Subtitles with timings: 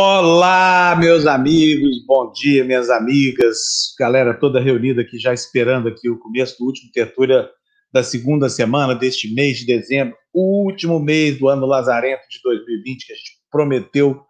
[0.00, 3.58] Olá, meus amigos, bom dia, minhas amigas,
[3.98, 7.50] galera toda reunida aqui, já esperando aqui o começo do último tertúlia
[7.92, 13.06] da segunda semana deste mês de dezembro, o último mês do ano lazarento de 2020,
[13.06, 14.22] que a gente prometeu,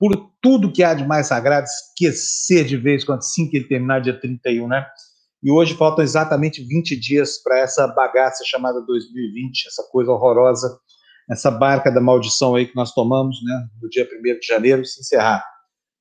[0.00, 4.00] por tudo que há de mais sagrado, esquecer de vez quando assim que ele terminar
[4.00, 4.84] dia 31, né?
[5.40, 10.76] E hoje faltam exatamente 20 dias para essa bagaça chamada 2020, essa coisa horrorosa
[11.30, 15.00] essa barca da maldição aí que nós tomamos, né, no dia 1 de janeiro, se
[15.00, 15.44] encerrar.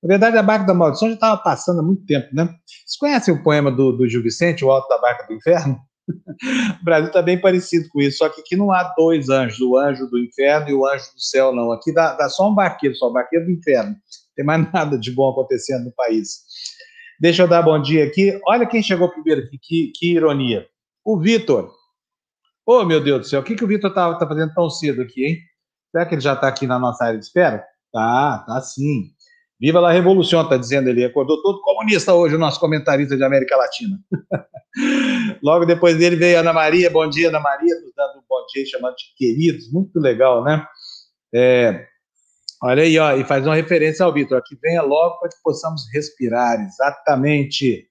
[0.02, 2.44] Na verdade, a barca da maldição já estava passando há muito tempo, né?
[2.66, 5.80] Vocês conhecem o poema do, do Gil Vicente, O Alto da Barca do Inferno?
[6.82, 9.78] o Brasil está bem parecido com isso, só que aqui não há dois anjos, o
[9.78, 11.72] anjo do inferno e o anjo do céu, não.
[11.72, 13.92] Aqui dá, dá só um barqueiro, só um barqueiro do inferno.
[13.92, 13.98] Não
[14.36, 16.44] tem mais nada de bom acontecendo no país.
[17.20, 18.38] Deixa eu dar bom dia aqui.
[18.46, 20.68] Olha quem chegou primeiro aqui, que, que ironia.
[21.06, 21.72] O Vitor,
[22.66, 24.70] Ô, oh, meu Deus do céu, o que, que o Vitor tá, tá fazendo tão
[24.70, 25.38] cedo aqui, hein?
[25.92, 27.64] Será que ele já está aqui na nossa área de espera?
[27.92, 29.12] Tá, tá sim.
[29.60, 31.06] Viva a Revolução, tá dizendo ele.
[31.06, 33.98] Acordou todo comunista hoje, o nosso comentarista de América Latina.
[35.44, 36.90] Logo depois dele veio a Ana Maria.
[36.90, 39.72] Bom dia, Ana Maria, nos dando um bom dia, chamando de queridos.
[39.72, 40.66] Muito legal, né?
[41.34, 41.86] É,
[42.62, 44.42] olha aí, ó, e faz uma referência ao Vitor.
[44.44, 46.60] Que venha logo para que possamos respirar.
[46.62, 47.88] Exatamente.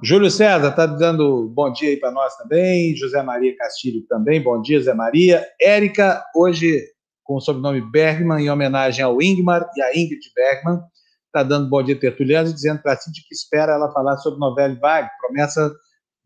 [0.00, 2.94] Júlio César está dando bom dia aí para nós também.
[2.96, 5.44] José Maria Castilho também, bom dia, Zé Maria.
[5.60, 6.82] Érica, hoje
[7.24, 10.80] com o sobrenome Bergman, em homenagem ao Ingmar e a Ingrid Bergman,
[11.26, 14.76] está dando bom dia tertuliano, dizendo para a Cintia que espera ela falar sobre novela
[14.80, 15.72] Vague, promessa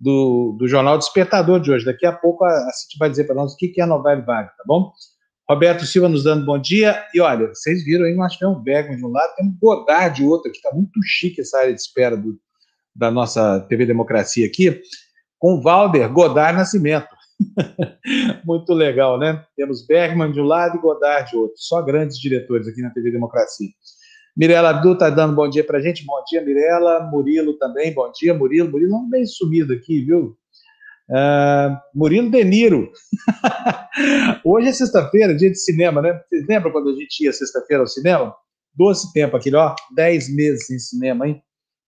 [0.01, 1.85] do, do jornal Despertador de hoje.
[1.85, 3.87] Daqui a pouco a, a Cintia vai dizer para nós o que, que é a
[3.87, 4.91] novela Vague, tá bom?
[5.49, 7.05] Roberto Silva nos dando bom dia.
[7.15, 10.17] E olha, vocês viram aí, nós temos um Bergman de um lado, tem um Godard
[10.17, 12.37] de outro, que está muito chique essa área de espera do,
[12.97, 14.81] da nossa TV Democracia aqui,
[15.39, 17.09] com Valder Godard Nascimento.
[18.45, 19.45] Muito legal, né?
[19.57, 21.57] Temos Bergman de um lado e Godard de outro.
[21.57, 23.69] Só grandes diretores aqui na TV Democracia.
[24.37, 26.05] Mirela Abdu está dando bom dia para a gente.
[26.05, 27.01] Bom dia, Mirela.
[27.11, 27.93] Murilo também.
[27.93, 28.71] Bom dia, Murilo.
[28.71, 30.37] Murilo não bem sumido aqui, viu?
[31.09, 32.91] Uh, Murilo Deniro.
[34.45, 36.21] Hoje é sexta-feira, dia de cinema, né?
[36.29, 38.35] Vocês lembram quando a gente ia sexta-feira ao cinema?
[38.75, 39.75] Doce tempo aquele, ó.
[39.95, 41.43] Dez meses em cinema, hein?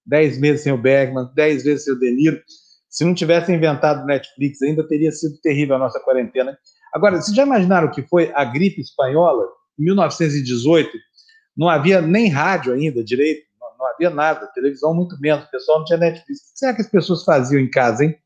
[0.09, 2.41] Dez meses sem o Bergman, dez vezes sem o De Niro.
[2.89, 6.59] Se não tivesse inventado Netflix ainda, teria sido terrível a nossa quarentena.
[6.93, 9.45] Agora, vocês já imaginaram o que foi a gripe espanhola?
[9.79, 10.91] Em 1918,
[11.57, 15.79] não havia nem rádio ainda direito, não, não havia nada, televisão muito menos, o pessoal
[15.79, 16.41] não tinha Netflix.
[16.41, 18.17] O que será que as pessoas faziam em casa, hein?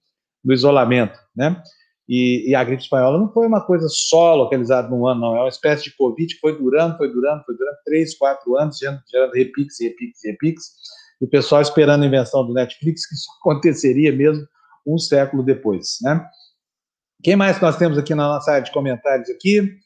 [0.44, 1.60] No isolamento, né?
[2.08, 5.36] E, e, a gripe espanhola não foi uma coisa só localizada num ano, não.
[5.36, 8.78] É uma espécie de Covid que foi durando, foi durando, foi durando três, quatro anos,
[8.78, 10.64] gerando, gerando repiques, repiques, repiques
[11.22, 14.44] o pessoal esperando a invenção do Netflix, que isso aconteceria mesmo
[14.84, 16.26] um século depois, né?
[17.22, 19.76] Quem mais nós temos aqui na nossa área de comentários aqui?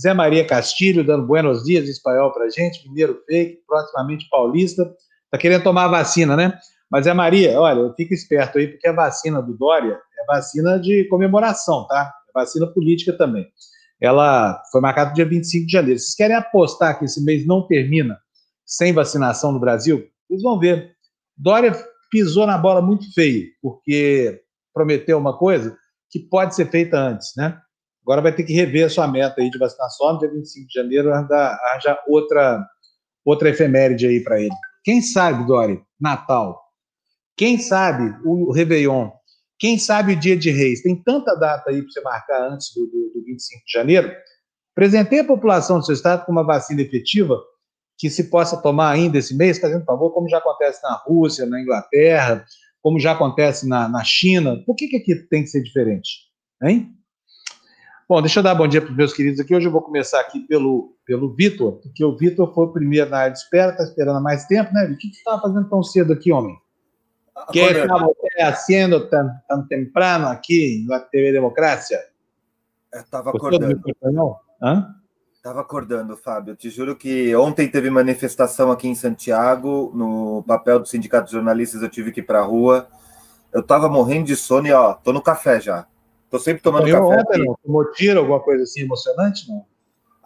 [0.00, 4.90] Zé Maria Castilho, dando buenos dias em espanhol para gente, mineiro fake, proximamente paulista.
[5.30, 6.58] Tá querendo tomar a vacina, né?
[6.90, 11.04] Mas Zé Maria, olha, fica esperto aí, porque a vacina do Dória é vacina de
[11.08, 12.10] comemoração, tá?
[12.30, 13.46] É vacina política também.
[14.00, 15.98] Ela foi marcada no dia 25 de janeiro.
[15.98, 18.18] Vocês querem apostar que esse mês não termina
[18.64, 20.06] sem vacinação no Brasil?
[20.28, 20.94] Vocês vão ver.
[21.36, 21.72] Dória
[22.10, 24.40] pisou na bola muito feio, porque
[24.72, 25.76] prometeu uma coisa
[26.10, 27.60] que pode ser feita antes, né?
[28.02, 30.74] Agora vai ter que rever a sua meta aí de vacinação, no dia 25 de
[30.74, 32.64] janeiro, arranjar outra,
[33.24, 34.54] outra efeméride aí para ele.
[34.84, 36.62] Quem sabe, Dória, Natal?
[37.36, 39.10] Quem sabe o Réveillon?
[39.58, 40.82] Quem sabe o dia de Reis?
[40.82, 44.12] Tem tanta data aí para você marcar antes do, do, do 25 de janeiro.
[44.74, 47.42] Presentei a população do seu estado com uma vacina efetiva
[47.98, 51.60] que se possa tomar ainda esse mês, fazendo favor, como já acontece na Rússia, na
[51.60, 52.44] Inglaterra,
[52.82, 54.62] como já acontece na, na China.
[54.66, 56.26] Por que, que aqui tem que ser diferente?
[56.62, 56.92] Hein?
[58.08, 59.54] Bom, deixa eu dar bom dia para os meus queridos aqui.
[59.54, 63.18] Hoje eu vou começar aqui pelo, pelo Vitor, porque o Vitor foi o primeiro na
[63.18, 64.84] área de espera, está esperando há mais tempo, né?
[64.84, 66.56] O que você estava fazendo tão cedo aqui, homem?
[67.34, 71.98] O que estava fazendo tão, tão temprano aqui na TV Democracia?
[72.94, 73.80] Estava acordando.
[74.62, 74.94] Hã?
[75.46, 76.50] Estava acordando, Fábio.
[76.50, 81.34] Eu te juro que ontem teve manifestação aqui em Santiago, no papel do Sindicato de
[81.34, 82.88] Jornalistas, eu tive que ir para a rua.
[83.52, 85.86] Eu estava morrendo de sono e, ó, tô no café já.
[86.28, 87.20] Tô sempre tomando eu café.
[87.20, 87.56] Ontem, não?
[87.62, 89.64] Tomou tiro, alguma coisa assim emocionante, não?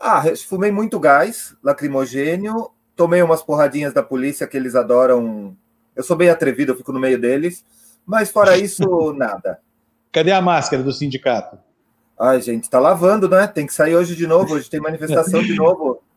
[0.01, 5.55] Ah, fumei muito gás lacrimogênio, tomei umas porradinhas da polícia que eles adoram.
[5.95, 7.63] Eu sou bem atrevido, eu fico no meio deles,
[8.07, 9.61] mas fora isso, nada.
[10.11, 11.59] Cadê a máscara do sindicato?
[12.21, 13.47] Ai, gente, tá lavando, né?
[13.47, 14.53] Tem que sair hoje de novo.
[14.53, 16.03] Hoje tem manifestação de novo.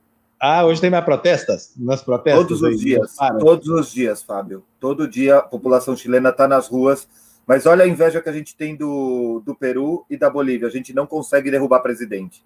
[0.45, 1.71] Ah, hoje tem mais protestas?
[1.77, 2.43] Nas protestas?
[2.43, 3.15] Todos os dias.
[3.39, 4.61] Todos os dias, Fábio.
[4.77, 7.07] Todo dia a população chilena está nas ruas.
[7.47, 10.67] Mas olha a inveja que a gente tem do, do Peru e da Bolívia.
[10.67, 12.43] A gente não consegue derrubar presidente.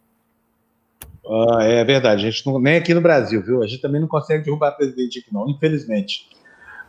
[1.28, 3.64] Ah, é verdade, a gente não, nem aqui no Brasil, viu?
[3.64, 6.30] A gente também não consegue derrubar presidente aqui, não, infelizmente.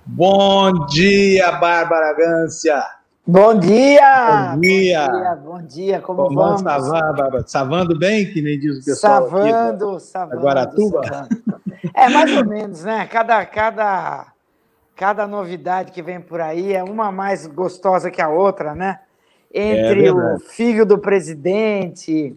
[0.05, 2.98] Bom dia, Bárbara Gância!
[3.31, 4.55] Bom dia!
[4.55, 5.07] Bom dia!
[5.07, 6.01] Bom dia, bom dia.
[6.01, 6.63] como, como vamos?
[6.63, 7.45] Bárbara?
[7.47, 10.41] Savando bem, que nem diz o pessoal Savando, aqui, savando.
[10.41, 11.07] Guaratuba?
[11.07, 11.29] Savando.
[11.95, 13.07] É, mais ou menos, né?
[13.07, 14.29] Cada, cada,
[14.97, 19.01] cada novidade que vem por aí é uma mais gostosa que a outra, né?
[19.53, 22.35] Entre é o filho do presidente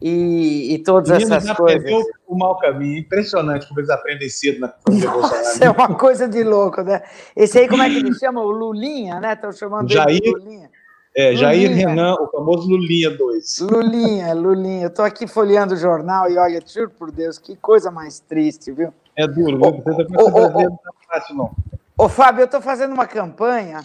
[0.00, 1.90] e, e todas Menino essas coisas.
[2.26, 2.98] o mau caminho.
[2.98, 5.64] Impressionante como eles aprendem cedo na Bolsonaro.
[5.64, 7.02] é uma coisa de louco, né?
[7.34, 8.42] Esse aí, como é que ele chama?
[8.42, 9.32] O Lulinha, né?
[9.32, 10.70] Estão chamando Jair, ele de Lulinha.
[11.16, 13.60] É, Jair Renan, o famoso Lulinha 2.
[13.60, 14.82] Lulinha, Lulinha.
[14.82, 18.70] Eu estou aqui folheando o jornal e olha, juro por Deus, que coisa mais triste,
[18.70, 18.92] viu?
[19.16, 19.82] É duro, viu?
[19.82, 20.78] Você tá ô, ô, não
[21.08, 21.56] fácil, não.
[21.96, 23.80] Ô, Fábio, eu estou fazendo uma campanha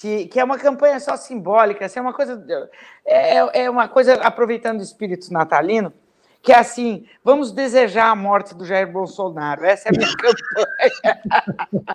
[0.00, 2.42] que, que é uma campanha só simbólica, assim, é uma coisa,
[3.04, 5.92] é, é uma coisa aproveitando o espírito natalino,
[6.40, 9.62] que é assim, vamos desejar a morte do Jair Bolsonaro.
[9.62, 11.92] Essa é a minha campanha.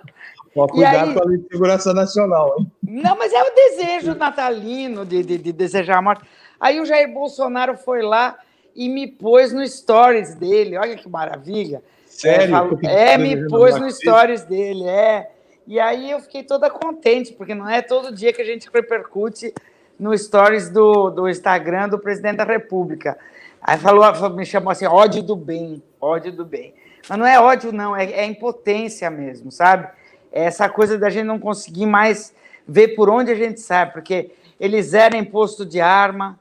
[0.54, 2.70] Pode cuidar com a segurança nacional, hein?
[2.80, 6.24] Não, mas é o desejo natalino de, de, de, desejar a morte.
[6.60, 8.38] Aí o Jair Bolsonaro foi lá
[8.72, 10.78] e me pôs no stories dele.
[10.78, 11.82] Olha que maravilha.
[12.06, 12.78] Sério?
[12.84, 15.32] É, é me pôs no stories dele, é.
[15.66, 19.52] E aí eu fiquei toda contente, porque não é todo dia que a gente repercute
[19.98, 23.18] no stories do, do Instagram do presidente da República.
[23.60, 26.72] Aí falou, me chamou assim, ódio do bem, ódio do bem.
[27.08, 29.88] Mas não é ódio, não, é, é impotência mesmo, sabe?
[30.30, 32.32] É essa coisa da gente não conseguir mais
[32.66, 34.30] ver por onde a gente sai, porque
[34.60, 36.38] ele zera imposto de arma,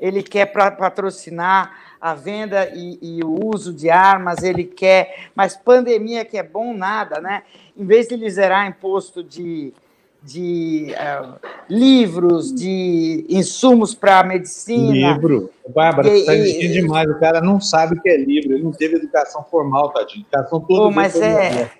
[0.00, 6.24] ele quer patrocinar a venda e, e, o uso de armas, ele quer, mas pandemia
[6.24, 7.44] que é bom nada, né?
[7.76, 9.72] Em vez de ele zerar imposto de,
[10.20, 11.36] de uh,
[11.70, 15.12] livros, de insumos para a medicina.
[15.12, 15.48] Livro.
[15.72, 17.08] Bárbara, você está exigindo demais.
[17.08, 20.26] O cara não sabe o que é livro, ele não teve educação formal, tadinho.
[20.28, 20.92] Educação toda.
[20.92, 21.70] mas é.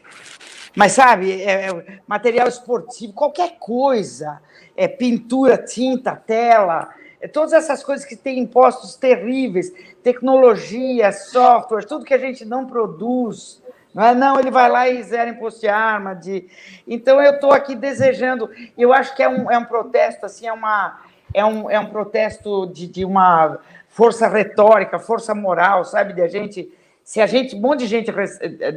[0.74, 4.40] Mas sabe, é, é, material esportivo, qualquer coisa,
[4.76, 6.90] é pintura, tinta, tela,
[7.28, 9.72] todas essas coisas que têm impostos terríveis,
[10.02, 13.62] tecnologia, software, tudo que a gente não produz.
[13.94, 14.14] Não, é?
[14.14, 16.14] não ele vai lá e zera imposto de arma.
[16.14, 16.48] De...
[16.86, 20.52] Então, eu estou aqui desejando, eu acho que é um, é um protesto, assim, é,
[20.52, 21.00] uma,
[21.32, 23.58] é, um, é um protesto de, de uma
[23.88, 26.72] força retórica, força moral, sabe, de a gente
[27.04, 28.12] se a gente, um monte de gente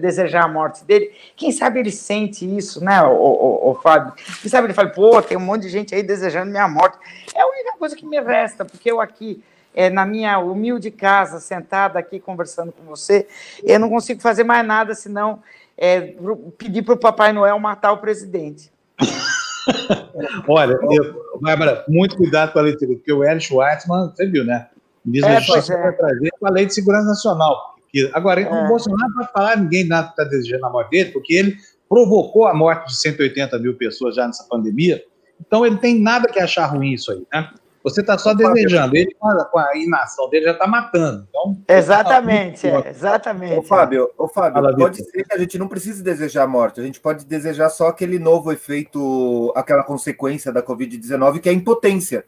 [0.01, 4.13] desejar a morte dele, quem sabe ele sente isso, né, o, o, o Fábio?
[4.41, 6.97] Quem sabe ele fala, pô, tem um monte de gente aí desejando minha morte.
[7.35, 9.43] É a única coisa que me resta, porque eu aqui,
[9.73, 13.27] é, na minha humilde casa, sentada aqui conversando com você,
[13.63, 15.41] eu não consigo fazer mais nada senão
[15.77, 16.15] é,
[16.57, 18.71] pedir para o Papai Noel matar o presidente.
[20.47, 24.67] Olha, eu, Bárbara, muito cuidado com a leitura, porque o Hélio Schwartzman, você viu, né?
[25.03, 25.91] Diz é, Justiça é.
[25.91, 27.74] trazer a Lei de Segurança Nacional
[28.13, 28.47] Agora, é.
[28.47, 31.55] o Bolsonaro não vai falar, ninguém nada está desejando a morte dele, porque ele
[31.87, 35.03] provocou a morte de 180 mil pessoas já nessa pandemia.
[35.39, 37.49] Então, ele tem nada que achar ruim isso aí, né?
[37.85, 38.97] Você está só desejando.
[38.97, 41.27] Ele, com a, inação dele, já está matando.
[41.29, 43.59] Então, exatamente, tá é, exatamente.
[43.59, 46.81] Ô, Fábio, ô, Fábio Fala, pode ser que a gente não precise desejar a morte.
[46.81, 51.55] A gente pode desejar só aquele novo efeito, aquela consequência da Covid-19, que é a
[51.55, 52.25] impotência.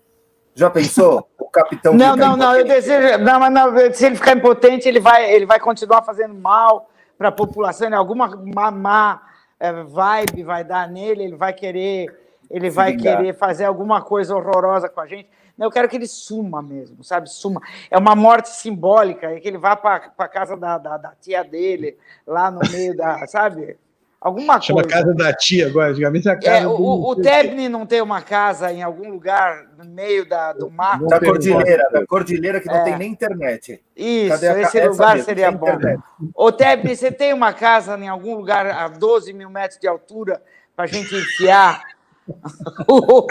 [0.57, 1.29] Já pensou?
[1.37, 1.93] O capitão.
[1.93, 2.39] Não, não, impotente?
[2.39, 3.17] não, eu desejo.
[3.19, 7.29] Não, mas não, se ele ficar impotente, ele vai, ele vai continuar fazendo mal para
[7.29, 7.95] a população, né?
[7.95, 9.21] alguma má, má
[9.59, 12.07] é, vibe vai dar nele, ele vai querer,
[12.49, 13.17] ele Se vai vingar.
[13.17, 15.29] querer fazer alguma coisa horrorosa com a gente.
[15.59, 17.29] Eu quero que ele suma mesmo, sabe?
[17.29, 17.61] Suma.
[17.91, 21.43] É uma morte simbólica, é que ele vá para a casa da, da, da, tia
[21.43, 23.27] dele, lá no meio da.
[23.27, 23.77] Sabe?
[24.19, 24.97] Alguma Chama coisa.
[24.97, 26.63] casa da tia agora, antigamente a casa.
[26.63, 30.71] É, o, o Tebni não tem uma casa em algum lugar no meio da, do
[30.71, 30.99] mar.
[31.03, 32.83] Da cordilheira, da cordilheira que não é.
[32.83, 33.79] tem nem internet.
[33.95, 35.67] Isso, esse lugar mesmo, seria bom.
[35.67, 36.01] Internet.
[36.33, 40.41] Ô, Tebni, você tem uma casa em algum lugar a 12 mil metros de altura
[40.75, 41.83] para a gente enfiar
[42.89, 43.27] o,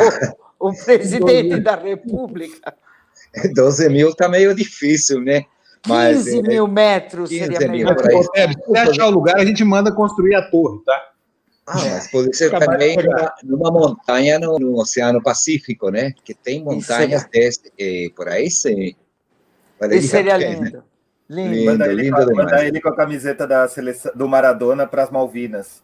[0.69, 2.73] o presidente da República?
[3.55, 5.45] 12 mil está meio difícil, né?
[5.87, 7.97] 15 é, mil metros 15 seria mil melhor.
[7.97, 11.12] Mil, se achar o lugar, a gente manda construir a torre, tá?
[11.66, 16.14] Ah, mas pode ser também numa, numa montanha no, no, Oceano Pacífico, né?
[16.25, 18.95] Que tem montanhas Isso desse, eh, por aí sim.
[19.90, 20.62] Isso seria lindo.
[20.62, 20.83] Né?
[21.28, 25.02] Lindo, lindo, manda ele, lindo manda ele com a camiseta da seleção, do Maradona para
[25.02, 25.83] as Malvinas.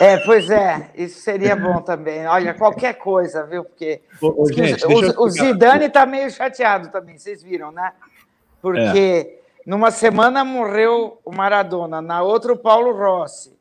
[0.00, 2.26] É, pois é, isso seria bom também.
[2.26, 3.64] Olha, qualquer coisa, viu?
[3.64, 7.92] Porque ô, gente, o, o Zidane está meio chateado também, vocês viram, né?
[8.64, 9.38] Porque é.
[9.66, 13.54] numa semana morreu o Maradona, na outra o Paulo Rossi.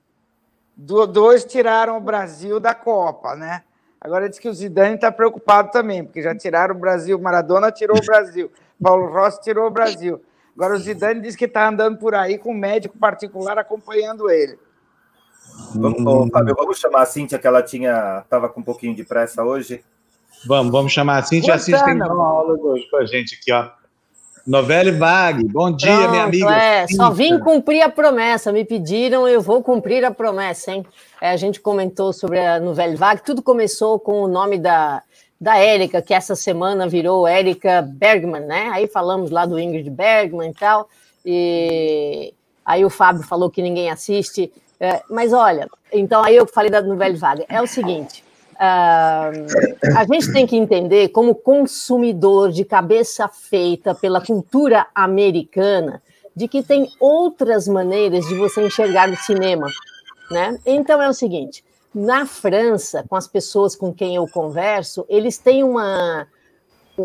[0.78, 3.64] Do, dois tiraram o Brasil da Copa, né?
[4.00, 7.98] Agora diz que o Zidane está preocupado também, porque já tiraram o Brasil, Maradona tirou
[7.98, 8.50] o Brasil,
[8.82, 10.22] Paulo Rossi tirou o Brasil.
[10.56, 14.58] Agora o Zidane diz que está andando por aí com um médico particular acompanhando ele.
[15.76, 16.30] Vamos, hum.
[16.32, 19.84] Fábio, vamos chamar a Cíntia, que ela tinha estava com um pouquinho de pressa hoje.
[20.48, 21.56] Vamos, vamos chamar a Cíntia.
[21.56, 23.83] A Cíntia tem uma aula hoje com a gente aqui, ó.
[24.46, 26.54] Novelle Vague, bom dia, Pronto, minha amiga.
[26.54, 28.52] É, só vim cumprir a promessa.
[28.52, 30.86] Me pediram, eu vou cumprir a promessa, hein?
[31.22, 33.24] É, a gente comentou sobre a Novelle Vague.
[33.24, 35.02] Tudo começou com o nome da,
[35.40, 38.70] da Érica, que essa semana virou Érica Bergman, né?
[38.74, 40.90] Aí falamos lá do Ingrid Bergman e tal.
[41.26, 42.34] E
[42.66, 44.52] aí o Fábio falou que ninguém assiste.
[44.78, 47.46] É, mas olha, então aí eu falei da Novelle Vague.
[47.48, 48.23] É o seguinte.
[48.64, 56.02] Uh, a gente tem que entender, como consumidor de cabeça feita pela cultura americana,
[56.34, 59.68] de que tem outras maneiras de você enxergar o cinema.
[60.32, 60.58] Né?
[60.66, 61.62] Então é o seguinte:
[61.94, 66.26] na França, com as pessoas com quem eu converso, eles têm uma,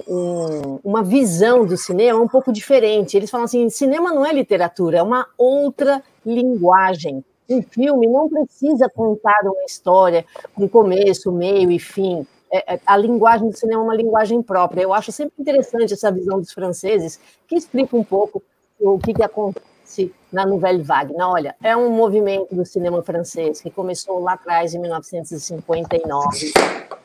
[0.07, 3.17] um, uma visão do cinema um pouco diferente.
[3.17, 8.89] Eles falam assim: cinema não é literatura, é uma outra linguagem um filme não precisa
[8.89, 10.25] contar uma história
[10.55, 12.27] com começo, meio e fim.
[12.51, 14.83] É, é, a linguagem do cinema é uma linguagem própria.
[14.83, 18.43] Eu acho sempre interessante essa visão dos franceses, que explica um pouco
[18.81, 21.15] o que, que acontece na Nouvelle Vague.
[21.19, 26.53] Olha, é um movimento do cinema francês que começou lá atrás, em 1959,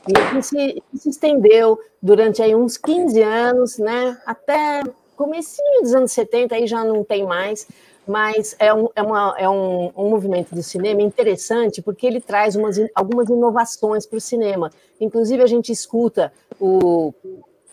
[0.07, 4.83] e que se, se estendeu durante aí uns 15 anos, né, até
[5.15, 7.67] comecinho dos anos 70, aí já não tem mais,
[8.07, 12.55] mas é um, é uma, é um, um movimento do cinema interessante porque ele traz
[12.55, 14.71] umas, algumas inovações para o cinema.
[14.99, 17.13] Inclusive, a gente escuta o,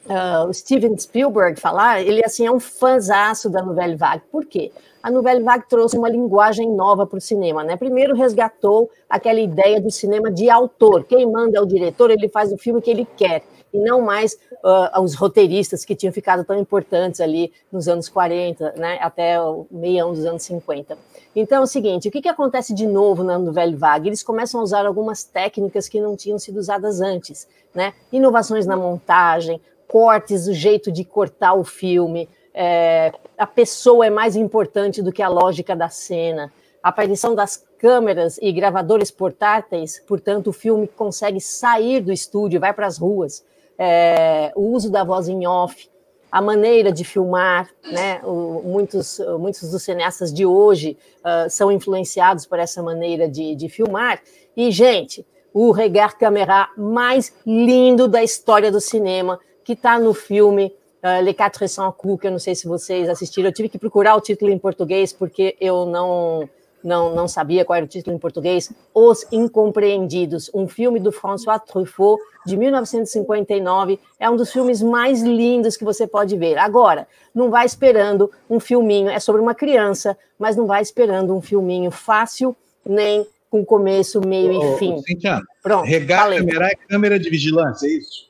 [0.06, 4.22] uh, o Steven Spielberg falar, ele assim é um fãzaço da Nouvelle Vague.
[4.30, 4.72] Por quê?
[5.02, 7.76] A Nouvelle Vague trouxe uma linguagem nova para o cinema, né?
[7.76, 11.04] Primeiro resgatou aquela ideia do cinema de autor.
[11.04, 14.34] Quem manda é o diretor, ele faz o filme que ele quer e não mais
[14.64, 19.66] uh, os roteiristas que tinham ficado tão importantes ali nos anos 40, né, até o
[19.70, 20.96] meião dos anos 50.
[21.34, 24.08] Então é o seguinte, o que, que acontece de novo na Nouvelle Vague?
[24.08, 27.94] Eles começam a usar algumas técnicas que não tinham sido usadas antes, né?
[28.12, 34.34] Inovações na montagem, cortes, o jeito de cortar o filme, é, a pessoa é mais
[34.34, 40.48] importante do que a lógica da cena, a aparição das câmeras e gravadores portáteis, portanto,
[40.48, 43.44] o filme consegue sair do estúdio, vai para as ruas
[43.82, 45.88] é, o uso da voz em off,
[46.30, 48.20] a maneira de filmar, né?
[48.22, 53.68] O, muitos, muitos dos cineastas de hoje uh, são influenciados por essa maneira de, de
[53.70, 54.20] filmar.
[54.54, 60.72] E, gente, o regard caméra mais lindo da história do cinema, que está no filme
[61.02, 63.48] uh, Les Quatre Cents Coups, que eu não sei se vocês assistiram.
[63.48, 66.48] Eu tive que procurar o título em português, porque eu não
[66.82, 71.60] não, não sabia qual era o título em português, Os Incompreendidos, um filme do François
[71.60, 73.98] Truffaut, de 1959.
[74.18, 76.58] É um dos filmes mais lindos que você pode ver.
[76.58, 81.40] Agora, não vai esperando um filminho, é sobre uma criança, mas não vai esperando um
[81.40, 84.94] filminho fácil, nem com começo, meio ô, e fim.
[84.94, 88.29] Ô, Cintia, Pronto, regar câmera câmera de vigilância, é isso?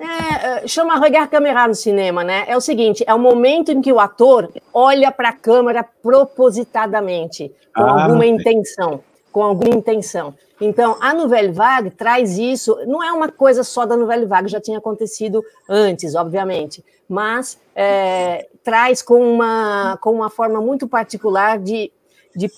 [0.00, 2.44] É, é, chama regar câmera no cinema, né?
[2.48, 7.52] É o seguinte: é o momento em que o ator olha para a câmera propositadamente,
[7.74, 9.00] com ah, alguma intenção.
[9.30, 10.34] Com alguma intenção.
[10.58, 14.60] Então, a Nouvelle Vague traz isso, não é uma coisa só da Nouvelle Vague, já
[14.60, 21.92] tinha acontecido antes, obviamente, mas é, traz com uma, com uma forma muito particular de
[22.34, 22.50] de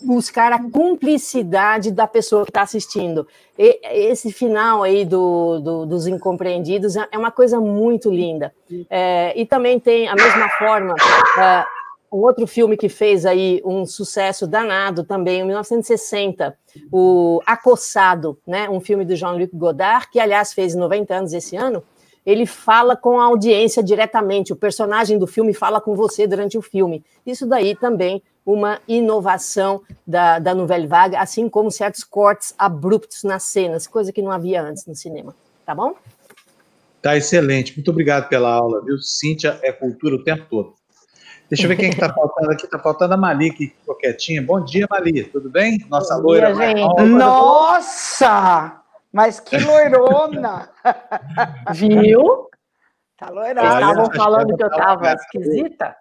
[0.00, 3.26] buscar a cumplicidade da pessoa que está assistindo.
[3.58, 8.52] E, esse final aí do, do, dos incompreendidos é, é uma coisa muito linda.
[8.90, 10.94] É, e também tem a mesma forma.
[11.38, 11.64] É,
[12.12, 16.56] um outro filme que fez aí um sucesso danado também, em 1960,
[16.90, 21.82] o Acossado, né, um filme do Jean-Luc Godard, que aliás fez 90 anos esse ano,
[22.24, 26.62] ele fala com a audiência diretamente, o personagem do filme fala com você durante o
[26.62, 27.04] filme.
[27.24, 33.42] Isso daí também uma inovação da, da Nouvelle Vague, assim como certos cortes abruptos nas
[33.42, 35.34] cenas, coisa que não havia antes no cinema.
[35.64, 35.96] Tá bom?
[37.02, 37.74] Tá excelente.
[37.76, 38.96] Muito obrigado pela aula, viu?
[38.98, 40.74] Cíntia é cultura o tempo todo.
[41.48, 42.64] Deixa eu ver quem está que tá faltando aqui.
[42.64, 44.42] Está faltando a Mali, que ficou quietinha.
[44.42, 45.24] Bom dia, Mali.
[45.24, 45.84] Tudo bem?
[45.88, 46.52] Nossa Bom loira.
[46.54, 48.80] Dia, Nossa!
[49.12, 50.68] Mas que loirona!
[51.74, 52.48] Viu?
[53.16, 53.74] Tá loirona.
[53.74, 55.96] Estavam falando que eu estava esquisita?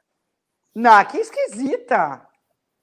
[0.76, 2.22] Não, que esquisita.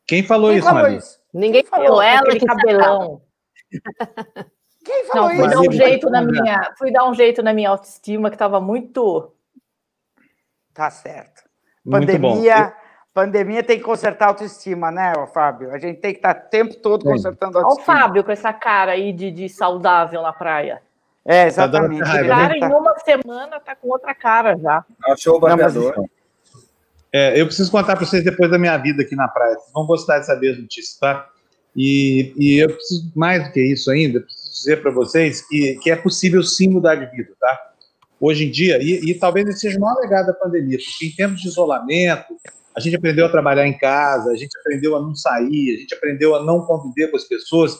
[0.06, 1.20] Quem falou Quem isso, falou Isso?
[1.32, 2.02] Ninguém falou.
[2.02, 3.22] Ela que cabelão.
[4.84, 5.54] Quem falou Não, fui isso?
[5.54, 9.32] Dar um jeito na minha, fui dar um jeito na minha autoestima que estava muito.
[10.74, 11.42] Tá certo.
[11.88, 12.74] Pandemia,
[13.12, 15.72] pandemia tem que consertar a autoestima, né, Fábio?
[15.72, 17.94] A gente tem que estar tá o tempo todo consertando a autoestima.
[17.94, 20.82] Olha o Fábio com essa cara aí de, de saudável na praia.
[21.24, 22.02] É, exatamente.
[22.02, 24.84] Tá cara, em uma semana tá com outra cara já.
[25.04, 25.94] Achou o barbeador.
[25.96, 26.10] Não,
[27.12, 29.54] É, eu preciso contar para vocês depois da minha vida aqui na praia.
[29.54, 31.28] Vocês vão gostar de saber as notícias, tá?
[31.76, 35.90] E, e eu preciso, mais do que isso ainda, preciso dizer para vocês que, que
[35.90, 37.70] é possível sim mudar de vida, tá?
[38.20, 41.10] Hoje em dia, e, e talvez esse seja o maior legado da pandemia, porque em
[41.10, 42.36] tempos de isolamento,
[42.74, 45.94] a gente aprendeu a trabalhar em casa, a gente aprendeu a não sair, a gente
[45.94, 47.76] aprendeu a não conviver com as pessoas,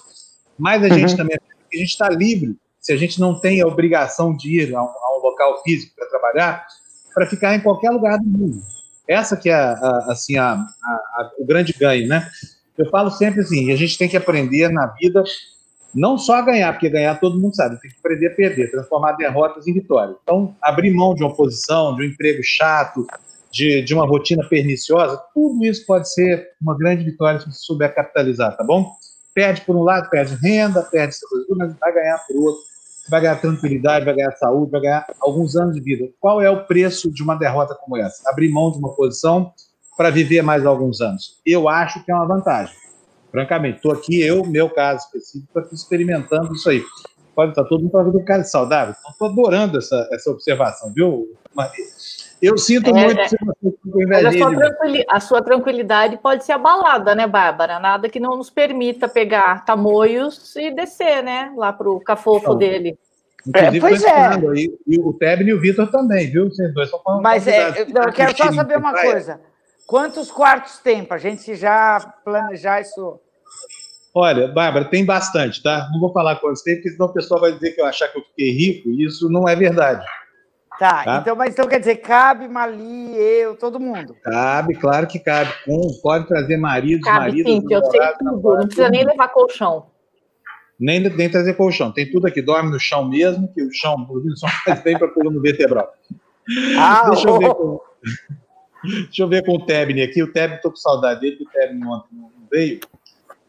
[0.58, 0.98] mas a uhum.
[0.98, 4.74] gente também a gente está livre se a gente não tem a obrigação de ir
[4.74, 6.66] a um, a um local físico para trabalhar,
[7.14, 8.60] para ficar em qualquer lugar do mundo.
[9.08, 12.28] Essa que é a, assim a, a, o grande ganho, né?
[12.76, 15.22] Eu falo sempre assim, a gente tem que aprender na vida
[15.94, 19.12] não só a ganhar, porque ganhar todo mundo sabe, tem que aprender a perder, transformar
[19.12, 20.16] derrotas em vitórias.
[20.22, 23.06] Então, abrir mão de uma posição, de um emprego chato,
[23.50, 27.94] de, de uma rotina perniciosa, tudo isso pode ser uma grande vitória se você souber
[27.94, 28.90] capitalizar, tá bom?
[29.34, 31.14] Perde por um lado, perde renda, perde
[31.56, 32.71] mas vai ganhar por outro
[33.08, 36.08] vai ganhar tranquilidade, vai ganhar saúde, vai ganhar alguns anos de vida.
[36.20, 38.28] Qual é o preço de uma derrota como essa?
[38.30, 39.52] Abrir mão de uma posição
[39.96, 41.40] para viver mais alguns anos.
[41.44, 42.74] Eu acho que é uma vantagem.
[43.30, 46.82] Francamente, estou aqui, eu, meu caso específico, estou experimentando isso aí.
[47.34, 48.94] Pode estar todo mundo para vida cara saudável.
[49.10, 51.84] Estou adorando essa, essa observação, viu, Maria?
[52.42, 56.52] Eu sinto é, muito é, se você mas a sua, a sua tranquilidade pode ser
[56.52, 57.78] abalada, né, Bárbara?
[57.78, 62.58] Nada que não nos permita pegar tamoios e descer, né, lá para o cafofo então,
[62.58, 62.98] dele.
[63.54, 64.10] É, pois é.
[64.10, 66.48] Aí, e o Tebni e o Vitor também, viu?
[66.48, 69.40] Vocês dois são Mas é, eu, eu quero só saber uma coisa.
[69.86, 73.20] Quantos quartos tem para a gente já planejar isso?
[74.14, 75.88] Olha, Bárbara, tem bastante, tá?
[75.92, 78.18] Não vou falar quantos tem, porque senão o pessoal vai dizer que eu achar que
[78.18, 80.04] eu fiquei rico, e isso não é verdade.
[80.78, 84.16] Tá, tá, Então, mas então quer dizer, cabe Mali, eu, todo mundo.
[84.22, 85.52] Cabe, claro que cabe.
[85.64, 87.52] Com, pode trazer maridos, cabe, maridos.
[87.52, 88.42] Sim, eu sei tudo.
[88.42, 89.86] Não precisa nem levar colchão.
[90.78, 91.92] Nem, nem trazer colchão.
[91.92, 92.42] Tem tudo aqui.
[92.42, 95.88] Dorme no chão mesmo, que o chão, o chão faz bem para coluna vertebral.
[96.78, 97.80] Ah, deixa, eu ver com,
[98.82, 100.22] deixa eu ver com o Tebni aqui.
[100.22, 102.80] O Tebni, estou com saudade dele, que o Tebni ontem não veio.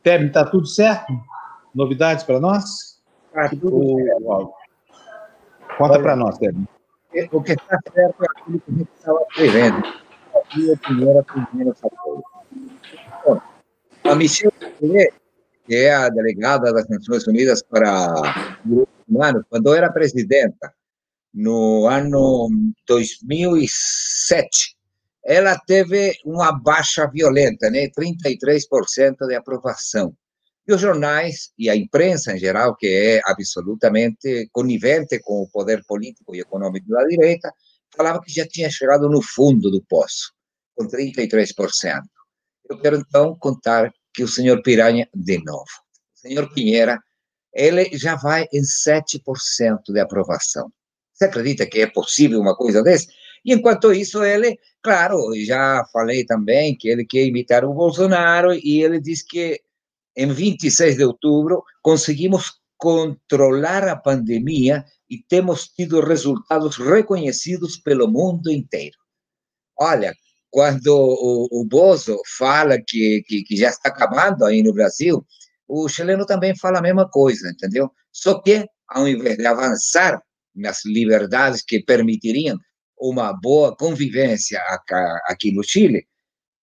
[0.03, 1.12] Tebni, está tudo certo?
[1.73, 3.01] Novidades para nós?
[3.33, 4.53] Ah, tudo certo.
[5.77, 6.67] Conta para nós, Tebni
[7.32, 9.78] o que está certo é aquilo que a gente estava prevendo.
[10.36, 12.23] Aqui é a primeira coisa.
[13.26, 13.41] Bom,
[14.04, 14.54] a Michelle
[15.65, 18.13] que é a delegada das Nações Unidas para
[18.65, 20.73] Direitos Humanos, quando era presidenta,
[21.34, 22.49] no ano
[22.88, 24.76] 2007,
[25.26, 27.88] ela teve uma baixa violenta, né?
[27.97, 30.13] 33% de aprovação.
[30.65, 35.84] E os jornais e a imprensa em geral, que é absolutamente conivente com o poder
[35.86, 37.54] político e econômico da direita,
[37.95, 40.32] falava que já tinha chegado no fundo do poço,
[40.76, 42.02] com 33%.
[42.69, 45.65] Eu quero então contar que o senhor Piranha, de novo,
[46.15, 46.97] o senhor Pinheira,
[47.54, 49.19] ele já vai em 7%
[49.89, 50.71] de aprovação.
[51.13, 53.08] Você acredita que é possível uma coisa dessa?
[53.45, 58.82] E enquanto isso, ele, claro, já falei também que ele quer imitar o Bolsonaro e
[58.82, 59.60] ele diz que
[60.15, 68.52] em 26 de outubro, conseguimos controlar a pandemia e temos tido resultados reconhecidos pelo mundo
[68.52, 68.97] inteiro.
[69.80, 70.13] Olha,
[70.49, 75.26] quando o, o Bozo fala que, que, que, já está acabando aí no Brasil,
[75.67, 77.91] o chileno também fala a mesma coisa, entendeu?
[78.12, 80.21] Só que, ao invés de avançar
[80.56, 82.58] nas liberdades que permitiriam
[82.99, 84.62] uma boa convivência
[85.26, 86.06] aqui no Chile,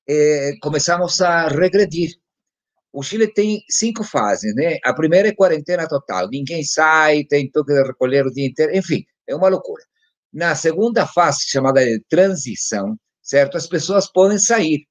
[0.08, 2.12] eh, começamos a regredir.
[2.92, 4.78] O Chile tem cinco fases, né?
[4.84, 9.04] A primeira é quarentena total, ninguém sai, tem toque de recolher o dia inteiro, enfim,
[9.28, 9.84] é uma loucura.
[10.32, 13.56] Na segunda fase, chamada de transição, certo?
[13.56, 14.86] As pessoas podem sair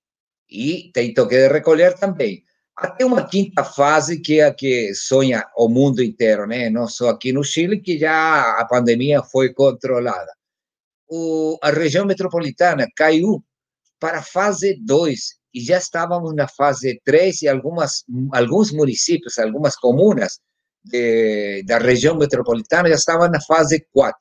[0.49, 2.43] e tem toque de recolher também.
[2.75, 6.69] Até uma quinta fase, que é a que sonha o mundo inteiro, né?
[6.69, 10.31] Não só aqui no Chile, que já a pandemia foi controlada.
[11.09, 13.43] O, a região metropolitana caiu
[13.99, 19.75] para a fase 2, e já estávamos na fase 3 e algumas, alguns municípios, algumas
[19.75, 20.39] comunas
[20.83, 24.17] de, da região metropolitana já estavam na fase 4.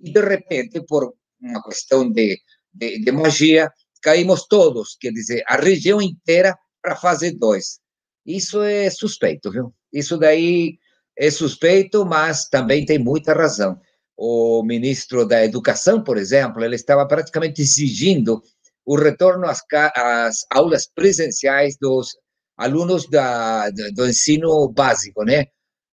[0.00, 2.38] E, de repente, por uma questão de,
[2.72, 3.70] de, de magia,
[4.02, 7.78] caímos todos, quer dizer, a região inteira para a fase 2.
[8.26, 9.72] Isso é suspeito, viu?
[9.92, 10.78] Isso daí
[11.16, 13.80] é suspeito, mas também tem muita razão.
[14.16, 18.42] O ministro da Educação, por exemplo, ele estava praticamente exigindo
[18.86, 19.60] o retorno às,
[19.96, 22.16] às aulas presenciais dos
[22.56, 25.46] alunos da, do ensino básico, né,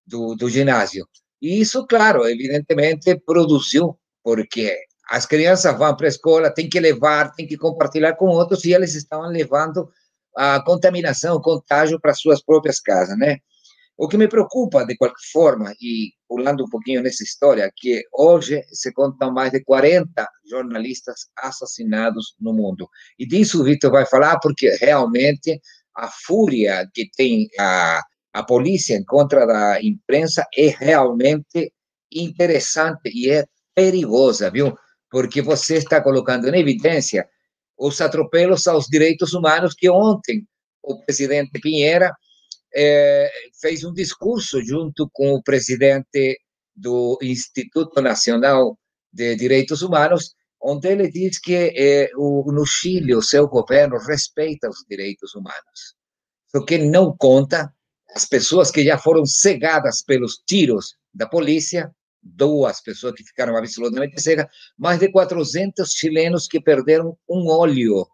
[0.06, 1.06] do, do ginásio.
[1.42, 4.74] E isso, claro, evidentemente produziu, porque
[5.10, 8.72] as crianças vão para a escola, tem que levar, tem que compartilhar com outros, e
[8.72, 9.90] eles estavam levando
[10.36, 13.38] a contaminação, o contágio para suas próprias casas, né?
[13.96, 18.60] O que me preocupa, de qualquer forma, e pulando um pouquinho nessa história, que hoje
[18.72, 22.88] se contam mais de 40 jornalistas assassinados no mundo.
[23.18, 25.60] E disso o Vitor vai falar, porque realmente
[25.96, 28.00] a fúria que tem a,
[28.32, 31.72] a polícia em contra da imprensa é realmente
[32.12, 34.76] interessante e é perigosa, viu?
[35.08, 37.28] Porque você está colocando em evidência
[37.78, 40.44] os atropelos aos direitos humanos que ontem
[40.82, 42.12] o presidente Pinheira
[42.74, 46.38] é, fez um discurso junto com o presidente
[46.74, 48.78] do Instituto Nacional
[49.12, 54.68] de Direitos Humanos, onde ele diz que é, o, no Chile o seu governo respeita
[54.68, 55.94] os direitos humanos.
[56.50, 57.72] Só que não conta
[58.14, 61.90] as pessoas que já foram cegadas pelos tiros da polícia,
[62.22, 64.46] duas pessoas que ficaram absolutamente cegas,
[64.78, 68.06] mais de 400 chilenos que perderam um olho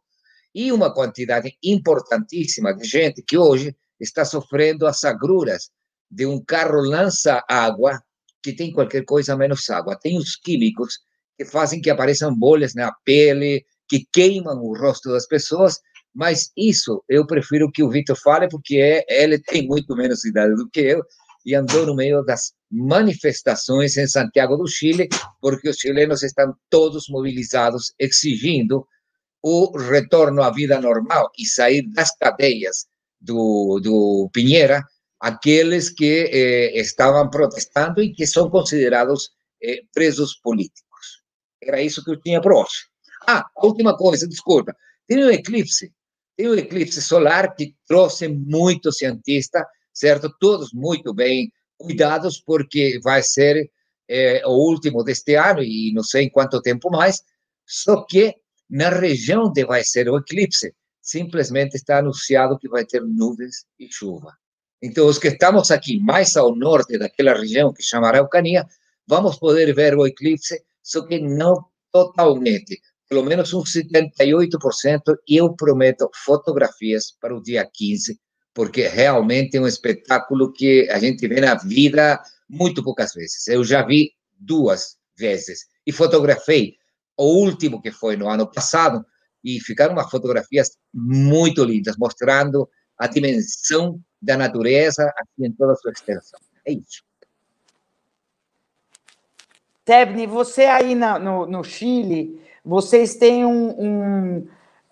[0.54, 5.70] e uma quantidade importantíssima de gente que hoje está sofrendo as agruras
[6.10, 8.02] de um carro lança-água
[8.42, 9.98] que tem qualquer coisa menos água.
[9.98, 10.98] Tem os químicos
[11.36, 15.78] que fazem que apareçam bolhas na pele, que queimam o rosto das pessoas,
[16.14, 20.54] mas isso eu prefiro que o Vitor fale, porque é, ele tem muito menos idade
[20.54, 21.02] do que eu
[21.44, 25.08] e andou no meio das manifestações em Santiago do Chile,
[25.40, 28.86] porque os chilenos estão todos mobilizados exigindo
[29.42, 32.86] o retorno à vida normal e sair das cadeias
[33.20, 34.84] do, do Pinheira
[35.20, 39.30] aqueles que eh, estavam protestando e que são considerados
[39.62, 41.22] eh, presos políticos.
[41.62, 42.88] Era isso que eu tinha para hoje.
[43.28, 44.74] Ah, a última coisa, desculpa.
[45.06, 45.92] Tem um eclipse,
[46.36, 50.34] tem um eclipse solar que trouxe muito cientista, certo?
[50.40, 53.70] Todos muito bem cuidados, porque vai ser
[54.08, 57.22] eh, o último deste ano e não sei em quanto tempo mais.
[57.66, 58.34] Só que
[58.70, 63.88] na região onde vai ser o eclipse, simplesmente está anunciado que vai ter nuvens e
[63.90, 64.32] chuva.
[64.82, 68.66] Então, os que estamos aqui mais ao norte daquela região que chama Araucania,
[69.06, 75.54] vamos poder ver o eclipse, só que não totalmente, pelo menos uns 78%, e eu
[75.54, 78.18] prometo fotografias para o dia 15,
[78.54, 83.46] porque realmente é um espetáculo que a gente vê na vida muito poucas vezes.
[83.48, 86.76] Eu já vi duas vezes e fotografei
[87.16, 89.04] o último que foi no ano passado,
[89.44, 95.76] e ficaram umas fotografias muito lindas, mostrando a dimensão da natureza aqui em toda a
[95.76, 96.38] sua extensão.
[96.66, 97.02] É isso.
[99.84, 104.38] Tebni, você aí na, no, no, Chile, vocês têm um, um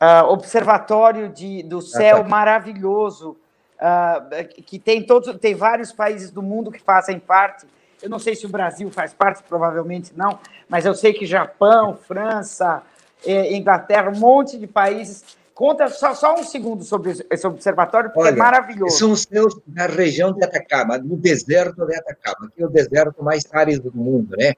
[0.01, 3.37] uh, observatório de, do céu maravilhoso,
[3.77, 7.67] uh, que tem, todos, tem vários países do mundo que fazem parte.
[8.03, 11.97] Eu não sei se o Brasil faz parte, provavelmente não, mas eu sei que Japão,
[11.97, 12.83] França,
[13.25, 15.25] é, Inglaterra, um monte de países.
[15.55, 18.97] Conta só, só um segundo sobre esse observatório, porque é Olha, é maravilhoso.
[18.97, 23.25] São os seus na região de Atacama, no deserto de Atacama, que é o deserto
[23.25, 24.53] mais árido do mundo, né?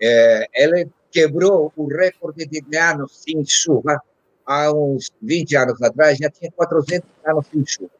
[0.00, 4.00] É, ele quebrou o recorde de anos sem chuva
[4.46, 7.90] há uns 20 anos atrás, já tinha 400 anos sem chuva.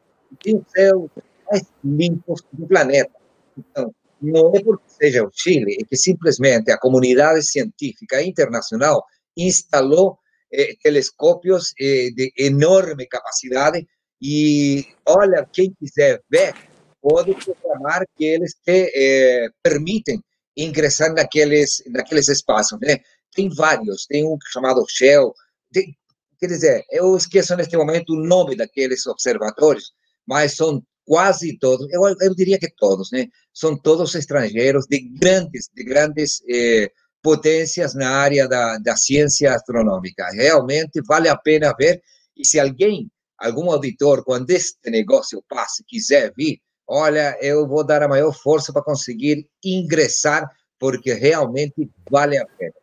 [0.42, 1.11] Tem o céu
[1.50, 3.12] mais limpo do planeta.
[3.59, 9.05] Então, não é porque seja o Chile, é que simplesmente a comunidade científica internacional
[9.37, 10.18] instalou
[10.53, 13.87] eh, telescópios eh, de enorme capacidade
[14.20, 16.55] e, olha, quem quiser ver,
[17.03, 20.20] pode programar que eles te eh, permitem
[20.57, 22.99] ingressar naqueles, naqueles espaços, né?
[23.35, 25.33] Tem vários, tem um chamado Shell,
[25.72, 25.94] tem,
[26.40, 29.92] quer dizer, eu esqueço neste momento o nome daqueles observatórios,
[30.27, 33.29] mas são quase todos, eu, eu diria que todos, né?
[33.53, 36.90] São todos estrangeiros de grandes, de grandes eh,
[37.26, 40.28] potências na área da, da ciência astronômica.
[40.30, 42.00] Realmente vale a pena ver.
[42.36, 48.00] E se alguém, algum auditor, quando este negócio passe, quiser vir, olha, eu vou dar
[48.00, 52.74] a maior força para conseguir ingressar, porque realmente vale a pena.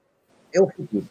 [0.53, 1.07] É o futuro.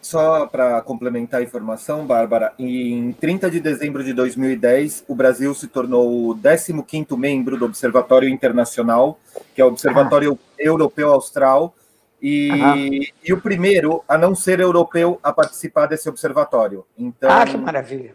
[0.00, 5.66] Só para complementar a informação, Bárbara, em 30 de dezembro de 2010, o Brasil se
[5.66, 9.18] tornou o 15º membro do Observatório Internacional,
[9.54, 10.54] que é o Observatório ah.
[10.58, 11.74] Europeu Austral,
[12.28, 16.84] e, e, o primeiro a não ser europeu a participar desse observatório.
[16.98, 18.14] Então, ah, que maravilha!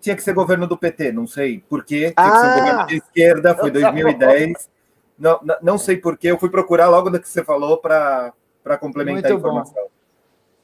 [0.00, 2.14] Tinha que ser governo do PT, não sei por quê.
[2.16, 4.70] Tinha ah, que ser governo de esquerda, foi 2010.
[5.18, 8.32] Não, não sei por quê, eu fui procurar logo do que você falou para
[8.80, 9.82] complementar Muito a informação.
[9.82, 9.90] Bom.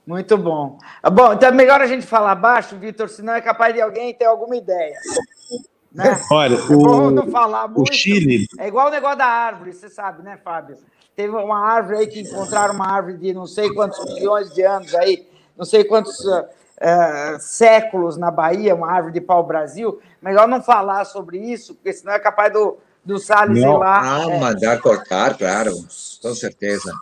[0.07, 0.79] Muito bom.
[1.03, 4.15] Ah, bom, então é melhor a gente falar baixo, Vitor, senão é capaz de alguém
[4.15, 4.97] ter alguma ideia.
[5.93, 6.19] Né?
[6.33, 7.91] Olha, é o, não falar muito.
[7.91, 8.47] o Chile.
[8.59, 10.79] É igual o negócio da árvore, você sabe, né, Fábio?
[11.19, 14.95] Teve uma árvore aí que encontraram uma árvore de não sei quantos milhões de anos
[14.95, 15.27] aí,
[15.57, 16.47] não sei quantos uh,
[17.41, 20.01] séculos na Bahia, uma árvore de pau-brasil.
[20.23, 24.01] Melhor não falar sobre isso, porque senão é capaz do, do Salles ir lá.
[24.01, 24.39] Ah, é.
[24.39, 25.73] mandar cortar, claro,
[26.23, 26.93] com certeza.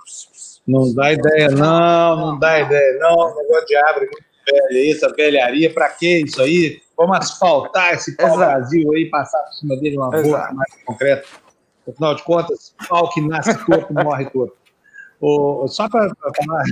[0.66, 3.36] Não dá ideia, não, não dá ideia, não.
[3.36, 4.08] Negócio de árvore
[4.50, 6.80] velha, essa velharia, para que isso aí?
[6.96, 11.26] Vamos asfaltar esse pau Brasil aí, passar por cima dele uma boa mais concreta.
[11.88, 14.56] Afinal de contas, pau que nasce torto morre torto.
[15.20, 16.64] O, só para falar.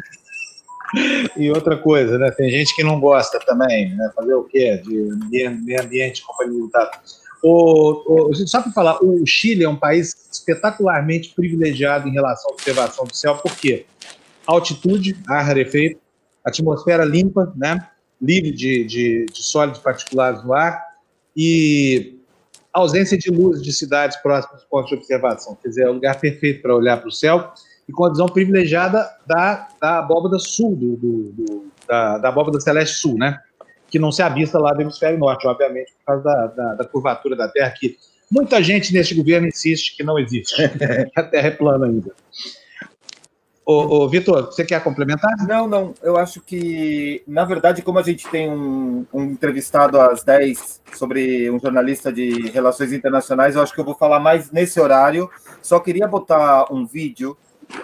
[1.37, 2.31] E outra coisa, né?
[2.31, 4.13] Tem gente que não gosta também, né?
[4.15, 4.77] Fazer o quê?
[4.85, 4.93] De
[5.31, 7.03] meio ambiente, companhia militar.
[7.43, 12.55] O, o, só para falar, o Chile é um país espetacularmente privilegiado em relação à
[12.55, 13.87] observação do céu, por quê?
[14.47, 16.01] Altitude, ar rarefeito,
[16.45, 17.89] atmosfera limpa, né?
[18.21, 20.83] livre de, de, de sólidos particulares no ar
[21.37, 22.19] e
[22.75, 25.57] ausência de luz de cidades próximas dos pontos de observação.
[25.63, 27.53] Quer dizer, é o lugar perfeito para olhar para o céu
[27.89, 32.61] e com a visão privilegiada da, da abóbada sul, do, do, do da, da abóbada
[32.61, 33.39] celeste sul, né?
[33.95, 37.37] que não se avista lá do hemisfério norte, obviamente, por causa da, da, da curvatura
[37.37, 37.97] da Terra, que
[38.29, 42.13] muita gente neste governo insiste que não existe, que a Terra é plana ainda.
[43.67, 45.31] Ô, ô Vitor, você quer complementar?
[45.49, 45.95] Não, não.
[46.03, 51.51] Eu acho que, na verdade, como a gente tem um, um, entrevistado às 10 sobre
[51.51, 55.31] um jornalista de relações internacionais, eu acho que eu vou falar mais nesse horário.
[55.63, 57.37] Só queria botar um vídeo,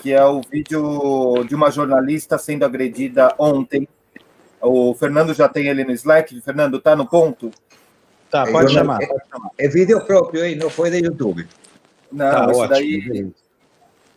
[0.03, 3.88] que é o vídeo de uma jornalista sendo agredida ontem
[4.61, 6.38] o Fernando já tem ele no Slack.
[6.43, 7.51] Fernando, tá no ponto?
[8.31, 9.01] Tá, pode chamar.
[9.03, 10.57] É, é, vídeo próprio, hein?
[10.57, 11.49] Não foi da YouTube.
[12.12, 13.33] Não, tá, isso, daí,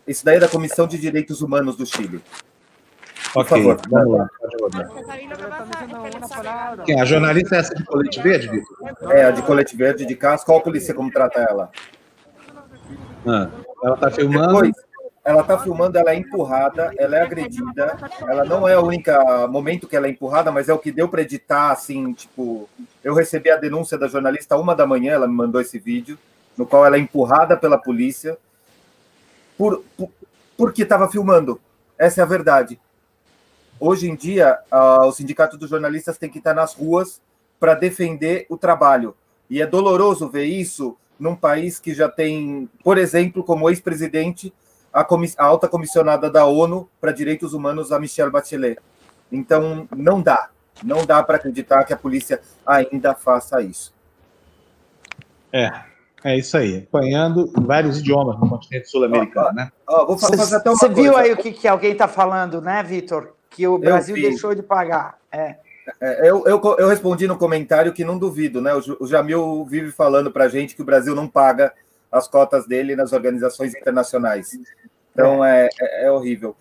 [0.07, 2.21] isso daí é da Comissão de Direitos Humanos do Chile.
[3.33, 4.29] Por ok, favor, vamos lá.
[6.85, 7.01] Quem?
[7.01, 9.11] A jornalista é essa de colete verde, Vitor?
[9.11, 10.47] É, a de colete verde, de casco.
[10.47, 11.71] Qual a polícia como trata ela?
[13.25, 13.49] Ah,
[13.83, 14.47] ela está filmando.
[14.47, 14.73] Depois,
[15.25, 19.09] ela está filmando, ela é empurrada, ela é agredida, ela não é o único
[19.49, 22.69] momento que ela é empurrada, mas é o que deu para editar, assim, tipo,
[23.01, 26.19] eu recebi a denúncia da jornalista uma da manhã, ela me mandou esse vídeo,
[26.57, 28.37] no qual ela é empurrada pela polícia
[29.63, 30.09] por, por
[30.57, 31.59] porque estava filmando.
[31.97, 32.79] Essa é a verdade.
[33.79, 37.21] Hoje em dia, uh, o Sindicato dos Jornalistas tem que estar nas ruas
[37.59, 39.15] para defender o trabalho.
[39.49, 44.53] E é doloroso ver isso num país que já tem, por exemplo, como ex-presidente
[44.93, 48.79] a, a alta comissionada da ONU para Direitos Humanos, a Michelle Bachelet.
[49.31, 50.49] Então, não dá.
[50.83, 53.93] Não dá para acreditar que a polícia ainda faça isso.
[55.51, 55.71] É,
[56.23, 56.85] é isso aí.
[56.87, 59.71] Apanhando em vários idiomas no continente sul-americano, né?
[59.87, 63.33] vou fazer até uma Você viu aí o que, que alguém está falando, né, Vitor?
[63.49, 65.17] Que o Brasil deixou de pagar.
[65.31, 65.57] É.
[65.99, 68.71] É, eu, eu, eu, respondi no comentário que não duvido, né?
[68.73, 71.73] O, Jamil vive falando para a gente que o Brasil não paga
[72.11, 74.57] as cotas dele nas organizações internacionais.
[75.11, 76.55] Então é, é, é horrível.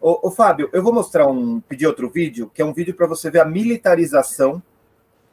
[0.00, 3.06] Ô, ô, Fábio, eu vou mostrar um, pedir outro vídeo, que é um vídeo para
[3.06, 4.62] você ver a militarização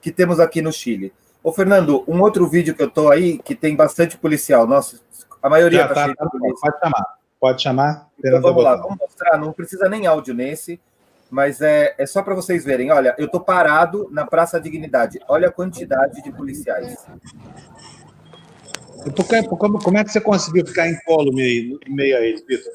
[0.01, 1.13] que temos aqui no Chile.
[1.45, 4.65] Ô, Fernando, um outro vídeo que eu tô aí, que tem bastante policial.
[4.65, 4.99] Nossa,
[5.43, 7.05] a maioria Já, tá, tá, Pode chamar,
[7.39, 8.10] pode chamar.
[8.17, 9.38] Então, vamos lá, vamos mostrar.
[9.38, 10.79] Não precisa nem áudio nesse,
[11.29, 12.91] mas é, é só para vocês verem.
[12.91, 15.19] Olha, eu tô parado na Praça Dignidade.
[15.27, 17.05] Olha a quantidade de policiais.
[19.47, 22.73] Como, como é que você conseguiu ficar em colo meio, meio a eles, Vitor?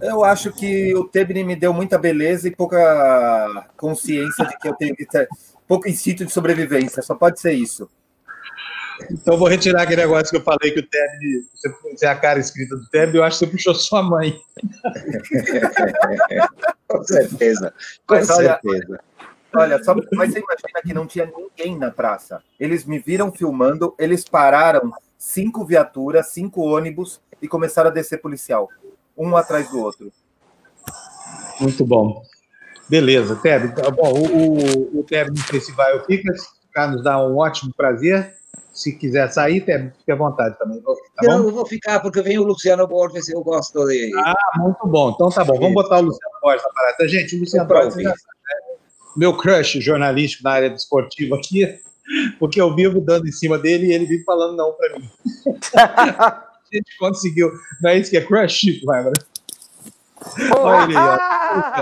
[0.00, 4.74] Eu acho que o Tebni me deu muita beleza e pouca consciência de que eu
[4.76, 5.26] tenho que ter
[5.66, 7.02] pouco instinto de sobrevivência.
[7.02, 7.88] Só pode ser isso.
[9.10, 11.44] Então vou retirar aquele negócio que eu falei que o Tebni,
[11.92, 14.38] você é a cara escrita do Tebni, eu acho que você puxou sua mãe.
[16.86, 17.74] Com certeza.
[18.06, 19.00] Com mas, certeza.
[19.52, 22.42] Olha, olha, só, mas você imagina que não tinha ninguém na praça.
[22.58, 28.68] Eles me viram filmando, eles pararam cinco viaturas, cinco ônibus e começaram a descer policial,
[29.16, 30.12] um atrás do outro.
[31.60, 32.22] Muito bom.
[32.88, 33.74] Beleza, Teb.
[33.74, 36.32] Tá bom, o, o, o Teb não sei se vai ou fica,
[36.88, 38.34] nos dá um ótimo prazer.
[38.72, 40.80] Se quiser sair, Teb, fique à vontade também.
[40.80, 44.12] Tá eu vou ficar, porque vem o Luciano Borges, eu gosto dele.
[44.16, 45.10] Ah, muito bom.
[45.10, 47.08] Então tá bom, vamos botar o Luciano Borges na parada.
[47.08, 48.12] Gente, o Luciano Borges, né?
[49.16, 51.78] meu crush jornalístico na área desportiva aqui,
[52.38, 55.08] porque eu vivo dando em cima dele e ele vive falando não para mim.
[55.78, 57.52] a gente conseguiu.
[57.80, 59.14] Não é isso que é crush, Bárbara?
[60.58, 61.18] Olha ele aí,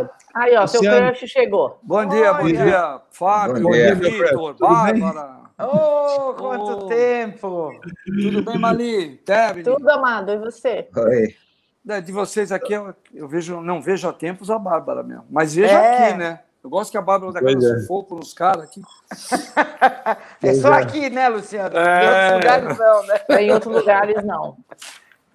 [0.02, 0.21] ó.
[0.34, 1.78] Aí, ó, seu crush chegou.
[1.82, 5.42] Bom dia, bom dia, Fábio, bom dia, Vitor, Bárbara.
[5.58, 6.86] Oh, quanto oh.
[6.86, 7.80] tempo!
[8.04, 9.16] Tudo bem, Mali?
[9.18, 9.62] Tebni?
[9.62, 10.88] Tudo, amado, e você?
[10.96, 12.00] Oi.
[12.00, 15.74] De vocês aqui, eu, eu, vejo, não vejo há tempos a Bárbara mesmo, mas vejo
[15.74, 16.08] é.
[16.08, 16.40] aqui, né?
[16.64, 17.80] Eu gosto que a Bárbara dá aquela é.
[17.80, 18.80] sufoco nos caras aqui.
[20.42, 20.82] é só é.
[20.82, 21.76] aqui, né, Luciano?
[21.76, 22.04] É.
[22.04, 23.20] Em outros lugares não, né?
[23.40, 24.56] Em outros lugares não.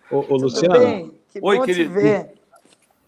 [0.10, 0.80] Ô, ô Luciano.
[0.80, 1.20] Bem?
[1.30, 1.94] Que Oi, querido.
[1.94, 2.37] Ver.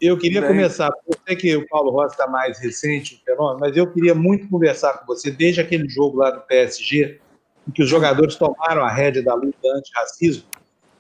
[0.01, 0.49] Eu queria bem.
[0.49, 4.15] começar, eu sei que o Paulo Rossi está mais recente, o fenômeno, mas eu queria
[4.15, 7.19] muito conversar com você desde aquele jogo lá do PSG,
[7.67, 10.43] em que os jogadores tomaram a rédea da luta anti-racismo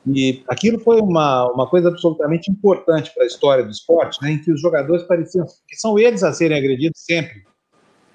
[0.05, 4.41] E aquilo foi uma, uma coisa absolutamente importante para a história do esporte, né, em
[4.41, 7.43] que os jogadores pareciam que são eles a serem agredidos sempre.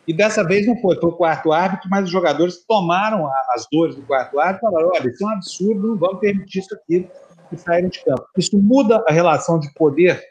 [0.06, 3.96] E dessa vez não foi, foi o quarto árbitro, mas os jogadores tomaram as dores
[3.96, 7.08] do quarto árbitro e falaram: olha, isso é um absurdo, não vamos permitir isso aqui
[7.50, 8.26] e saírem de campo.
[8.36, 10.22] Isso muda a relação de poder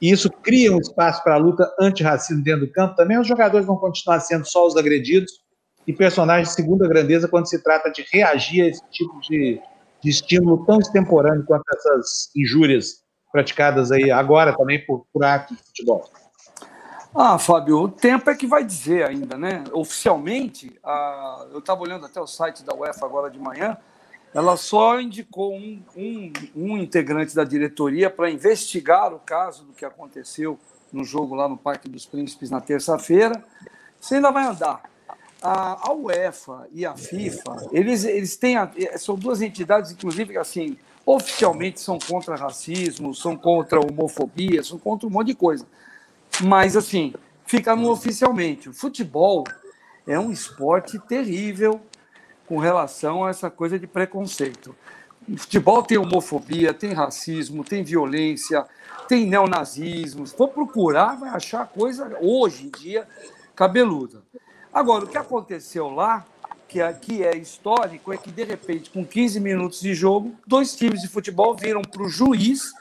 [0.00, 2.94] e isso cria um espaço para a luta antirracismo dentro do campo.
[2.94, 5.32] Também os jogadores vão continuar sendo só os agredidos
[5.86, 9.60] e personagens de segunda grandeza quando se trata de reagir a esse tipo de,
[10.02, 16.08] de estímulo tão extemporâneo quanto essas injúrias praticadas aí agora também por, por de futebol.
[17.14, 19.64] Ah, Fábio, o tempo é que vai dizer ainda, né?
[19.72, 21.46] Oficialmente, a...
[21.50, 23.76] eu estava olhando até o site da UEFA agora de manhã,
[24.34, 29.84] ela só indicou um, um, um integrante da diretoria para investigar o caso do que
[29.84, 30.58] aconteceu
[30.92, 33.42] no jogo lá no Parque dos Príncipes na terça-feira.
[34.00, 34.82] Isso ainda vai andar.
[35.40, 38.56] A, a, UEFA e a FIFA, eles, eles têm.
[38.56, 45.06] A, são duas entidades, inclusive, assim, oficialmente são contra racismo, são contra homofobia, são contra
[45.06, 45.64] um monte de coisa.
[46.42, 47.14] Mas, assim,
[47.46, 48.68] fica no oficialmente.
[48.68, 49.44] O futebol
[50.06, 51.80] é um esporte terrível,
[52.48, 54.74] com relação a essa coisa de preconceito.
[55.28, 58.64] O futebol tem homofobia, tem racismo, tem violência,
[59.06, 60.26] tem neonazismo.
[60.26, 63.06] Se for procurar, vai achar coisa, hoje em dia,
[63.54, 64.22] cabeluda.
[64.72, 66.24] Agora, o que aconteceu lá,
[66.66, 71.02] que aqui é histórico, é que, de repente, com 15 minutos de jogo, dois times
[71.02, 72.72] de futebol viram para o juiz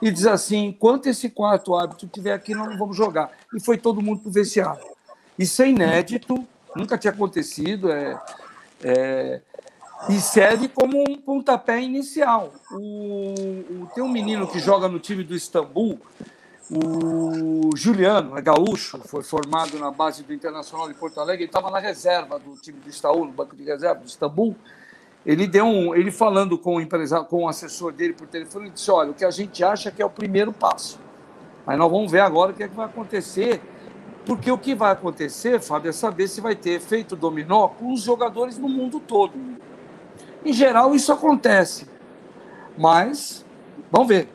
[0.00, 3.32] e diz assim: enquanto esse quarto árbitro estiver aqui, nós não vamos jogar.
[3.52, 4.84] E foi todo mundo para o vestiário.
[5.36, 7.90] Isso é inédito, nunca tinha acontecido.
[7.90, 8.20] É,
[8.82, 9.40] é,
[10.08, 12.52] e serve como um pontapé inicial.
[12.70, 15.98] O, o, tem um menino que joga no time do Istambul,
[16.68, 21.70] o Juliano, é gaúcho, foi formado na base do Internacional de Porto Alegre, ele estava
[21.70, 24.56] na reserva do time do Istambul, no banco de reserva do Istambul.
[25.24, 28.74] Ele deu um, ele falando com o empresário, com o assessor dele por telefone, ele
[28.74, 31.00] disse: "Olha, o que a gente acha que é o primeiro passo.
[31.64, 33.60] Mas nós vamos ver agora o que, é que vai acontecer
[34.26, 38.02] porque o que vai acontecer, Fábio, é saber se vai ter efeito dominó com os
[38.02, 39.32] jogadores no mundo todo.
[40.44, 41.88] Em geral, isso acontece.
[42.76, 43.46] Mas,
[43.90, 44.28] vamos ver.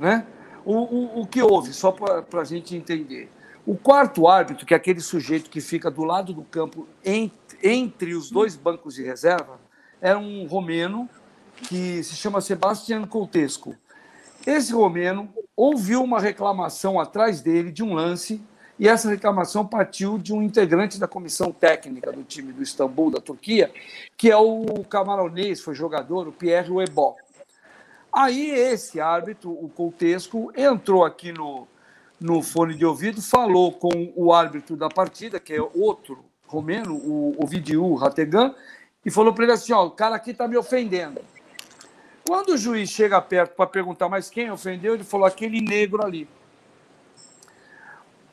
[0.00, 0.26] Né?
[0.64, 3.30] O, o, o que houve, só para a gente entender.
[3.66, 8.14] O quarto árbitro, que é aquele sujeito que fica do lado do campo entre, entre
[8.14, 9.60] os dois bancos de reserva,
[10.00, 11.08] é um romeno
[11.68, 13.76] que se chama Sebastian Coutesco.
[14.46, 18.40] Esse romeno ouviu uma reclamação atrás dele de um lance
[18.78, 23.20] e essa reclamação partiu de um integrante da comissão técnica do time do Istambul, da
[23.20, 23.72] Turquia,
[24.16, 27.16] que é o camaronês, foi jogador, o Pierre Webó.
[28.12, 31.66] Aí esse árbitro, o Coutesco, entrou aqui no,
[32.20, 37.34] no fone de ouvido, falou com o árbitro da partida, que é outro romeno, o
[37.42, 38.54] Ovidiu Rategan,
[39.04, 41.20] e falou para ele assim: ó, o cara aqui está me ofendendo.
[42.26, 46.28] Quando o juiz chega perto para perguntar, mas quem ofendeu, ele falou: aquele negro ali.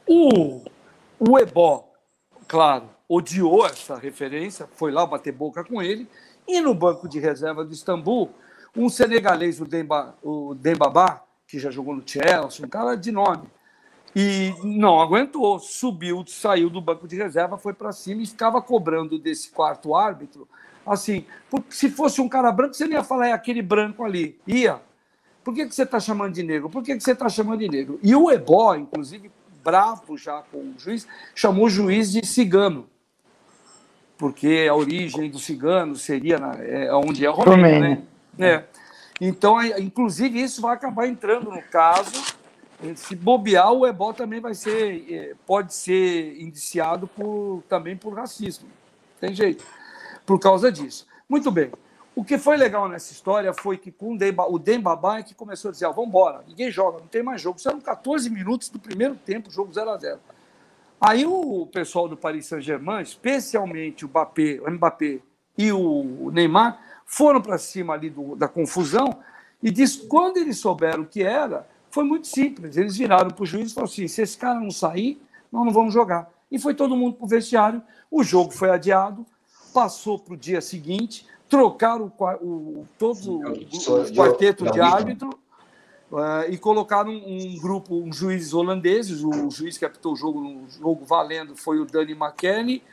[0.08, 0.62] O,
[1.20, 1.90] o Ebó,
[2.48, 6.08] claro, odiou essa referência, foi lá bater boca com ele,
[6.48, 8.30] e no banco de reserva do Istambul,
[8.76, 13.48] um senegalês, o, Demba, o Dembabá, que já jogou no Chelsea, um cara de nome,
[14.16, 19.18] e não aguentou, subiu, saiu do banco de reserva, foi para cima e ficava cobrando
[19.18, 20.48] desse quarto árbitro,
[20.86, 24.40] assim, porque se fosse um cara branco, você não ia falar, é aquele branco ali,
[24.46, 24.82] ia.
[25.44, 26.70] Por que, que você está chamando de negro?
[26.70, 28.00] Por que, que você está chamando de negro?
[28.02, 29.30] E o Ebó, inclusive,
[29.64, 32.88] bravo já com o juiz, chamou o juiz de cigano,
[34.18, 38.04] porque a origem do cigano seria na, é, onde é o Romênia, né?
[38.40, 38.64] É.
[39.22, 42.36] Então, é, inclusive, isso vai acabar entrando no caso.
[42.96, 48.68] Se bobear, o Ebó também vai ser, é, pode ser indiciado por, também por racismo.
[49.22, 49.64] Tem jeito.
[50.26, 51.08] Por causa disso.
[51.30, 51.72] Muito bem.
[52.16, 55.72] O que foi legal nessa história foi que com o Dembabá é que começou a
[55.72, 57.58] dizer: ah, vamos embora, ninguém joga, não tem mais jogo.
[57.58, 60.20] Isso eram 14 minutos do primeiro tempo, jogo 0 a 0
[61.02, 65.20] Aí o pessoal do Paris Saint-Germain, especialmente o Mbappé, o Mbappé
[65.58, 69.10] e o Neymar, foram para cima ali do, da confusão
[69.62, 72.78] e diz quando eles souberam o que era, foi muito simples.
[72.78, 75.20] Eles viraram para o juiz e falaram assim: se esse cara não sair,
[75.52, 76.32] nós não vamos jogar.
[76.52, 77.82] E foi todo mundo para o vestiário.
[78.10, 79.26] O jogo foi adiado,
[79.74, 82.26] passou para o dia seguinte trocaram o,
[82.82, 85.30] o, todo o, quarteto de árbitro
[86.12, 89.24] uh, e colocaram um, um, grupo, um juízes holandeses.
[89.24, 92.84] O juiz que apitou o jogo no jogo valendo foi o Danny McKenny.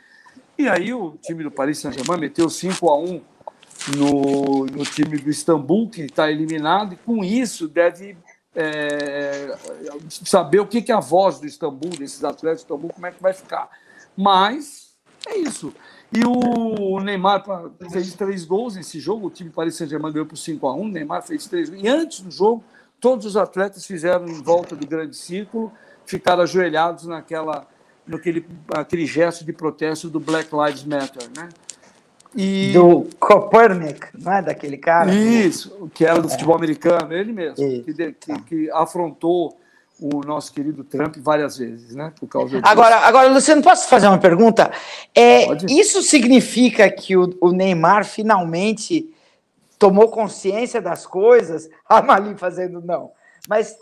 [0.57, 3.21] E aí o time do Paris Saint-Germain meteu 5 a 1
[3.97, 8.15] no, no time do Istambul, que está eliminado, e com isso deve
[8.55, 9.57] é,
[10.09, 13.11] saber o que, que é a voz do Istambul, desses atletas do Istambul, como é
[13.11, 13.69] que vai ficar.
[14.15, 14.93] Mas
[15.27, 15.73] é isso.
[16.13, 17.43] E o Neymar
[17.89, 19.27] fez três gols nesse jogo.
[19.27, 21.81] O time Paris Saint-Germain ganhou por 5 a 1 O Neymar fez três gols.
[21.81, 22.63] E antes do jogo,
[22.99, 25.71] todos os atletas fizeram em volta do grande círculo,
[26.05, 27.65] ficaram ajoelhados naquela,
[28.05, 31.47] naquele aquele gesto de protesto do Black Lives Matter, né?
[32.35, 32.71] E...
[32.71, 35.13] Do Copernic, não é daquele cara?
[35.13, 39.57] Isso, que era do futebol americano, ele mesmo, que, que, que afrontou
[40.01, 42.11] o nosso querido Trump várias vezes, né?
[42.19, 42.63] Por causa disso.
[42.65, 44.71] Agora, agora, Luciano, posso fazer uma pergunta?
[45.13, 49.13] É, isso significa que o, o, Neymar finalmente
[49.77, 51.69] tomou consciência das coisas?
[51.87, 53.11] A Mali fazendo não.
[53.47, 53.77] Mas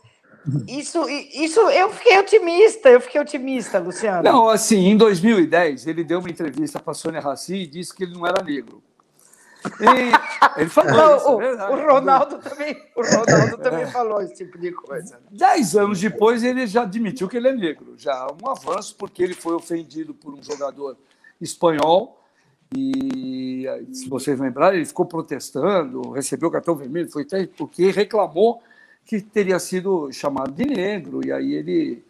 [0.68, 4.24] isso, isso, eu fiquei otimista, eu fiquei otimista, Luciano.
[4.24, 8.04] Não, assim, em 2010, ele deu uma entrevista para a Sônia Raci e disse que
[8.04, 8.84] ele não era negro.
[9.66, 14.58] E ele falou isso, o, é o, Ronaldo também, o Ronaldo também falou esse tipo
[14.58, 15.20] de coisa.
[15.30, 17.94] Dez anos depois, ele já admitiu que ele é negro.
[17.98, 20.98] Já um avanço, porque ele foi ofendido por um jogador
[21.42, 22.18] espanhol.
[22.76, 28.62] E se vocês lembrarem, ele ficou protestando, recebeu cartão vermelho, foi até porque reclamou
[29.06, 31.26] que teria sido chamado de negro.
[31.26, 32.04] E aí ele,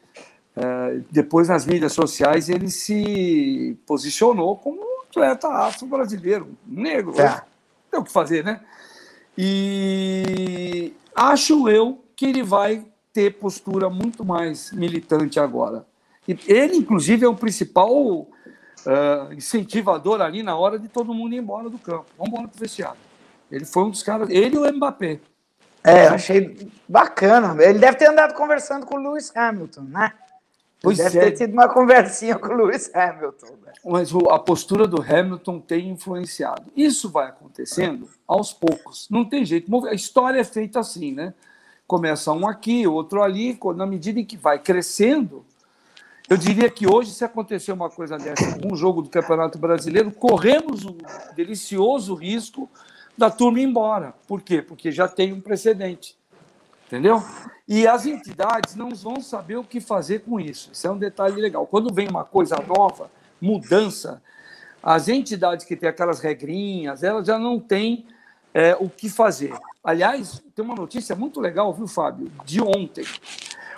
[0.55, 7.19] é, depois nas mídias sociais, ele se posicionou como atleta afro-brasileiro, negro.
[7.19, 7.41] É.
[7.89, 8.61] Tem o que fazer, né?
[9.37, 15.85] E acho eu que ele vai ter postura muito mais militante agora.
[16.27, 18.27] Ele, inclusive, é o principal uh,
[19.35, 22.05] incentivador ali na hora de todo mundo ir embora do campo.
[22.17, 22.99] Vamos embora para o vestiário.
[23.51, 25.19] Ele foi um dos caras, ele e o Mbappé.
[25.83, 27.55] É, achei bacana.
[27.63, 30.13] Ele deve ter andado conversando com o Lewis Hamilton, né?
[30.81, 31.21] Pois Deve é.
[31.23, 33.57] ter tido uma conversinha com o Lewis Hamilton.
[33.65, 33.73] Né?
[33.85, 36.71] Mas a postura do Hamilton tem influenciado.
[36.75, 39.07] Isso vai acontecendo aos poucos.
[39.09, 39.87] Não tem jeito.
[39.87, 41.33] A história é feita assim, né?
[41.85, 43.59] Começa um aqui, outro ali.
[43.75, 45.43] Na medida em que vai crescendo,
[46.29, 50.85] eu diria que hoje, se acontecer uma coisa dessa, um jogo do Campeonato Brasileiro, corremos
[50.85, 50.95] o
[51.35, 52.69] delicioso risco
[53.17, 54.13] da turma ir embora.
[54.27, 54.61] Por quê?
[54.61, 56.18] Porque já tem um precedente.
[56.89, 57.23] Entendeu?
[57.67, 60.71] E as entidades não vão saber o que fazer com isso.
[60.73, 61.67] Isso é um detalhe legal.
[61.67, 64.19] Quando vem uma coisa nova, mudança,
[64.81, 68.07] as entidades que têm aquelas regrinhas, elas já não têm
[68.55, 69.53] é, o que fazer.
[69.83, 73.05] Aliás, tem uma notícia muito legal, viu, Fábio, de ontem.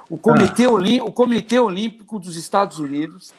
[0.09, 1.03] O Comitê, ah.
[1.03, 3.33] o Comitê Olímpico dos Estados Unidos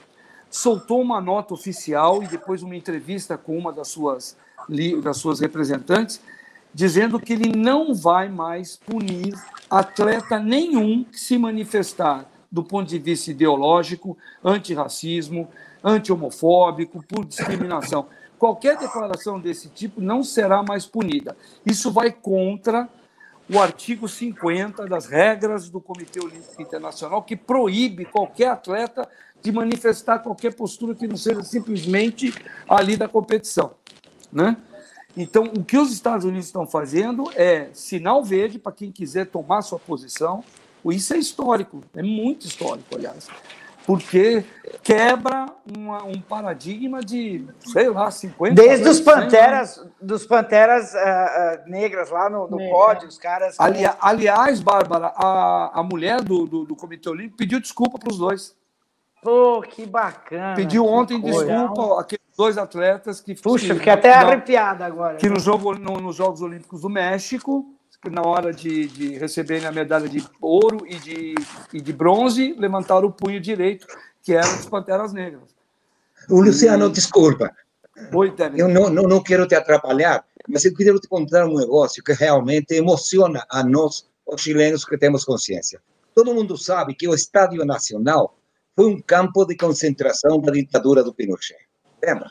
[0.51, 4.37] soltou uma nota oficial e depois uma entrevista com uma das suas,
[5.03, 6.21] das suas representantes,
[6.75, 9.35] dizendo que ele não vai mais punir
[9.71, 15.49] atleta nenhum que se manifestar do ponto de vista ideológico, antirracismo,
[15.83, 18.07] anti-homofóbico, por discriminação.
[18.39, 21.37] Qualquer declaração desse tipo não será mais punida.
[21.65, 22.89] Isso vai contra
[23.49, 29.09] o artigo 50 das regras do Comitê Olímpico Internacional, que proíbe qualquer atleta
[29.43, 32.35] de manifestar qualquer postura que não seja simplesmente
[32.69, 33.75] ali da competição.
[34.33, 34.57] Né?
[35.17, 39.63] Então, o que os Estados Unidos estão fazendo é sinal verde para quem quiser tomar
[39.63, 40.43] sua posição.
[40.87, 43.29] Isso é histórico, é muito histórico, aliás,
[43.87, 44.45] porque
[44.83, 45.47] quebra
[45.77, 49.93] uma, um paradigma de, sei lá, 50 Desde os panteras, anos.
[50.01, 53.59] dos panteras uh, uh, negras lá no, no pódio, os caras.
[53.61, 58.19] Ali, aliás, Bárbara, a, a mulher do, do, do Comitê Olímpico pediu desculpa para os
[58.19, 58.57] dois.
[59.23, 60.55] Pô, que bacana.
[60.57, 63.35] Pediu ontem desculpa aqueles dois atletas que.
[63.35, 65.17] Puxa, fiquei até arrepiada agora.
[65.17, 67.67] Que no jogo, no, nos Jogos Olímpicos do México,
[68.11, 71.35] na hora de, de receberem a medalha de ouro e de,
[71.73, 73.87] e de bronze, levantaram o punho direito,
[74.23, 75.55] que era dos Panteras Negras.
[76.29, 76.93] O Luciano, e...
[76.93, 77.53] desculpa.
[78.13, 82.03] Oi, Eu não, não, não quero te atrapalhar, mas eu quero te contar um negócio
[82.03, 85.81] que realmente emociona a nós, os chilenos que temos consciência.
[86.15, 88.35] Todo mundo sabe que o Estádio Nacional
[88.75, 91.72] foi um campo de concentração da ditadura do Pinochet.
[92.05, 92.31] Lembra?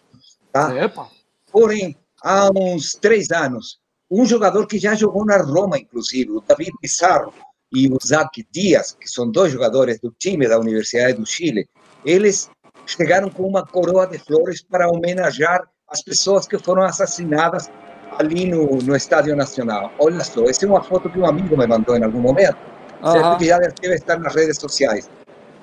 [0.52, 0.76] Tá?
[0.76, 1.08] Epa.
[1.52, 6.72] Porém, há uns três anos, um jogador que já jogou na Roma, inclusive, o David
[6.82, 7.34] Pizarro
[7.74, 11.68] e o Zac Dias, que são dois jogadores do time da Universidade do Chile,
[12.06, 12.50] eles
[12.86, 17.70] chegaram com uma coroa de flores para homenagear as pessoas que foram assassinadas
[18.18, 19.92] ali no, no Estádio Nacional.
[20.00, 22.58] Olha só, essa é uma foto que um amigo me mandou em algum momento,
[23.02, 23.12] uhum.
[23.12, 23.38] certo?
[23.38, 25.10] que já deve estar nas redes sociais.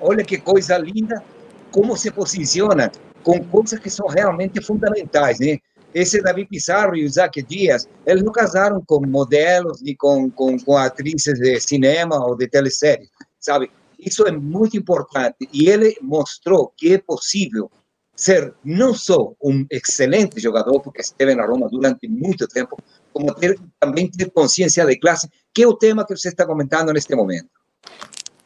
[0.01, 1.23] Olha que coisa linda,
[1.71, 2.91] como se posiciona
[3.23, 5.57] com coisas que são realmente fundamentais, né?
[5.93, 10.57] Esse Davi Pizarro e o Zac Dias, eles não casaram com modelos e com, com,
[10.59, 13.09] com atrizes de cinema ou de telesérie,
[13.39, 13.71] sabe?
[13.97, 15.49] Isso é muito importante.
[15.51, 17.71] E ele mostrou que é possível
[18.15, 22.77] ser não só um excelente jogador, porque esteve na Roma durante muito tempo,
[23.13, 26.93] como ter, também ter consciência de classe, que é o tema que você está comentando
[26.93, 27.49] neste momento.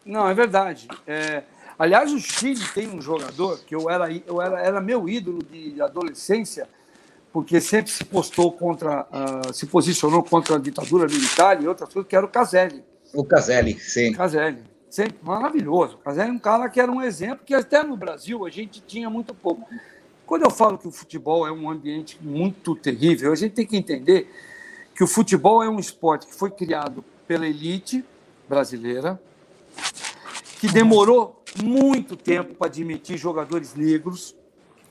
[0.05, 0.87] Não, é verdade.
[1.07, 1.43] É,
[1.77, 5.81] Aliás, o Chile tem um jogador que eu era, eu era, era meu ídolo de
[5.81, 6.67] adolescência,
[7.31, 12.07] porque sempre se postou contra, uh, se posicionou contra a ditadura militar e outras coisas,
[12.07, 12.83] que era o Caselli.
[13.13, 14.13] O Caselli, sim.
[14.13, 14.63] Caselli.
[14.89, 15.95] Sempre maravilhoso.
[15.95, 18.81] O Caselli é um cara que era um exemplo que até no Brasil a gente
[18.81, 19.67] tinha muito pouco.
[20.25, 23.75] Quando eu falo que o futebol é um ambiente muito terrível, a gente tem que
[23.75, 24.31] entender
[24.95, 28.05] que o futebol é um esporte que foi criado pela elite
[28.47, 29.19] brasileira,
[30.59, 34.35] que demorou muito tempo para admitir jogadores negros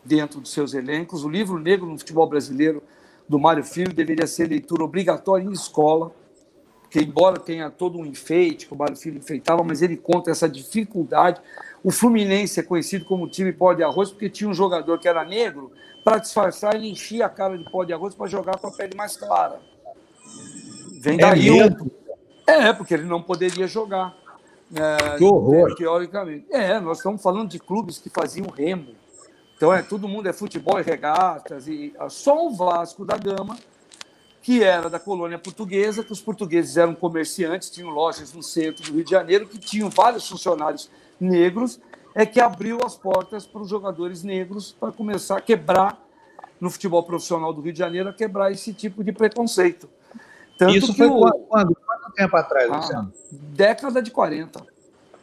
[0.04, 1.24] dentro dos seus elencos.
[1.24, 2.82] O livro Negro no Futebol Brasileiro,
[3.28, 6.12] do Mário Filho, deveria ser leitura obrigatória em escola,
[6.90, 10.48] que embora tenha todo um enfeite que o Mário Filho enfeitava, mas ele conta essa
[10.48, 11.40] dificuldade.
[11.82, 15.24] O Fluminense é conhecido como time pó de arroz porque tinha um jogador que era
[15.24, 15.72] negro,
[16.04, 18.94] para disfarçar, ele enchia a cara de pó de arroz para jogar com a pele
[18.96, 19.60] mais clara.
[21.00, 21.50] Vem é daí.
[21.50, 21.90] Mesmo?
[22.46, 24.14] É, porque ele não poderia jogar.
[24.74, 25.74] É, que horror!
[25.74, 26.46] Teoricamente.
[26.50, 28.94] É, nós estamos falando de clubes que faziam remo.
[29.56, 31.68] Então, é, todo mundo é futebol e regatas.
[31.68, 33.56] E, só o Vasco da Gama,
[34.42, 38.96] que era da colônia portuguesa, que os portugueses eram comerciantes, tinham lojas no centro do
[38.96, 41.78] Rio de Janeiro, que tinham vários funcionários negros,
[42.14, 46.02] é que abriu as portas para os jogadores negros para começar a quebrar
[46.60, 49.88] no futebol profissional do Rio de Janeiro, a quebrar esse tipo de preconceito.
[50.58, 51.30] Tanto Isso foi o...
[51.48, 51.74] quando?
[51.74, 53.12] Quanto tempo atrás, ah, Luciano?
[53.30, 54.60] Década de 40.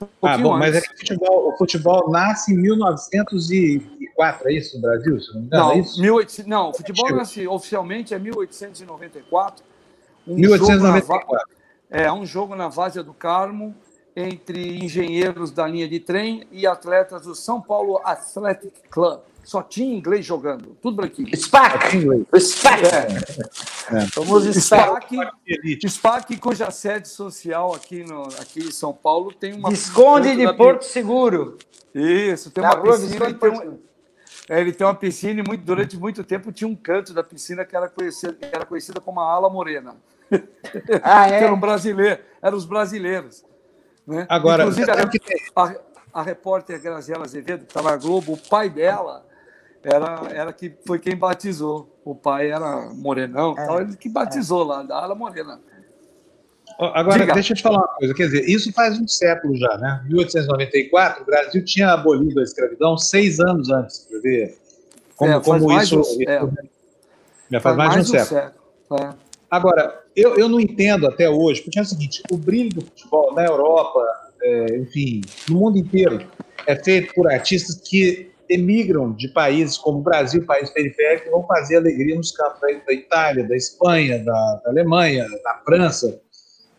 [0.01, 4.75] Um ah, bom, mas é que o futebol, o futebol nasce em 1904, é isso,
[4.77, 5.19] no Brasil?
[5.19, 6.01] Se não, me engano, não, é isso?
[6.01, 9.65] 18, não, o futebol nasce oficialmente é 1894.
[10.27, 11.47] Um 1894.
[11.89, 13.75] é um jogo na Várzea do Carmo
[14.15, 19.21] entre engenheiros da linha de trem e atletas do São Paulo Athletic Club.
[19.43, 21.35] Só tinha inglês jogando, tudo branquinho.
[21.35, 22.05] SPAC!
[22.39, 22.83] SPAC!
[22.85, 23.97] É.
[23.97, 24.07] É.
[24.07, 25.15] Famoso SPAC.
[25.87, 29.69] SPAC, cuja sede social aqui, no, aqui em São Paulo tem uma.
[29.69, 31.57] Visconde de Porto Seguro.
[31.93, 33.25] Isso, tem uma piscina.
[33.25, 33.79] Ele tem, um,
[34.47, 37.65] é, ele tem uma piscina e muito, durante muito tempo tinha um canto da piscina
[37.65, 39.95] que era conhecida, que era conhecida como a Ala Morena.
[41.01, 41.43] Ah, é?
[41.43, 43.43] eram brasileiros, eram os brasileiros.
[44.05, 44.25] Né?
[44.29, 45.75] Agora, Inclusive, a, a,
[46.13, 49.25] a repórter Graziela Azevedo, que estava na Globo, o pai dela
[49.83, 51.99] era, era que foi quem batizou.
[52.03, 54.67] O pai era morenão, é, tal, ele que batizou é.
[54.67, 55.59] lá, da ala morena.
[56.79, 57.33] Agora, Diga.
[57.33, 60.01] deixa eu te falar uma coisa, quer dizer, isso faz um século já, né?
[60.05, 64.57] Em 1894, o Brasil tinha abolido a escravidão seis anos antes, quer ver
[65.15, 65.99] como, é, como isso...
[65.99, 66.39] Um, é,
[67.51, 68.41] já faz, faz mais, mais de um, século.
[68.41, 69.01] século.
[69.01, 69.15] É.
[69.51, 73.33] Agora, eu, eu não entendo até hoje, porque é o seguinte, o brilho do futebol
[73.33, 74.05] na Europa,
[74.41, 76.25] é, enfim, no mundo inteiro,
[76.65, 81.77] é feito por artistas que emigram de países como o Brasil, país periférico, vão fazer
[81.77, 86.19] alegria nos campos da Itália, da Espanha, da, da Alemanha, da França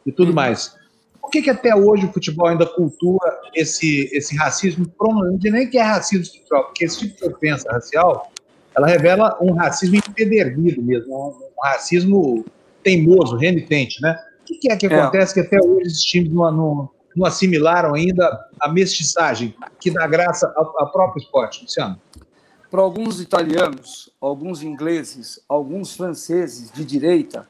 [0.05, 0.75] e tudo mais.
[1.21, 4.85] Por que, que até hoje o futebol ainda cultua esse, esse racismo?
[5.01, 8.33] Não nem que é racismo estrutural, porque esse tipo de ofensa racial,
[8.77, 12.45] ela revela um racismo empedernido mesmo, um, racismo
[12.83, 14.18] teimoso, renitente, né?
[14.41, 14.95] O que, que é que é.
[14.95, 16.91] acontece que até hoje esses times não, não,
[17.21, 22.01] não assimilaram ainda a mestiçagem que dá graça ao, ao próprio esporte, Luciano?
[22.71, 27.47] Para alguns italianos, alguns ingleses, alguns franceses de direita,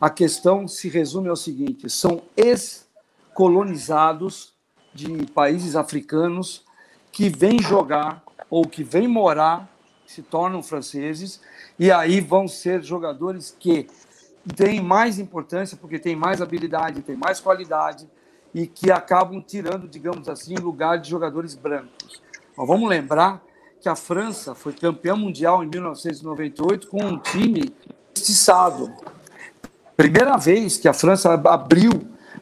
[0.00, 4.52] a questão se resume ao seguinte: são ex-colonizados
[4.94, 6.64] de países africanos
[7.10, 9.68] que vêm jogar ou que vêm morar,
[10.06, 11.40] se tornam franceses,
[11.78, 13.88] e aí vão ser jogadores que
[14.54, 18.08] têm mais importância, porque têm mais habilidade, têm mais qualidade,
[18.54, 22.22] e que acabam tirando, digamos assim, lugar de jogadores brancos.
[22.56, 23.42] Mas vamos lembrar
[23.80, 27.72] que a França foi campeã mundial em 1998 com um time
[28.14, 28.92] mestiçado.
[29.96, 31.90] Primeira vez que a França abriu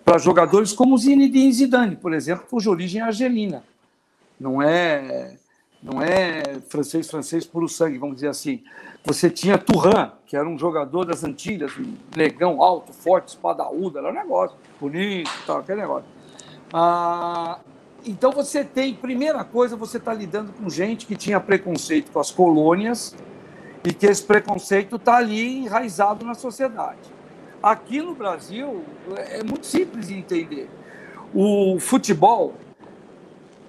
[0.05, 3.63] para jogadores como Zinedine Zidane, por exemplo, cuja origem é argelina.
[4.39, 5.37] Não é
[5.81, 8.63] não é francês francês puro sangue, vamos dizer assim.
[9.05, 14.11] Você tinha Turhan, que era um jogador das Antilhas, um negão alto, forte, espadaúdo, era
[14.11, 16.09] um negócio bonito, tal, aquele negócio.
[16.72, 17.59] Ah,
[18.05, 22.30] então você tem, primeira coisa, você está lidando com gente que tinha preconceito com as
[22.30, 23.16] colônias
[23.84, 26.99] e que esse preconceito está ali enraizado na sociedade.
[27.62, 28.84] Aqui no Brasil
[29.16, 30.70] é muito simples de entender.
[31.34, 32.55] O futebol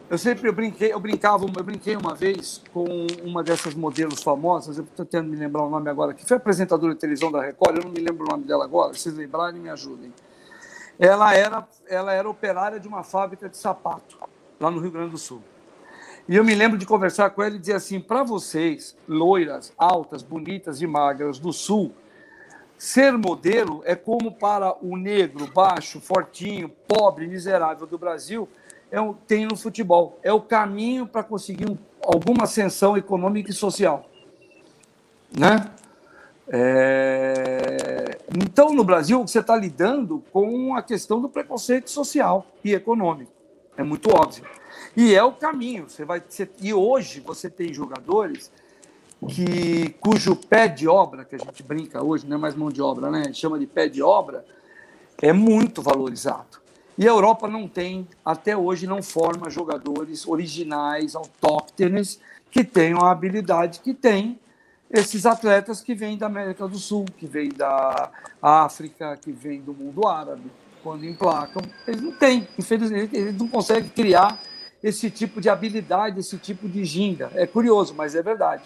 [0.10, 4.78] eu sempre eu brinquei, eu brincava, eu brinquei uma vez com uma dessas modelos famosas,
[4.78, 7.78] eu estou tentando me lembrar o nome agora, que foi apresentadora de televisão da Record,
[7.78, 10.12] eu não me lembro o nome dela agora, se vocês lembrarem, me ajudem.
[10.98, 14.18] Ela era, ela era operária de uma fábrica de sapato,
[14.60, 15.44] lá no Rio Grande do Sul.
[16.28, 20.22] E eu me lembro de conversar com ela e dizer assim: para vocês, loiras, altas,
[20.22, 21.94] bonitas e magras do Sul,
[22.78, 28.48] ser modelo é como para o negro, baixo, fortinho, pobre, miserável do Brasil
[28.92, 30.20] é, tem no futebol.
[30.24, 34.10] É o caminho para conseguir um, alguma ascensão econômica e social.
[35.38, 35.70] Né?
[36.48, 38.18] É...
[38.36, 43.32] Então, no Brasil, você está lidando com a questão do preconceito social e econômico.
[43.78, 44.46] É muito óbvio.
[44.98, 45.90] E é o caminho.
[45.90, 46.52] Você vai ser...
[46.62, 48.52] E hoje você tem jogadores
[49.28, 52.82] que cujo pé de obra, que a gente brinca hoje, não é mais mão de
[52.82, 53.34] obra, né?
[53.34, 54.46] chama de pé de obra,
[55.22, 56.59] é muito valorizado.
[57.00, 62.20] E a Europa não tem, até hoje, não forma jogadores originais, autóctones,
[62.52, 64.38] que tenham a habilidade que tem
[64.92, 69.74] esses atletas que vêm da América do Sul, que vêm da África, que vêm do
[69.74, 70.52] mundo árabe,
[70.84, 74.38] quando emplacam, eles não têm, infelizmente, eles não conseguem criar
[74.84, 77.32] esse tipo de habilidade, esse tipo de ginga.
[77.34, 78.64] É curioso, mas é verdade.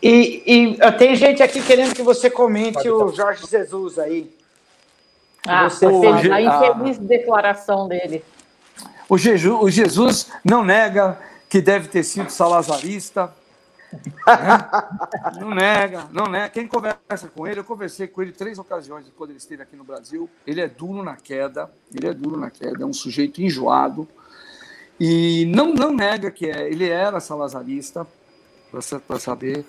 [0.00, 4.43] E, e tem gente aqui querendo que você comente o Jorge Jesus aí.
[5.46, 8.24] Ah, você fez a infeliz declaração dele.
[9.08, 11.18] O Jesus, o Jesus não nega
[11.48, 13.32] que deve ter sido salazarista.
[14.26, 15.38] Né?
[15.38, 16.48] Não nega, não nega.
[16.48, 19.84] Quem conversa com ele, eu conversei com ele três ocasiões quando ele esteve aqui no
[19.84, 20.28] Brasil.
[20.46, 24.08] Ele é duro na queda, ele é duro na queda, é um sujeito enjoado.
[24.98, 28.06] E não, não nega que é, ele era salazarista,
[29.06, 29.64] para saber.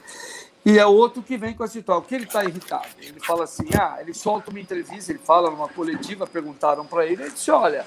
[0.65, 2.87] E é outro que vem com esse tal, que ele está irritado.
[2.99, 7.21] Ele fala assim: ah, ele solta uma entrevista, ele fala numa coletiva, perguntaram para ele,
[7.21, 7.85] ele disse: olha,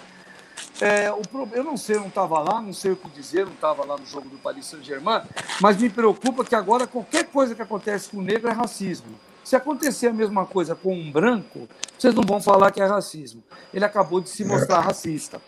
[0.80, 1.22] é, o,
[1.52, 3.96] eu não sei, eu não estava lá, não sei o que dizer, não estava lá
[3.96, 5.22] no jogo do Paris Saint-Germain,
[5.60, 9.18] mas me preocupa que agora qualquer coisa que acontece com o negro é racismo.
[9.42, 11.68] Se acontecer a mesma coisa com um branco,
[11.98, 13.42] vocês não vão falar que é racismo.
[13.74, 15.40] Ele acabou de se mostrar racista.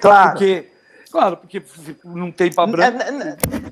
[0.00, 0.30] Claro.
[0.30, 0.71] Porque
[1.12, 1.62] Claro, porque
[2.02, 2.98] não tem para branco.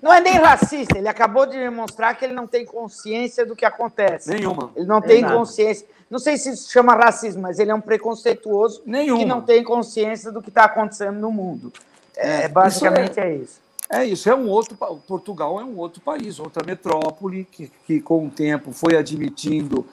[0.02, 3.64] Não é nem racista, ele acabou de demonstrar que ele não tem consciência do que
[3.64, 4.28] acontece.
[4.28, 4.70] Nenhuma.
[4.76, 5.86] Ele não tem consciência.
[6.10, 9.20] Não sei se isso chama racismo, mas ele é um preconceituoso Nenhuma.
[9.20, 11.72] que não tem consciência do que está acontecendo no mundo.
[12.14, 13.60] É, é basicamente isso é, é, isso.
[13.88, 14.76] É isso, é um outro.
[15.06, 19.86] Portugal é um outro país, outra metrópole que, que com o tempo foi admitindo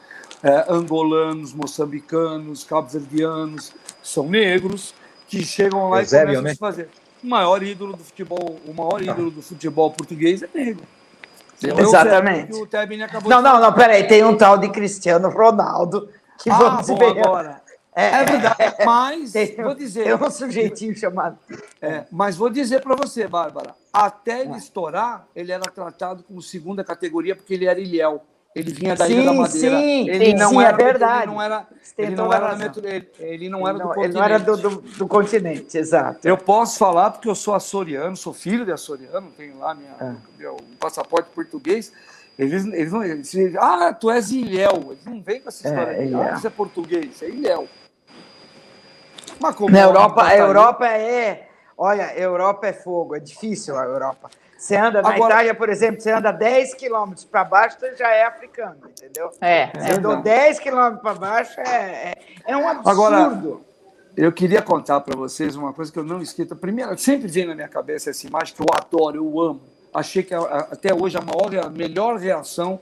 [0.43, 3.71] é, angolanos, moçambicanos, cabo-verdianos,
[4.03, 4.93] são negros,
[5.29, 6.51] que chegam lá Eusébio, e começam né?
[6.51, 6.89] a fazer
[7.27, 10.85] o maior ídolo do futebol, o maior ídolo do futebol português é negro.
[11.61, 12.53] Exatamente.
[12.53, 12.67] O
[13.27, 16.09] não, não, não, peraí, tem um tal de Cristiano Ronaldo
[16.39, 17.19] que ah, vamos bom, ver.
[17.19, 17.61] agora.
[17.93, 20.03] É, é verdade, mas tem, vou dizer.
[20.03, 21.37] Tem um sujeitinho chamado.
[21.81, 26.83] É, mas vou dizer para você, Bárbara, até ele estourar, ele era tratado como segunda
[26.83, 28.21] categoria porque ele era ilhéu.
[28.57, 29.77] Ele vinha da sim, Ilha da Madeira.
[29.77, 31.23] Sim, ele não sim, era, é verdade.
[31.23, 34.07] Ele não era, ele não era, metro, ele, ele não era ele não, do continente.
[34.07, 36.27] Ele não era do, do, do, continente, exato.
[36.27, 40.15] Eu posso falar porque eu sou açoriano, sou filho de açoriano, tenho lá minha, é.
[40.39, 41.91] meu passaporte português.
[42.37, 43.03] Eles, eles não.
[43.03, 44.87] Eles, ah, tu és ilhéu.
[44.91, 45.91] Eles não vêm com essa é, história.
[45.91, 47.67] É, ah, você é português, é ilhéu.
[49.39, 51.47] Mas como Na Europa, a Europa é.
[51.77, 54.31] Olha, a Europa é fogo, é difícil a Europa.
[54.57, 55.33] Você anda na Agora...
[55.33, 59.29] Itália, por exemplo, você anda 10 quilômetros para baixo, você já é africano, entendeu?
[59.39, 59.67] É.
[59.67, 60.21] Você andou é.
[60.21, 62.13] 10 quilômetros para baixo, é, é,
[62.45, 62.89] é, um absurdo.
[62.89, 63.41] Agora,
[64.15, 66.55] eu queria contar para vocês uma coisa que eu não esqueço.
[66.55, 69.61] Primeiro, sempre vem na minha cabeça essa imagem que eu adoro, eu amo.
[69.93, 72.79] Achei que até hoje a maior, a melhor reação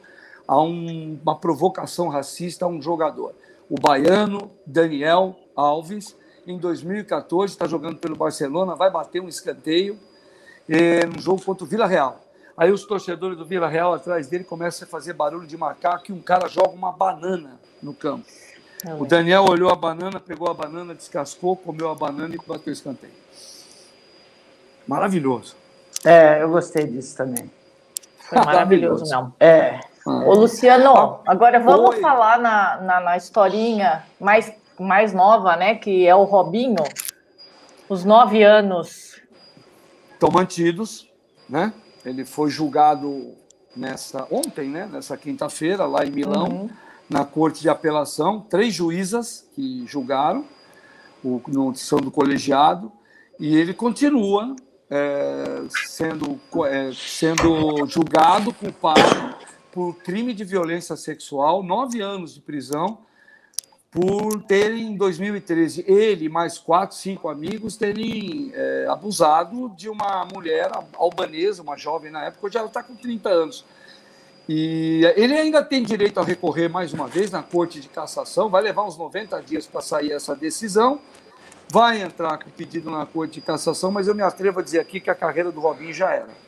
[0.47, 3.33] a um, uma provocação racista a um jogador.
[3.69, 6.15] O baiano Daniel Alves,
[6.47, 9.99] em 2014, está jogando pelo Barcelona, vai bater um escanteio
[10.69, 12.21] é, no jogo contra o Vila Real.
[12.57, 16.13] Aí os torcedores do Vila Real atrás dele começam a fazer barulho de macaco e
[16.13, 18.25] um cara joga uma banana no campo.
[18.85, 22.71] É o Daniel olhou a banana, pegou a banana, descascou, comeu a banana e bateu
[22.71, 23.13] o escanteio.
[24.87, 25.55] Maravilhoso.
[26.03, 27.51] É, eu gostei disso também.
[28.19, 29.33] Foi maravilhoso, não.
[29.39, 29.79] É.
[30.05, 31.99] Ô, Luciano, ah, agora vamos Oi.
[31.99, 35.75] falar na, na, na, historinha mais, mais nova, né?
[35.75, 36.83] Que é o Robinho.
[37.89, 39.04] Os nove anos
[40.15, 41.07] estão mantidos,
[41.47, 41.73] né?
[42.03, 43.33] Ele foi julgado
[43.75, 44.87] nessa ontem, né?
[44.91, 46.69] Nessa quinta-feira lá em Milão, uhum.
[47.09, 50.45] na corte de apelação, três juízas que julgaram
[51.23, 52.91] o no são do colegiado
[53.39, 54.55] e ele continua
[54.89, 59.35] é, sendo é, sendo julgado culpado
[59.71, 62.99] por crime de violência sexual, nove anos de prisão
[63.95, 70.69] por terem, em 2013, ele mais quatro, cinco amigos terem é, abusado de uma mulher
[70.97, 73.65] albanesa, uma jovem na época, hoje ela está com 30 anos.
[74.49, 78.61] E ele ainda tem direito a recorrer mais uma vez na Corte de Cassação, vai
[78.61, 80.99] levar uns 90 dias para sair essa decisão,
[81.69, 84.99] vai entrar com pedido na Corte de Cassação, mas eu me atrevo a dizer aqui
[84.99, 86.44] que a carreira do Robinho já era.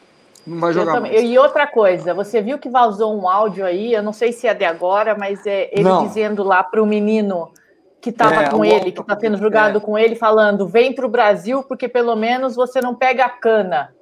[0.47, 1.21] Não vai jogar mais.
[1.21, 4.53] E outra coisa, você viu que vazou um áudio aí, eu não sei se é
[4.53, 6.07] de agora, mas é ele não.
[6.07, 7.51] dizendo lá para o menino
[7.99, 9.81] que estava é, com ele, que está sendo julgado é.
[9.81, 13.93] com ele, falando: vem para o Brasil porque pelo menos você não pega a cana.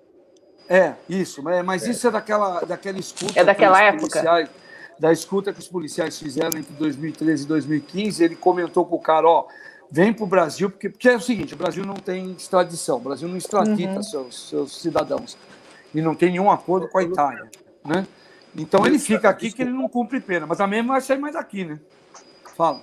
[0.69, 3.39] É, isso, mas isso é daquela, daquela escuta.
[3.39, 4.47] É daquela época.
[4.97, 9.27] Da escuta que os policiais fizeram entre 2013 e 2015, ele comentou com o cara:
[9.27, 9.45] ó,
[9.89, 13.01] vem para o Brasil, porque, porque é o seguinte: o Brasil não tem extradição, o
[13.01, 14.03] Brasil não extradita uhum.
[14.03, 15.35] seus, seus cidadãos
[15.95, 17.49] e não tem nenhum acordo com a Itália,
[17.83, 18.05] né?
[18.55, 21.63] Então ele fica aqui que ele não cumpre pena, mas também vai sair mais aqui,
[21.63, 21.79] né?
[22.55, 22.81] Fala.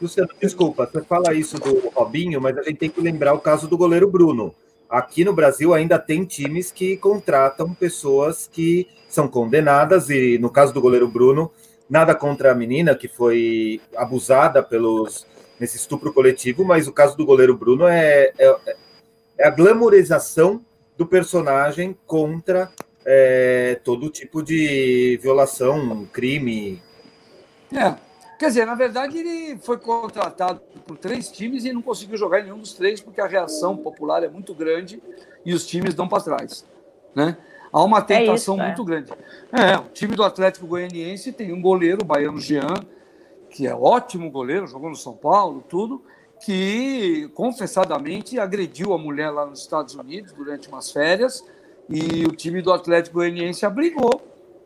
[0.00, 3.68] Luciano, desculpa, você fala isso do Robinho, mas a gente tem que lembrar o caso
[3.68, 4.54] do goleiro Bruno.
[4.90, 10.74] Aqui no Brasil ainda tem times que contratam pessoas que são condenadas, e no caso
[10.74, 11.50] do goleiro Bruno,
[11.88, 15.26] nada contra a menina que foi abusada pelos
[15.58, 18.76] nesse estupro coletivo, mas o caso do goleiro Bruno é, é,
[19.38, 20.60] é a glamorização
[20.96, 22.70] do personagem contra
[23.04, 26.82] é, todo tipo de violação, crime.
[27.72, 27.94] É.
[28.38, 32.44] Quer dizer, na verdade, ele foi contratado por três times e não conseguiu jogar em
[32.44, 35.00] nenhum dos três, porque a reação popular é muito grande
[35.44, 36.66] e os times dão para trás.
[37.14, 37.36] Né?
[37.72, 38.66] Há uma tentação é isso, é.
[38.66, 39.12] muito grande.
[39.52, 42.74] É, o time do Atlético Goianiense tem um goleiro, o baiano Jean,
[43.48, 46.02] que é ótimo goleiro, jogou no São Paulo, tudo,
[46.44, 51.44] que confessadamente agrediu a mulher lá nos Estados Unidos durante umas férias
[51.88, 54.20] e o time do Atlético Goianiense abrigou.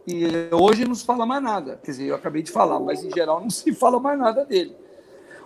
[0.07, 1.79] E hoje não se fala mais nada.
[1.83, 4.74] Quer dizer, eu acabei de falar, mas em geral não se fala mais nada dele.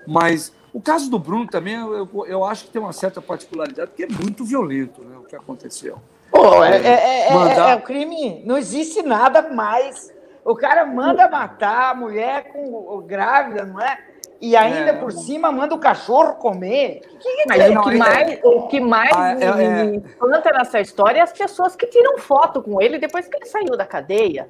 [0.07, 4.05] Mas o caso do Bruno também, eu, eu acho que tem uma certa particularidade, porque
[4.05, 5.99] é muito violento né, o que aconteceu.
[6.31, 7.71] Pô, é, é, é, Mandar...
[7.71, 10.13] é, o crime, não existe nada mais.
[10.45, 14.10] O cara manda matar a mulher com grávida, não é?
[14.41, 14.93] E ainda é.
[14.95, 17.03] por cima manda o cachorro comer.
[17.21, 21.19] Que Mas o que mais, o que mais ah, me, é, me espanta nessa história
[21.19, 24.49] é as pessoas que tiram foto com ele depois que ele saiu da cadeia.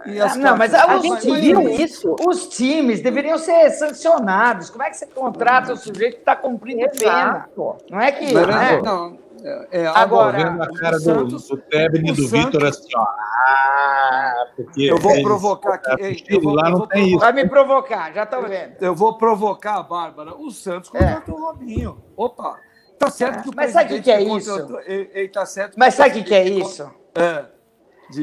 [0.00, 2.16] Ah, não, mas a, a gente times, viu isso.
[2.26, 4.70] Os times deveriam ser sancionados.
[4.70, 6.98] Como é que você contrata o sujeito que está cumprindo Exato.
[6.98, 7.48] pena?
[7.90, 8.32] Não é que.
[8.32, 8.80] Não, né?
[8.82, 12.88] não, é, é agora, vendo a cara do, Santos, do Tebni e do Vitor assim,
[12.94, 13.02] ó.
[13.02, 16.02] Ah, porque eu vou provocar aqui.
[16.02, 17.18] Ei, eu vou, lá eu não tem isso.
[17.18, 18.74] Vai me provocar, já estão vendo.
[18.80, 20.34] Eu vou provocar a Bárbara.
[20.34, 21.38] O Santos contratou é.
[21.38, 22.02] o Robinho.
[22.16, 22.58] Opa!
[22.98, 24.78] Tá certo que o Mas sabe o que é isso?
[24.84, 26.90] Ele, ele tá certo Mas sabe o que é isso?
[27.14, 27.44] É.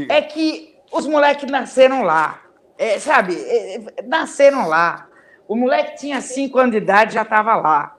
[0.10, 2.42] É que os moleques nasceram lá.
[2.78, 3.36] É, sabe?
[3.36, 5.08] É, é, nasceram lá.
[5.48, 7.96] O moleque tinha cinco anos de idade já estava lá.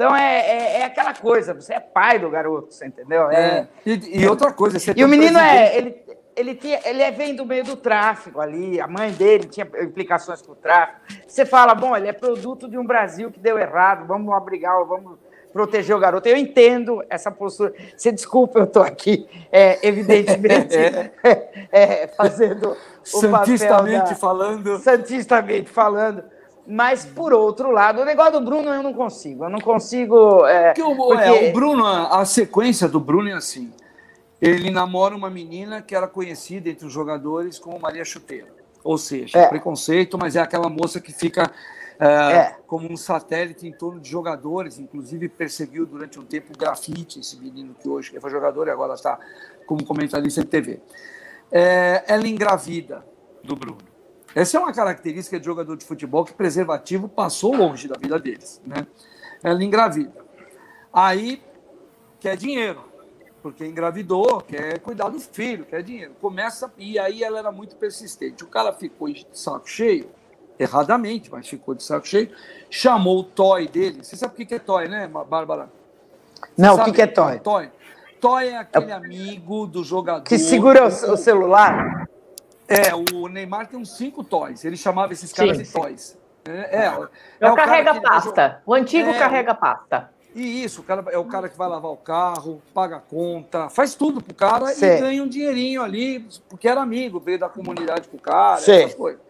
[0.00, 3.30] Então é, é, é, aquela coisa, você é pai do garoto, você entendeu?
[3.30, 3.68] É, é.
[3.84, 5.94] e, e, outra coisa, você E o menino é, ele,
[6.34, 10.40] ele, tinha, ele é, vem do meio do tráfico ali, a mãe dele tinha implicações
[10.40, 11.00] com o tráfico.
[11.26, 15.18] Você fala, bom, ele é produto de um Brasil que deu errado, vamos abrigar, vamos
[15.52, 16.26] proteger o garoto.
[16.26, 17.74] Eu entendo essa postura.
[17.94, 21.12] Você desculpa, eu estou aqui, é, evidentemente, é.
[21.70, 24.78] é, fazendo o Santistamente papel da, falando.
[24.78, 26.24] Santistamente falando
[26.70, 29.44] mas, por outro lado, o negócio do Bruno eu não consigo.
[29.44, 30.46] Eu não consigo.
[30.46, 31.22] É, o, porque...
[31.24, 33.72] é, o Bruno, a sequência do Bruno é assim.
[34.40, 38.48] Ele namora uma menina que era conhecida entre os jogadores como Maria Chuteira.
[38.84, 39.48] Ou seja, é.
[39.48, 41.50] preconceito, mas é aquela moça que fica
[41.98, 42.56] é, é.
[42.66, 47.36] como um satélite em torno de jogadores, inclusive perseguiu durante um tempo o grafite, esse
[47.38, 49.18] menino que hoje foi jogador e agora está
[49.66, 50.80] como comentarista de TV.
[51.52, 53.04] É, ela engravida
[53.44, 53.89] do Bruno.
[54.34, 58.60] Essa é uma característica de jogador de futebol que preservativo passou longe da vida deles.
[58.64, 58.86] Né?
[59.42, 60.24] Ela engravida.
[60.92, 61.42] Aí
[62.18, 62.84] quer dinheiro,
[63.42, 66.12] porque engravidou, quer cuidar do filho, quer dinheiro.
[66.20, 68.44] Começa, e aí ela era muito persistente.
[68.44, 70.08] O cara ficou de saco cheio,
[70.58, 72.30] erradamente, mas ficou de saco cheio,
[72.68, 74.04] chamou o toy dele.
[74.04, 75.70] Você sabe o que é toy, né, Bárbara?
[76.40, 77.40] Você Não, o que é toy?
[77.40, 77.70] Toy.
[78.20, 80.24] Toy é aquele amigo do jogador.
[80.24, 82.06] Que segura o, o celular?
[82.70, 84.64] É, o Neymar tem uns cinco toys.
[84.64, 86.16] Ele chamava esses caras sim, de toys.
[86.44, 87.08] É, é, é,
[87.40, 88.62] é o, carrega-pasta.
[88.64, 90.10] O antigo é, carrega-pasta.
[90.34, 93.68] E isso, o cara, é o cara que vai lavar o carro, paga a conta,
[93.68, 94.86] faz tudo pro cara Sim.
[94.86, 98.72] e ganha um dinheirinho ali, porque era amigo, veio da comunidade com o cara, Sim.
[98.72, 99.20] essas coisas.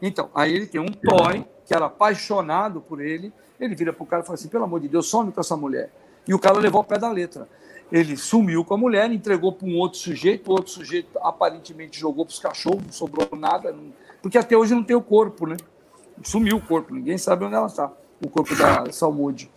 [0.00, 4.22] Então, aí ele tem um toy, que era apaixonado por ele, ele vira pro cara
[4.22, 5.90] e fala assim, pelo amor de Deus, some com essa mulher.
[6.28, 7.48] E o cara levou ao pé da letra.
[7.92, 12.24] Ele sumiu com a mulher, entregou para um outro sujeito, o outro sujeito aparentemente jogou
[12.24, 13.92] para os cachorros, não sobrou nada, não...
[14.22, 15.56] porque até hoje não tem o corpo, né?
[16.22, 17.92] Sumiu o corpo, ninguém sabe onde ela está,
[18.24, 19.50] o corpo da Salmude.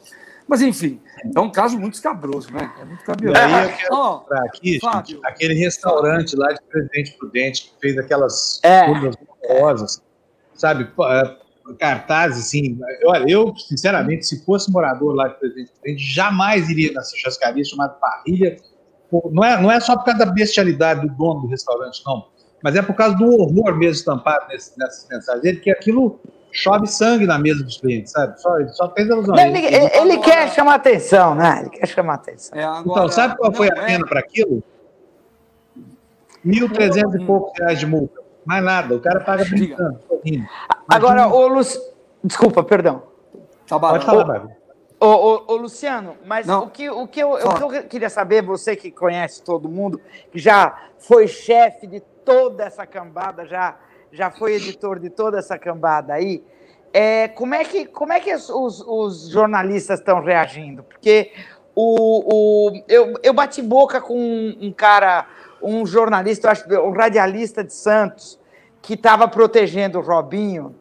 [0.47, 0.99] Mas, enfim,
[1.35, 2.71] é um caso muito escabroso, né?
[2.79, 3.39] É muito cabeloso.
[3.39, 7.97] Aí eu quero oh, mostrar aqui, gente, aquele restaurante lá de Presidente Prudente que fez
[7.97, 8.85] aquelas é.
[8.85, 9.15] curvas
[9.47, 10.03] rosas,
[10.53, 10.91] sabe?
[11.79, 12.79] Cartazes, assim.
[13.05, 17.93] Olha, eu, sinceramente, se fosse morador lá de Presidente Prudente, jamais iria nessa chascaria chamada
[17.93, 18.57] Parrilha.
[19.31, 22.27] Não é, não é só por causa da bestialidade do dono do restaurante, não.
[22.63, 25.43] Mas é por causa do horror mesmo estampado nesse, nessas mensagens.
[25.43, 26.19] Ele que aquilo
[26.51, 28.39] chove sangue na mesa dos clientes, sabe?
[28.39, 29.37] Só, só fez alusão.
[29.37, 31.61] Ele, ele, ele, ele quer chamar atenção, né?
[31.61, 32.57] Ele quer chamar atenção.
[32.57, 33.85] É, agora, então, sabe qual foi a é.
[33.85, 34.07] pena é...
[34.07, 34.63] para aquilo?
[36.45, 38.24] 1.300 e poucos reais de multa.
[38.45, 39.99] Mais nada, o cara paga brincando.
[40.87, 41.79] Agora, ô Luci...
[42.23, 43.03] Desculpa, perdão.
[43.67, 44.57] Tá Pode falar, Bárbara.
[44.99, 48.41] Ô, ô, ô, Luciano, mas o que, o, que eu, o que eu queria saber,
[48.41, 49.99] você que conhece todo mundo,
[50.31, 53.77] que já foi chefe de toda essa cambada, já,
[54.11, 56.43] já foi editor de toda essa cambada aí,
[56.93, 60.81] é, como é que, como é que os, os jornalistas estão reagindo?
[60.81, 61.33] Porque
[61.75, 65.27] o, o, eu, eu bati boca com um, um cara,
[65.65, 68.39] um jornalista, acho, um radialista de Santos,
[68.81, 70.75] que estava protegendo o Robinho,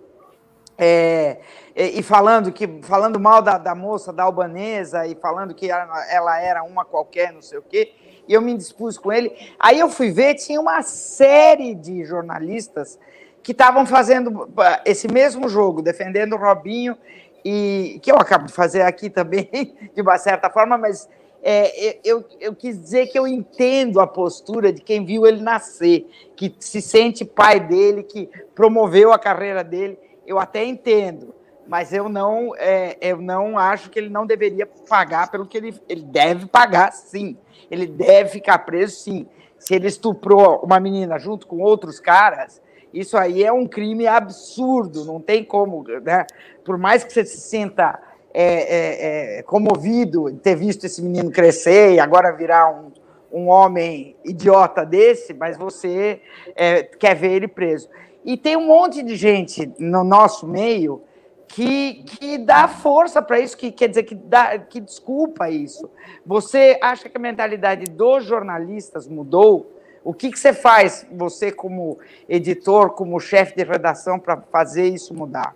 [0.76, 1.38] é,
[1.74, 6.40] e, falando que falando mal da, da, moça da albanesa e falando que ela, ela,
[6.40, 7.92] era uma qualquer, não sei o quê.
[8.26, 9.32] E eu me dispus com ele.
[9.58, 12.98] Aí eu fui ver, tinha uma série de jornalistas
[13.42, 14.48] que estavam fazendo
[14.84, 16.96] esse mesmo jogo, defendendo o Robinho,
[17.44, 19.48] e que eu acabo de fazer aqui também,
[19.94, 21.08] de uma certa forma, mas
[21.44, 26.08] é, eu, eu quis dizer que eu entendo a postura de quem viu ele nascer,
[26.34, 31.34] que se sente pai dele, que promoveu a carreira dele, eu até entendo
[31.66, 35.74] mas eu não, é, eu não acho que ele não deveria pagar pelo que ele,
[35.88, 37.36] ele deve pagar, sim.
[37.70, 39.26] Ele deve ficar preso, sim.
[39.58, 42.60] Se ele estuprou uma menina junto com outros caras,
[42.92, 46.26] isso aí é um crime absurdo, não tem como, né?
[46.64, 47.98] Por mais que você se sinta
[48.34, 52.90] é, é, é comovido de ter visto esse menino crescer e agora virar um,
[53.32, 56.20] um homem idiota desse, mas você
[56.56, 57.88] é, quer ver ele preso.
[58.24, 61.02] E tem um monte de gente no nosso meio
[61.46, 65.88] que, que dá força para isso, que quer dizer que, dá, que desculpa isso.
[66.26, 69.70] Você acha que a mentalidade dos jornalistas mudou?
[70.02, 75.14] O que, que você faz, você como editor, como chefe de redação, para fazer isso
[75.14, 75.54] mudar?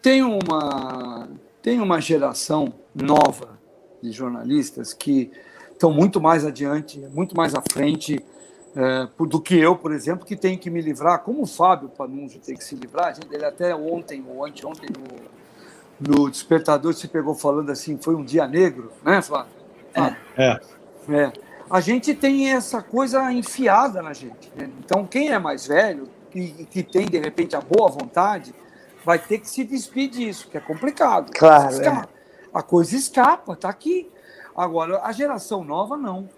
[0.00, 1.28] Tem uma,
[1.62, 3.58] tem uma geração nova
[4.02, 5.30] de jornalistas que
[5.72, 8.22] estão muito mais adiante, muito mais à frente
[8.76, 12.40] é, do que eu, por exemplo, que tenho que me livrar, como o Fábio Panunzio
[12.40, 14.88] tem que se livrar, ele até ontem ou anteontem
[16.00, 19.52] no, no Despertador se pegou falando assim, foi um dia negro, né, Flávio?
[19.94, 20.44] É.
[20.44, 20.60] é.
[21.08, 21.32] é.
[21.68, 24.52] A gente tem essa coisa enfiada na gente.
[24.56, 24.68] Né?
[24.84, 28.54] Então, quem é mais velho e que tem, de repente, a boa vontade,
[29.04, 31.32] vai ter que se despedir disso, que é complicado.
[31.32, 31.82] Claro.
[31.82, 32.08] É.
[32.52, 34.10] A coisa escapa, tá aqui.
[34.56, 36.28] Agora, a geração nova, não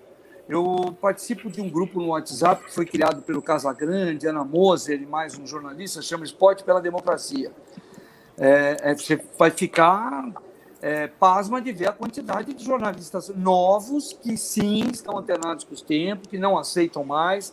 [0.48, 5.06] eu participo de um grupo no WhatsApp que foi criado pelo Casagrande, Ana Moser e
[5.06, 7.52] mais um jornalista, chama Esporte pela Democracia.
[8.36, 10.30] É, é, você vai ficar
[10.80, 15.82] é, pasma de ver a quantidade de jornalistas novos que sim estão antenados com os
[15.82, 17.52] tempos, que não aceitam mais,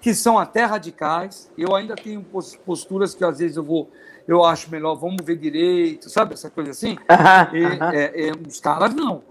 [0.00, 1.50] que são até radicais.
[1.58, 2.24] Eu ainda tenho
[2.64, 3.90] posturas que às vezes eu vou,
[4.32, 6.96] eu acho melhor, vamos ver direito, sabe essa coisa assim?
[7.52, 9.22] E, é, é, os caras não,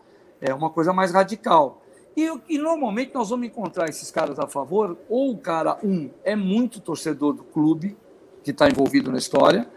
[0.42, 1.82] é uma coisa mais radical.
[2.18, 6.36] E, e, normalmente nós vamos encontrar esses caras a favor, ou o cara, um, é
[6.36, 7.96] muito torcedor do clube,
[8.44, 9.70] que está envolvido na história,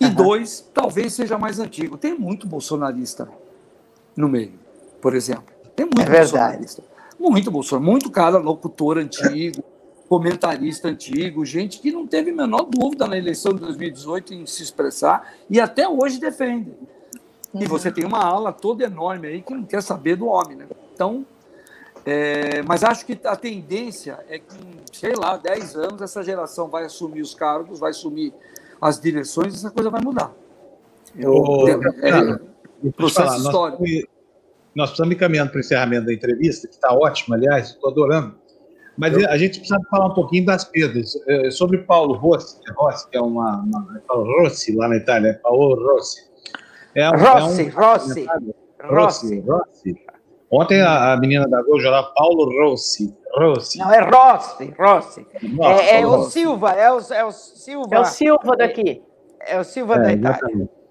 [0.00, 0.14] e uhum.
[0.14, 1.98] dois, talvez seja mais antigo.
[1.98, 3.28] Tem muito bolsonarista
[4.16, 4.54] no meio,
[5.00, 5.54] por exemplo.
[5.76, 6.82] Tem muito é bolsonarista.
[7.18, 9.62] Muito bolsonarista, muito cara, locutor antigo,
[10.08, 14.62] comentarista antigo, gente que não teve a menor dúvida na eleição de 2018 em se
[14.62, 16.72] expressar e até hoje defende.
[17.52, 17.62] Uhum.
[17.62, 20.66] E você tem uma ala toda enorme aí que não quer saber do homem, né?
[20.92, 21.24] Então,
[22.04, 24.54] é, mas acho que a tendência é que,
[24.92, 28.32] sei lá, 10 anos essa geração vai assumir os cargos, vai assumir
[28.80, 30.32] as direções e essa coisa vai mudar.
[31.16, 31.66] Eu,
[32.02, 33.82] é, é, processo falar, histórico.
[33.82, 34.04] Nós,
[34.74, 38.34] nós, precisamos ir caminhando para o encerramento da entrevista, que está ótimo, aliás, estou adorando.
[38.96, 39.28] Mas eu...
[39.28, 41.12] a gente precisa falar um pouquinho das perdas.
[41.26, 45.74] É, sobre Paulo Rossi, Rossi que é uma, uma Paulo Rossi lá na Itália, Paulo
[45.74, 46.22] Rossi.
[46.94, 48.26] É, Rossi, é um, Rossi.
[48.82, 49.40] Rossi.
[49.40, 49.96] Rossi.
[50.50, 53.12] Ontem a, a menina da Gol jogava Paulo Rossi.
[53.36, 53.78] Rossi.
[53.78, 55.26] Não, é Rossi, Rossi.
[55.42, 57.96] Nossa, é, é o Silva, é o, é o Silva.
[57.96, 59.02] É o Silva daqui.
[59.40, 60.38] É, o Silva é, da Itália.
[60.38, 60.83] Exatamente.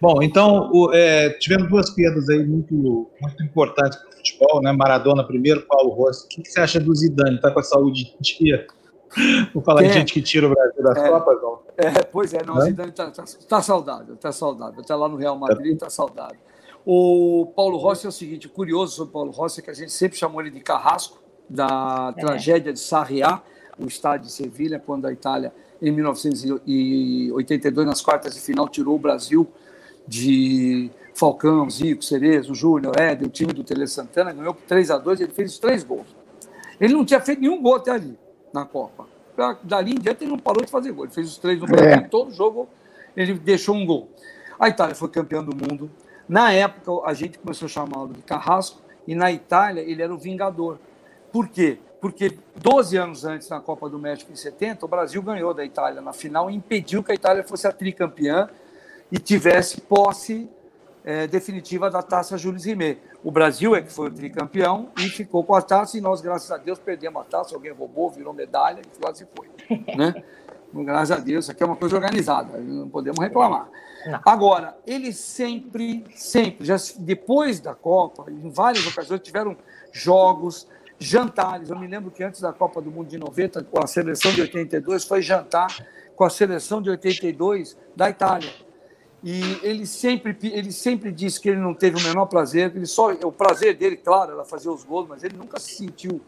[0.00, 4.72] Bom, então o, é, tivemos duas perdas aí muito, muito importantes para o futebol, né?
[4.72, 6.26] Maradona primeiro, Paulo Rossi.
[6.26, 7.36] O que, que você acha do Zidane?
[7.36, 8.66] Está com a saúde em dia?
[9.54, 11.60] Vou falar de gente que tira o Brasil das é, Copas, não?
[11.76, 14.80] É, pois é, não, o Zidane está tá, tá saudável, está saudável.
[14.80, 16.38] Está lá no Real Madrid, está saudável.
[16.84, 19.74] O Paulo Rossi é o seguinte, o curioso sobre o Paulo Rossi é que a
[19.74, 21.18] gente sempre chamou ele de carrasco,
[21.48, 22.20] da é.
[22.20, 23.42] tragédia de Sarriá,
[23.78, 25.52] o estádio de Sevilha, quando a Itália,
[25.82, 29.46] em 1982, nas quartas de final, tirou o Brasil
[30.06, 34.98] de Falcão, Zico, Cerezo, Júnior, Éder, o time do Tele Santana, ganhou por 3 a
[34.98, 36.06] 2 ele fez os três gols.
[36.80, 38.18] Ele não tinha feito nenhum gol até ali,
[38.52, 39.06] na Copa.
[39.62, 41.04] Dali em diante ele não parou de fazer gol.
[41.04, 42.00] Ele fez os três no Brasil, é.
[42.08, 42.68] todo jogo
[43.16, 44.08] ele deixou um gol.
[44.58, 45.90] A Itália foi campeã do mundo.
[46.28, 50.18] Na época, a gente começou a chamá-lo de Carrasco, e na Itália ele era o
[50.18, 50.78] Vingador.
[51.32, 51.78] Por quê?
[52.00, 56.00] Porque 12 anos antes, na Copa do México, em 70, o Brasil ganhou da Itália
[56.00, 58.48] na final e impediu que a Itália fosse a tricampeã
[59.10, 60.48] e tivesse posse
[61.04, 63.00] é, definitiva da taça Jules Rimet.
[63.22, 66.50] O Brasil é que foi o tricampeão e ficou com a taça, e nós, graças
[66.50, 67.54] a Deus, perdemos a taça.
[67.54, 69.48] Alguém roubou, virou medalha e quase foi.
[69.96, 70.22] Né?
[70.74, 73.68] Graças a Deus, isso aqui é uma coisa organizada, não podemos reclamar.
[74.04, 74.20] Não.
[74.24, 79.56] Agora, eles sempre, sempre, já depois da Copa, em várias ocasiões, tiveram
[79.92, 81.70] jogos, jantares.
[81.70, 84.42] Eu me lembro que antes da Copa do Mundo de 90, com a seleção de
[84.42, 85.68] 82, foi jantar
[86.14, 88.65] com a seleção de 82 da Itália.
[89.24, 93.12] E ele sempre, ele sempre disse que ele não teve o menor prazer, ele só
[93.12, 96.20] o prazer dele, claro, era fazer os gols, mas ele nunca se sentiu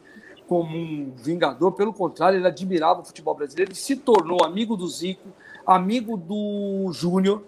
[0.48, 4.88] como um vingador, pelo contrário, ele admirava o futebol brasileiro, ele se tornou amigo do
[4.88, 5.28] Zico,
[5.66, 7.44] amigo do Júnior,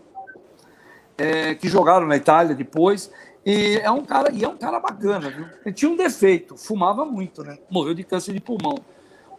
[1.17, 3.11] é, que jogaram na Itália depois,
[3.45, 5.47] e é um cara, e é um cara bacana, viu?
[5.65, 7.59] Ele tinha um defeito, fumava muito, né?
[7.71, 8.77] Morreu de câncer de pulmão.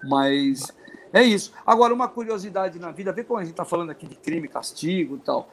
[0.03, 0.73] Mas
[1.13, 1.53] é isso.
[1.65, 5.17] Agora, uma curiosidade na vida, vê como a gente está falando aqui de crime, castigo
[5.17, 5.49] e tal.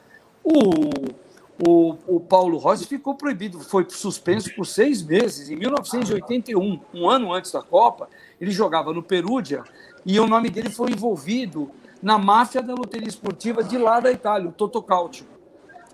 [0.51, 5.49] O, o, o Paulo Rossi ficou proibido, foi suspenso por seis meses.
[5.49, 8.09] Em 1981, um ano antes da Copa,
[8.41, 9.63] ele jogava no Perúdia
[10.05, 11.69] e o nome dele foi envolvido
[12.01, 15.25] na máfia da loteria esportiva de lá da Itália, o Toto Calcio.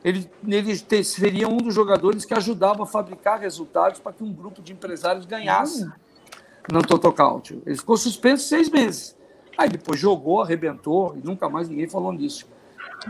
[0.03, 4.61] Ele, ele seria um dos jogadores que ajudava a fabricar resultados para que um grupo
[4.61, 5.89] de empresários ganhasse
[6.71, 7.61] no Toto Calcio.
[7.65, 9.17] Ele ficou suspenso seis meses.
[9.57, 12.47] Aí depois jogou, arrebentou e nunca mais ninguém falou nisso.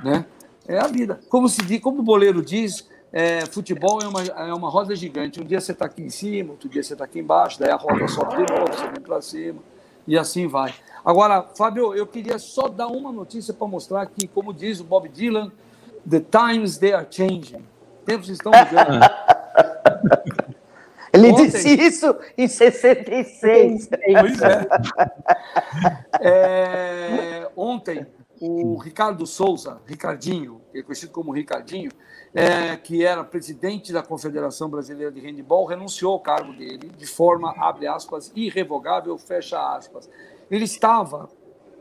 [0.04, 0.26] Né?
[0.68, 1.20] É a vida.
[1.30, 5.40] Como se diz, como o boleiro diz, é, futebol é uma, é uma roda gigante.
[5.40, 7.76] Um dia você está aqui em cima, outro dia você está aqui embaixo, daí a
[7.76, 9.60] roda sobe de novo, você vem para cima,
[10.08, 10.74] e assim vai.
[11.04, 15.08] Agora, Fábio, eu queria só dar uma notícia para mostrar que, como diz o Bob
[15.08, 15.52] Dylan,
[16.10, 17.64] the times they are changing.
[18.06, 19.00] Tempos estão mudando.
[21.16, 23.88] Ele Ontem, disse isso em 66.
[23.88, 24.68] Pois é.
[26.20, 28.06] é ontem,
[28.42, 31.92] o Ricardo Souza, Ricardinho, é conhecido como Ricardinho,
[32.34, 37.54] é, que era presidente da Confederação Brasileira de Handebol, renunciou ao cargo dele de forma,
[37.58, 40.10] abre aspas, irrevogável, fecha aspas.
[40.52, 41.30] Ele estava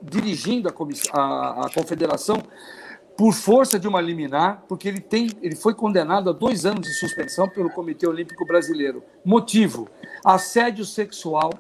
[0.01, 2.43] dirigindo a, a, a confederação
[3.17, 6.95] por força de uma liminar, porque ele, tem, ele foi condenado a dois anos de
[6.95, 9.03] suspensão pelo Comitê Olímpico Brasileiro.
[9.25, 9.89] Motivo:
[10.25, 11.51] assédio sexual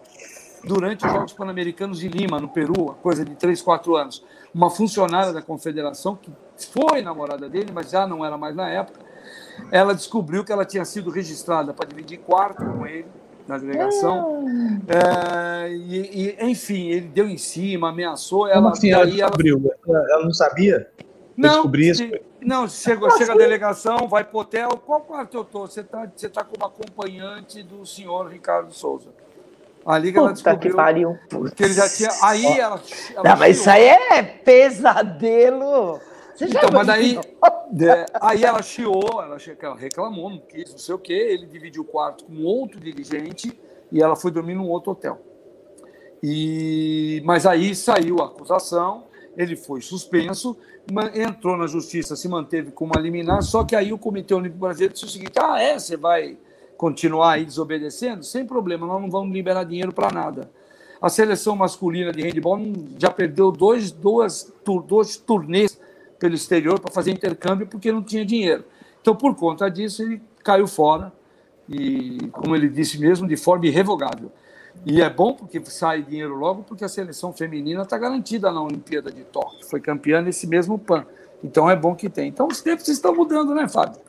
[0.65, 4.25] durante os Jogos Pan-Americanos de Lima, no Peru, coisa de três, quatro anos
[4.55, 9.01] uma funcionária da confederação, que foi namorada dele, mas já não era mais na época,
[9.71, 13.07] ela descobriu que ela tinha sido registrada para dividir quarto com ele
[13.49, 14.45] na delegação.
[14.87, 18.47] É, e, e, enfim, ele deu em cima, ameaçou.
[18.49, 19.75] Ela, assim ela descobriu?
[19.87, 20.07] Ela...
[20.13, 20.89] ela não sabia?
[21.37, 24.69] Não, se, não chegou, chega a delegação, vai para o hotel.
[24.87, 25.67] Qual quarto eu estou?
[25.67, 29.11] Você está você tá como acompanhante do senhor Ricardo Souza.
[29.85, 30.71] Ali que ela descobriu.
[30.71, 31.19] Que pariu.
[31.29, 32.11] Porque ele já tinha.
[32.23, 32.81] Aí ela.
[33.15, 36.01] ela não, mas isso aí é pesadelo.
[36.35, 37.19] Você então, mas daí.
[37.19, 41.13] É, aí ela chiou, ela, ela reclamou, não quis, não sei o quê.
[41.13, 43.59] Ele dividiu o quarto com outro dirigente
[43.93, 45.21] e ela foi dormir num outro hotel.
[46.23, 49.05] E, mas aí saiu a acusação,
[49.37, 50.57] ele foi suspenso,
[51.15, 54.95] entrou na justiça, se manteve com uma liminar, só que aí o Comitê Olímpico Brasileiro
[54.95, 56.39] disse o seguinte: ah, é, você vai
[56.77, 60.51] continuar aí desobedecendo, sem problema, nós não vamos liberar dinheiro para nada.
[61.01, 62.59] A seleção masculina de handball
[62.99, 64.53] já perdeu dois, duas,
[64.87, 65.79] dois turnês
[66.19, 68.65] pelo exterior para fazer intercâmbio porque não tinha dinheiro.
[69.01, 71.13] Então, por conta disso, ele caiu fora
[71.69, 74.33] e, como ele disse mesmo, de forma irrevogável.
[74.87, 79.11] E é bom porque sai dinheiro logo, porque a seleção feminina está garantida na Olimpíada
[79.11, 79.67] de Tóquio.
[79.69, 81.07] Foi campeã nesse mesmo PAN.
[81.43, 82.29] Então é bom que tem.
[82.29, 84.01] Então os tempos estão mudando, né, Fábio?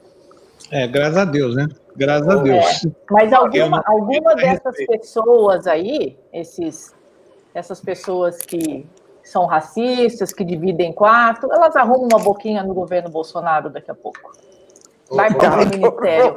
[0.71, 1.67] É, graças a Deus, né?
[1.95, 2.85] Graças a Deus.
[2.85, 6.93] É, mas alguma, alguma dessas pessoas aí, esses,
[7.53, 8.85] essas pessoas que
[9.23, 14.31] são racistas, que dividem quarto, elas arrumam uma boquinha no governo Bolsonaro daqui a pouco.
[15.09, 16.33] Vai para o ministério.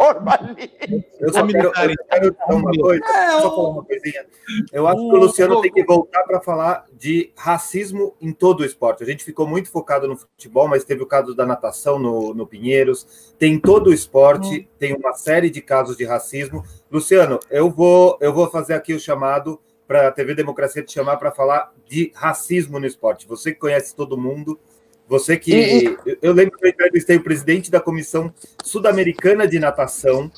[1.21, 3.05] Eu só quero, eu quero uma coisa,
[3.41, 4.27] só falar uma coisinha.
[4.73, 8.65] Eu acho que o Luciano tem que voltar para falar de racismo em todo o
[8.65, 9.03] esporte.
[9.03, 12.47] A gente ficou muito focado no futebol, mas teve o caso da natação no, no
[12.47, 13.35] Pinheiros.
[13.39, 14.75] Tem todo o esporte, hum.
[14.79, 16.63] tem uma série de casos de racismo.
[16.91, 21.17] Luciano, eu vou, eu vou fazer aqui o chamado para a TV Democracia te chamar
[21.17, 23.27] para falar de racismo no esporte.
[23.27, 24.61] Você que conhece todo mundo,
[25.09, 25.53] você que.
[25.53, 28.33] E, eu lembro que eu entrevistei o presidente da Comissão
[28.63, 30.31] Sul-Americana de Natação,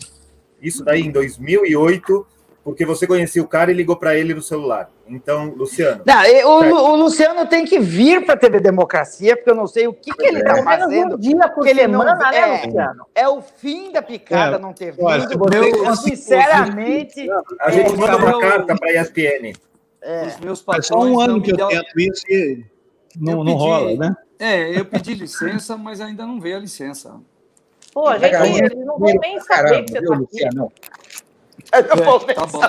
[0.62, 2.26] isso daí em 2008,
[2.62, 4.88] porque você conhecia o cara e ligou para ele no celular.
[5.08, 6.02] Então, Luciano.
[6.06, 9.88] Não, o, o, Luciano tem que vir para a TV Democracia, porque eu não sei
[9.88, 10.62] o que, que ele está é.
[10.62, 11.16] fazendo.
[11.16, 13.06] Um dia por ele semana, não, né, é, Luciano?
[13.12, 15.04] É o fim da picada é, não ter vindo.
[15.04, 17.28] Olha, eu, sinceramente.
[17.60, 19.52] A gente é, manda uma eu, carta para a ESPN.
[20.02, 20.26] É.
[20.26, 20.86] Os meus patrões.
[20.86, 22.64] Só um ano que eu tento isso e
[23.16, 24.16] não, não rola, né?
[24.38, 27.20] É, eu pedi licença, mas ainda não veio a licença.
[27.92, 30.54] Pô, gente, eles não vão nem saber que você está aqui.
[30.54, 30.72] Não.
[31.72, 32.62] Eu não vou é, tá bom.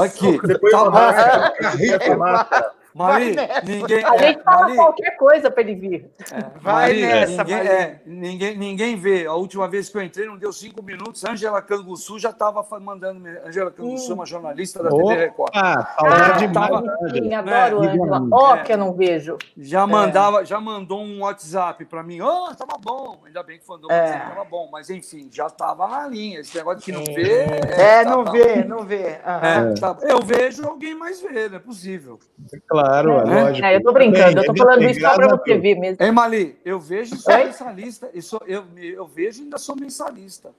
[0.00, 2.70] Aqui, Depois tá bom.
[2.94, 4.04] Mari, ninguém.
[4.04, 6.10] A gente fala Mari, qualquer coisa para ele vir.
[6.32, 9.26] É, vai Mari, nessa, ninguém, é, ninguém, ninguém vê.
[9.26, 11.24] A última vez que eu entrei, não deu cinco minutos.
[11.24, 13.28] Angela Canguçu já estava mandando.
[13.44, 14.14] Angela Canguçu, hum.
[14.14, 15.50] uma jornalista da TV Record.
[15.54, 16.70] Ah, ah demais.
[16.70, 18.28] Tava, sim, adoro né, Angela.
[18.32, 19.36] Ó, oh, que eu não vejo.
[19.56, 22.20] Já, mandava, já mandou um WhatsApp para mim.
[22.20, 23.20] Oh, tava bom.
[23.26, 24.00] Ainda bem que mandou um é.
[24.00, 24.68] WhatsApp, tava bom.
[24.72, 26.40] Mas enfim, já estava na linha.
[26.40, 27.42] Esse negócio de que não vê.
[27.78, 29.02] É, tá, não tá, vê, não vê.
[29.02, 32.18] É, tá, eu vejo, alguém mais vê, não é possível.
[32.66, 32.77] Claro.
[32.78, 33.66] Claro, é, é lógico.
[33.66, 35.96] É, eu tô brincando, eu tô falando isso só para você ver mesmo.
[36.00, 38.10] Ei, Mali, eu vejo e sou mensalista.
[38.14, 40.50] Eu, sou, eu, eu vejo e ainda sou mensalista.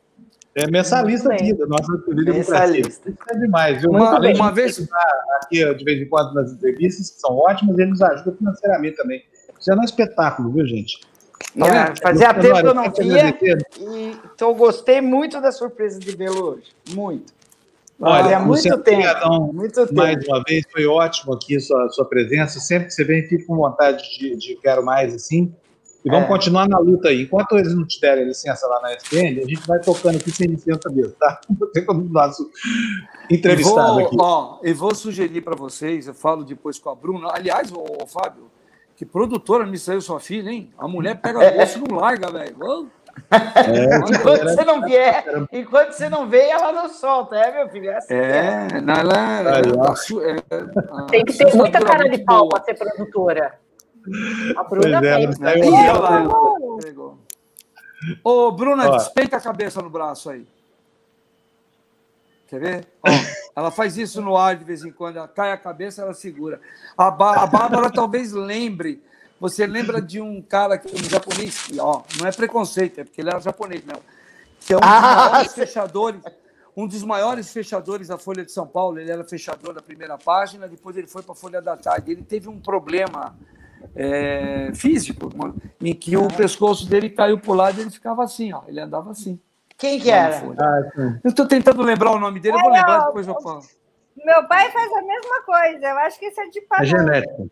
[0.56, 3.10] É mensalista aqui, da nossa querida mensalista.
[3.10, 3.82] Isso é demais.
[3.82, 3.92] Viu?
[3.92, 4.86] Uma, Além uma vez.
[5.44, 9.24] Aqui, de vez em quando, nas entrevistas, que são ótimas, eles nos ajudam financeiramente também.
[9.58, 11.00] Isso é um espetáculo, viu, gente?
[11.58, 13.30] Tá é, fazia tempo que eu não via
[13.80, 16.68] e então gostei muito da surpresa de Belo hoje.
[16.92, 17.34] Muito.
[18.02, 19.93] Olha, é muito tempo, muito tempo.
[19.95, 22.60] Mais uma vez, foi ótimo aqui sua, sua presença.
[22.60, 25.54] Sempre que você vem, fico com vontade de, de quero mais, assim.
[26.04, 26.28] E vamos é.
[26.30, 27.24] continuar na luta aí.
[27.24, 30.47] Enquanto eles não te derem licença lá na SPN, a gente vai tocando aqui sem
[30.47, 31.41] licença mesmo, tá?
[31.60, 32.50] Você como nosso
[33.30, 34.16] entrevistado vou, aqui.
[34.18, 37.30] Ó, eu vou sugerir para vocês, eu falo depois com a Bruna.
[37.34, 38.50] Aliás, o Fábio,
[38.95, 40.72] que produtora me saiu sua filha, hein?
[40.78, 41.62] A mulher pega é.
[41.62, 42.89] osso e não larga, velho.
[43.32, 47.89] É, enquanto você não vier, enquanto você não vê, ela não solta, é, meu filho?
[47.89, 48.99] É, assim é, é.
[48.99, 53.60] ela, é, é, tem que ter muita cara de pau para ser produtora.
[54.57, 55.28] A Bruna é, tem.
[55.39, 55.53] Né?
[58.24, 58.97] Ô, Bruna, Ó.
[58.97, 60.47] despeita a cabeça no braço aí.
[62.47, 62.88] Quer ver?
[63.05, 63.10] Ó,
[63.55, 65.18] ela faz isso no ar de vez em quando.
[65.18, 66.60] Ela cai a cabeça, ela segura.
[66.97, 69.03] A, a Bárbara talvez lembre
[69.40, 73.40] você lembra de um cara, um japonês, ó, não é preconceito, é porque ele era
[73.40, 74.04] japonês mesmo,
[74.60, 76.22] que é um dos ah, maiores fechadores,
[76.76, 79.00] um dos maiores fechadores da Folha de São Paulo.
[79.00, 82.12] Ele era fechador da primeira página, depois ele foi para a Folha da Tarde.
[82.12, 83.36] Ele teve um problema
[83.96, 85.30] é, físico,
[85.82, 88.80] em que o pescoço dele caiu para o lado e ele ficava assim, ó, ele
[88.80, 89.40] andava assim.
[89.78, 90.36] Quem que era?
[90.60, 93.62] Ah, eu estou tentando lembrar o nome dele, eu vou lembrar depois eu falo.
[94.18, 96.84] Meu pai faz a mesma coisa, eu acho que isso é de padrão.
[96.84, 97.50] É genético.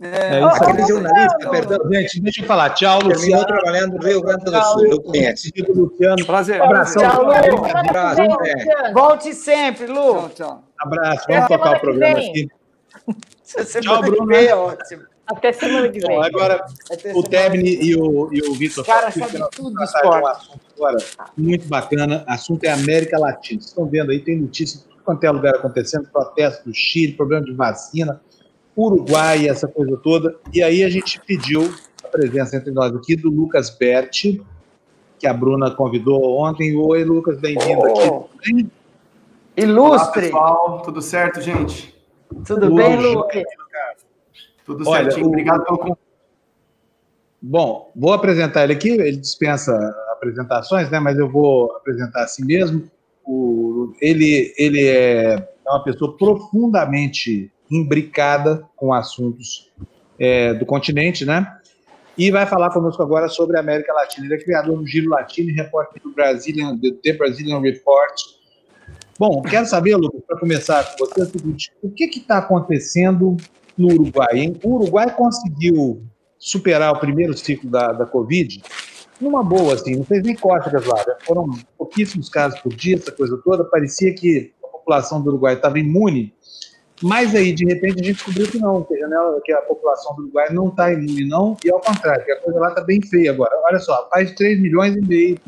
[0.00, 1.78] É, é isso aquele jornalista, perdão.
[1.92, 2.70] Gente, deixa eu falar.
[2.70, 3.18] Tchau, Luciano.
[3.18, 5.50] Terminou trabalhando no Rio Grande do Sul, eu conheço.
[5.68, 6.26] Luciano.
[6.26, 6.62] Prazer.
[6.62, 7.02] Abração.
[7.02, 7.32] Tchau, Lu.
[7.32, 8.20] Abraço.
[8.20, 8.92] É.
[8.92, 10.28] Volte sempre, Lu.
[10.28, 10.64] Tchau, tchau.
[10.78, 11.24] Abraço.
[11.28, 12.48] Vamos tocar o programa aqui.
[13.80, 14.26] Tchau, Bruno.
[14.26, 15.02] Vem, ótimo.
[15.26, 16.08] Até semana que vem.
[16.08, 16.64] Bom, agora,
[17.14, 18.84] o Tebni e o, e o Vitor.
[18.84, 20.50] Cara, sabe tudo do esporte.
[20.50, 20.98] Um agora
[21.36, 22.24] muito bacana.
[22.28, 23.60] O assunto é América Latina.
[23.60, 27.14] Vocês estão vendo aí, tem notícias de tudo quanto é lugar acontecendo, protesto do Chile,
[27.14, 28.20] problema de vacina.
[28.76, 30.36] Uruguai, essa coisa toda.
[30.52, 31.72] E aí a gente pediu
[32.04, 34.42] a presença entre nós aqui do Lucas Berti,
[35.18, 36.76] que a Bruna convidou ontem.
[36.76, 38.28] Oi, Lucas, bem-vindo oh.
[38.38, 38.68] aqui.
[39.56, 40.30] Ilustre!
[40.30, 41.96] Olá, pessoal, tudo certo, gente?
[42.46, 43.44] Tudo, bem, Lucas?
[44.66, 45.28] Tudo Olha, certinho, o...
[45.30, 45.98] obrigado pelo convite.
[47.40, 49.72] Bom, vou apresentar ele aqui, ele dispensa
[50.10, 52.90] apresentações, né, mas eu vou apresentar assim mesmo.
[53.24, 59.70] O, ele, ele é uma pessoa profundamente imbricada com assuntos
[60.18, 61.56] é, do continente, né?
[62.16, 64.26] E vai falar conosco agora sobre a América Latina.
[64.26, 68.14] Ele é criador do Giro Latino e repórter do Brazilian, do The Brazilian Report.
[69.18, 73.36] Bom, quero saber, Lucas, para começar com você, é o seguinte: o que está acontecendo
[73.76, 74.38] no Uruguai?
[74.38, 74.56] Hein?
[74.62, 76.02] O Uruguai conseguiu
[76.38, 78.62] superar o primeiro ciclo da, da Covid
[79.20, 81.02] numa boa, assim, não fez nem cócegas lá.
[81.24, 83.64] Foram pouquíssimos casos por dia, essa coisa toda.
[83.64, 86.34] Parecia que a população do Uruguai estava imune
[87.02, 90.16] mas aí, de repente, a gente descobriu que não, que a, janela, que a população
[90.16, 93.02] do Uruguai não está imune, não, e ao contrário, que a coisa lá está bem
[93.02, 93.50] feia agora.
[93.64, 95.38] Olha só, faz 3 milhões e meio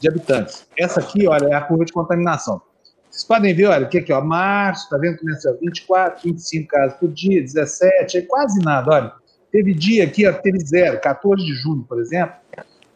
[0.00, 0.66] de habitantes.
[0.76, 2.60] Essa aqui, olha, é a curva de contaminação.
[3.08, 5.18] Vocês podem ver, olha, aqui, aqui ó, março, tá vendo?
[5.18, 9.12] Começa 24, 25 casos por dia, 17, é quase nada, olha.
[9.50, 12.34] Teve dia aqui, ó, teve zero, 14 de junho, por exemplo,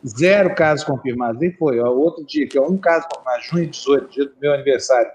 [0.06, 4.10] zero casos confirmados, nem foi, ó, outro dia aqui, ó, um caso confirmado, junho 18,
[4.10, 5.10] dia do meu aniversário.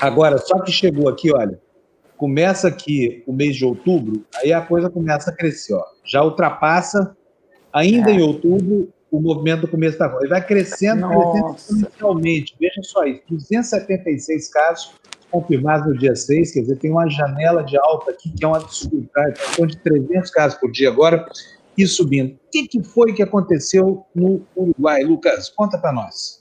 [0.00, 1.60] Agora, só que chegou aqui, olha,
[2.16, 5.84] começa aqui o mês de outubro, aí a coisa começa a crescer, ó.
[6.04, 7.16] Já ultrapassa,
[7.72, 8.14] ainda é.
[8.14, 10.24] em outubro, o movimento do começo da volta.
[10.24, 11.42] Ele vai crescendo, Nossa.
[11.42, 12.56] crescendo exponencialmente.
[12.58, 14.94] Veja só isso: 276 casos
[15.30, 18.54] confirmados no dia 6, quer dizer, tem uma janela de alta aqui que é um
[18.54, 19.32] absurdo, tá?
[19.52, 21.26] Então, de 300 casos por dia agora
[21.76, 22.34] e subindo.
[22.34, 25.02] O que, que foi que aconteceu no Uruguai?
[25.02, 26.35] Lucas, conta para nós.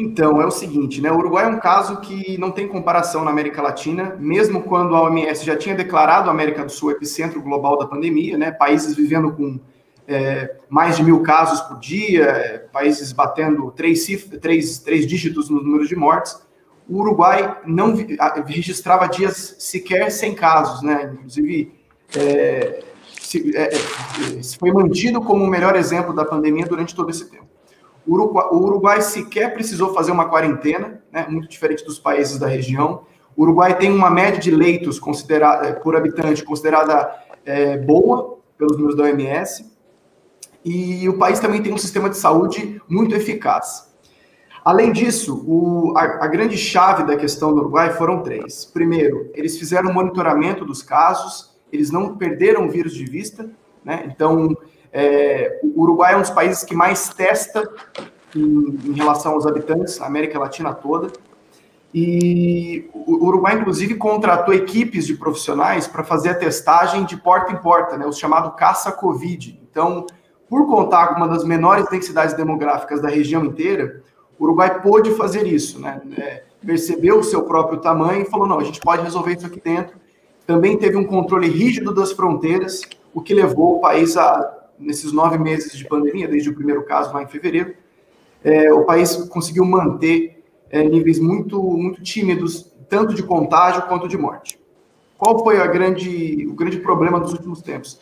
[0.00, 1.10] Então, é o seguinte, né?
[1.10, 5.02] O Uruguai é um caso que não tem comparação na América Latina, mesmo quando a
[5.02, 8.52] OMS já tinha declarado a América do Sul epicentro global da pandemia, né?
[8.52, 9.58] Países vivendo com
[10.06, 14.06] é, mais de mil casos por dia, é, países batendo três,
[14.40, 16.40] três, três dígitos no número de mortes.
[16.88, 17.92] O Uruguai não
[18.46, 21.10] registrava dias sequer sem casos, né?
[21.12, 21.72] Inclusive,
[22.16, 22.84] é,
[23.20, 27.57] se, é, é, foi mantido como o melhor exemplo da pandemia durante todo esse tempo.
[28.08, 32.46] O Uruguai, o Uruguai sequer precisou fazer uma quarentena, né, muito diferente dos países da
[32.46, 33.02] região.
[33.36, 37.14] O Uruguai tem uma média de leitos considerada, é, por habitante considerada
[37.44, 39.70] é, boa pelos números da OMS.
[40.64, 43.94] E o país também tem um sistema de saúde muito eficaz.
[44.64, 48.64] Além disso, o, a, a, grande chave da questão do Uruguai foram três.
[48.64, 53.50] Primeiro, eles fizeram monitoramento dos casos, eles não perderam o vírus de vista,
[53.84, 54.04] né?
[54.06, 54.56] Então,
[54.98, 57.70] é, o Uruguai é um dos países que mais testa
[58.34, 61.12] em, em, relação aos habitantes, na América Latina toda.
[61.94, 67.56] E o Uruguai, inclusive, contratou equipes de profissionais para fazer a testagem de porta em
[67.56, 69.60] porta, né, o chamado caça-Covid.
[69.70, 70.04] Então,
[70.50, 74.02] por contar com uma das menores densidades demográficas da região inteira,
[74.36, 76.00] o Uruguai pôde fazer isso, né?
[76.18, 79.60] É, percebeu o seu próprio tamanho e falou: não, a gente pode resolver isso aqui
[79.60, 79.96] dentro.
[80.44, 82.80] Também teve um controle rígido das fronteiras,
[83.14, 87.12] o que levou o país a nesses nove meses de pandemia, desde o primeiro caso
[87.12, 87.74] lá em fevereiro,
[88.44, 94.16] é, o país conseguiu manter é, níveis muito, muito tímidos, tanto de contágio quanto de
[94.16, 94.58] morte.
[95.16, 98.00] Qual foi grande, o grande problema dos últimos tempos?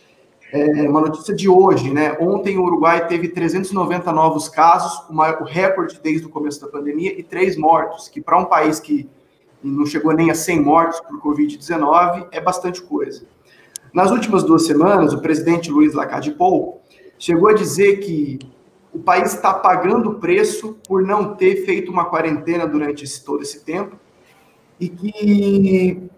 [0.53, 2.17] É, uma notícia de hoje, né?
[2.21, 7.19] Ontem o Uruguai teve 390 novos casos, maior, o recorde desde o começo da pandemia,
[7.19, 9.09] e três mortos, que para um país que
[9.63, 13.27] não chegou nem a 100 mortos por Covid-19 é bastante coisa.
[13.97, 16.83] Nas últimas duas semanas, o presidente Luiz Lacalle Pou
[17.19, 18.39] chegou a dizer que
[18.93, 23.41] o país está pagando o preço por não ter feito uma quarentena durante esse, todo
[23.41, 23.97] esse tempo
[24.79, 26.11] e que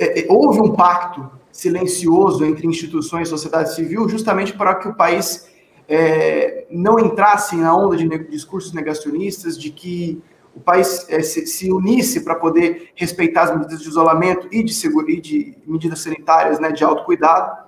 [0.00, 4.94] é, é, houve um pacto silencioso entre instituições e sociedade civil justamente para que o
[4.96, 5.48] país
[5.88, 10.20] é, não entrasse na onda de discursos negacionistas de que
[10.60, 14.74] o país é, se, se, unisse para poder respeitar as medidas de isolamento e de,
[14.74, 17.64] segura, e de medidas sanitárias né, de autocuidado,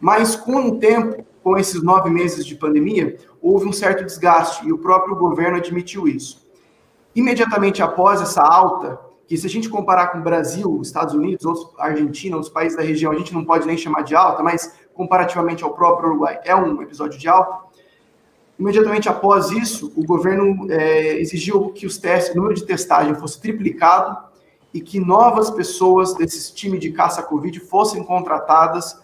[0.00, 4.72] mas com o tempo, com esses nove meses de pandemia, houve um certo desgaste e
[4.72, 6.46] o próprio governo admitiu isso.
[7.16, 11.68] Imediatamente após essa alta, que se a gente comparar com o Brasil, Estados Unidos, outros,
[11.78, 15.64] Argentina, outros países da região, a gente não pode nem chamar de alta, mas comparativamente
[15.64, 17.65] ao próprio Uruguai, é um episódio de alta,
[18.58, 23.40] Imediatamente após isso, o governo é, exigiu que os testes, o número de testagem fosse
[23.40, 24.16] triplicado
[24.72, 28.98] e que novas pessoas desse time de caça Covid fossem contratadas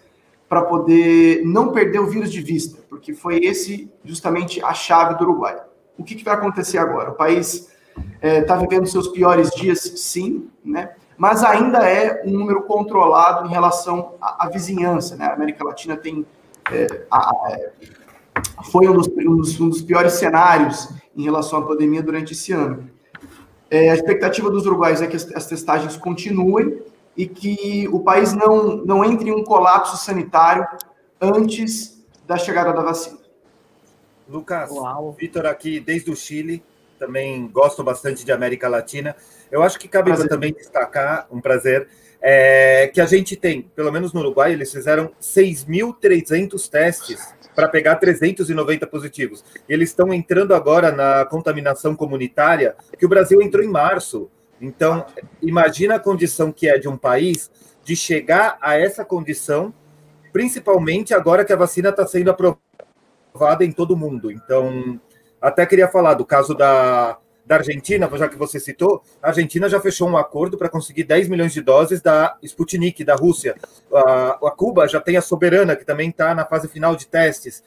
[0.49, 5.23] para poder não perder o vírus de vista, porque foi esse justamente a chave do
[5.23, 5.59] Uruguai.
[5.97, 7.11] O que, que vai acontecer agora?
[7.11, 10.93] O país está é, tá vivendo seus piores dias, sim, né?
[11.17, 15.15] mas ainda é um número controlado em relação à, à vizinhança.
[15.15, 15.25] Né?
[15.25, 16.25] A América Latina tem
[16.71, 17.71] é, a, é,
[18.71, 22.51] foi um dos, um dos, um dos piores cenários em relação à pandemia durante esse
[22.51, 22.89] ano.
[23.69, 26.81] É, a expectativa dos uruguaios é que as, as, testagens continuem
[27.17, 30.67] e que o país não, não entre em um colapso sanitário
[31.19, 33.17] antes da chegada da vacina.
[34.29, 34.69] Lucas,
[35.17, 36.63] Vitor aqui desde o Chile,
[36.97, 39.15] também gosto bastante de América Latina.
[39.51, 41.87] Eu acho que cabe também destacar, um prazer,
[42.21, 47.95] é, que a gente tem, pelo menos no Uruguai, eles fizeram 6.300 testes para pegar
[47.95, 49.43] 390 positivos.
[49.67, 54.29] Eles estão entrando agora na contaminação comunitária, que o Brasil entrou em março.
[54.59, 55.05] Então,
[55.41, 57.51] imagina a condição que é de um país
[57.83, 59.73] de chegar a essa condição,
[60.31, 64.31] principalmente agora que a vacina está sendo aprovada em todo o mundo.
[64.31, 64.99] Então,
[65.41, 69.79] até queria falar do caso da, da Argentina, já que você citou, a Argentina já
[69.79, 73.55] fechou um acordo para conseguir 10 milhões de doses da Sputnik, da Rússia.
[73.93, 77.63] A, a Cuba já tem a Soberana, que também está na fase final de testes.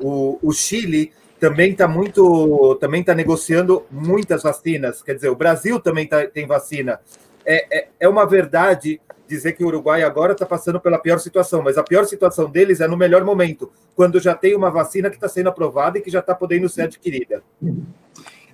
[0.00, 5.02] O, o Chile também está muito, também está negociando muitas vacinas.
[5.02, 7.00] Quer dizer, o Brasil também tá, tem vacina.
[7.44, 11.62] É, é, é uma verdade dizer que o Uruguai agora está passando pela pior situação,
[11.62, 15.16] mas a pior situação deles é no melhor momento, quando já tem uma vacina que
[15.16, 17.42] está sendo aprovada e que já está podendo ser adquirida.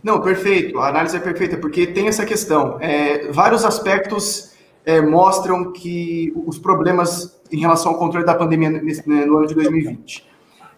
[0.04, 0.78] Não, perfeito.
[0.78, 2.78] A análise é perfeita, porque tem essa questão.
[2.78, 4.52] É, vários aspectos
[4.84, 9.46] é, mostram que os problemas em relação ao controle da pandemia nesse, né, no ano
[9.46, 10.28] de 2020.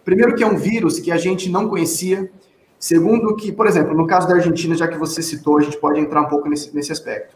[0.05, 2.31] Primeiro, que é um vírus que a gente não conhecia.
[2.79, 5.99] Segundo, que, por exemplo, no caso da Argentina, já que você citou, a gente pode
[5.99, 7.35] entrar um pouco nesse, nesse aspecto.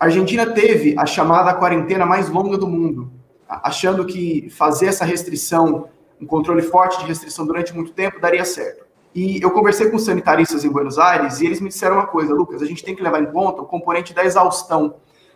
[0.00, 3.08] A Argentina teve a chamada quarentena mais longa do mundo,
[3.48, 5.88] achando que fazer essa restrição,
[6.20, 8.79] um controle forte de restrição durante muito tempo, daria certo.
[9.14, 12.62] E eu conversei com sanitaristas em Buenos Aires e eles me disseram uma coisa, Lucas,
[12.62, 14.94] a gente tem que levar em conta o componente da exaustão,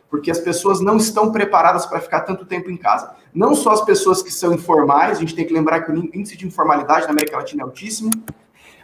[0.09, 3.15] porque as pessoas não estão preparadas para ficar tanto tempo em casa.
[3.35, 6.37] Não só as pessoas que são informais, a gente tem que lembrar que o índice
[6.37, 8.11] de informalidade na América Latina é altíssimo,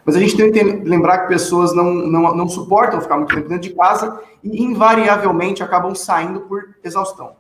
[0.05, 3.49] mas a gente tem que lembrar que pessoas não, não, não suportam ficar muito tempo
[3.49, 7.37] dentro de casa e, invariavelmente, acabam saindo por exaustão.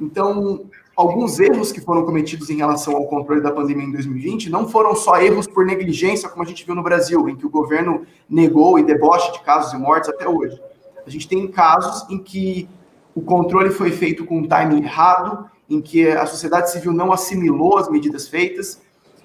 [0.00, 0.68] Então,
[0.98, 4.96] alguns erros que foram cometidos em relação ao controle da pandemia em 2020 não foram
[4.96, 8.80] só erros por negligência, como a gente viu no Brasil, em que o governo negou
[8.80, 10.60] e deboche de casos e mortes até hoje.
[11.06, 12.68] A gente tem casos em que
[13.14, 17.78] o controle foi feito com um timing errado, em que a sociedade civil não assimilou
[17.78, 18.82] as medidas feitas,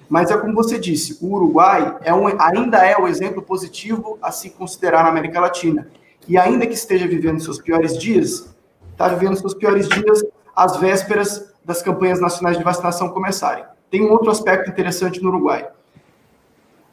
[0.08, 4.30] mas é como você disse, o Uruguai é um, ainda é o exemplo positivo a
[4.30, 5.88] se considerar na América Latina.
[6.28, 8.54] E ainda que esteja vivendo seus piores dias,
[8.92, 10.22] está vivendo seus piores dias
[10.54, 13.64] às vésperas das campanhas nacionais de vacinação começarem.
[13.90, 15.68] Tem um outro aspecto interessante no Uruguai.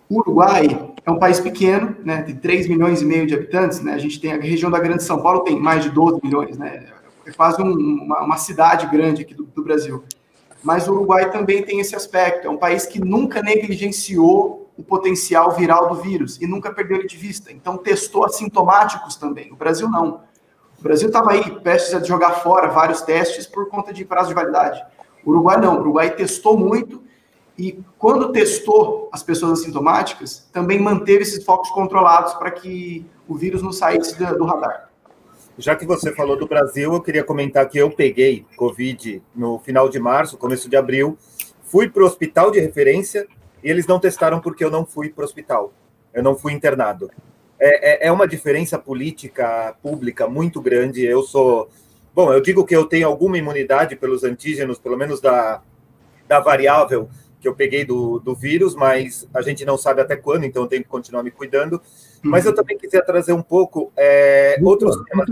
[0.10, 3.94] O Uruguai é um país pequeno, né, tem 3 milhões e meio de habitantes, né,
[3.94, 6.86] a gente tem a região da Grande São Paulo tem mais de 12 milhões, né,
[7.26, 10.04] é quase um, uma, uma, cidade grande aqui do, do Brasil
[10.64, 12.48] mas o Uruguai também tem esse aspecto.
[12.48, 17.08] É um país que nunca negligenciou o potencial viral do vírus e nunca perdeu ele
[17.08, 17.52] de vista.
[17.52, 19.52] Então, testou assintomáticos também.
[19.52, 20.22] O Brasil não.
[20.82, 24.34] O Brasil estava aí prestes a jogar fora vários testes por conta de prazo de
[24.34, 24.84] validade.
[25.24, 25.78] O Uruguai não.
[25.78, 27.04] O Uruguai testou muito
[27.56, 33.62] e, quando testou as pessoas assintomáticas, também manteve esses focos controlados para que o vírus
[33.62, 34.90] não saísse do radar.
[35.56, 39.88] Já que você falou do Brasil, eu queria comentar que eu peguei Covid no final
[39.88, 41.16] de março, começo de abril,
[41.64, 43.28] fui para o hospital de referência
[43.64, 45.72] e eles não testaram porque eu não fui para o hospital,
[46.12, 47.12] eu não fui internado.
[47.64, 51.06] É, é, é uma diferença política pública muito grande.
[51.06, 51.70] Eu sou.
[52.14, 55.62] Bom, eu digo que eu tenho alguma imunidade pelos antígenos, pelo menos da,
[56.28, 57.08] da variável
[57.40, 60.68] que eu peguei do, do vírus, mas a gente não sabe até quando, então eu
[60.68, 61.82] tenho que continuar me cuidando.
[62.22, 65.28] Mas eu também queria trazer um pouco é, outros temas.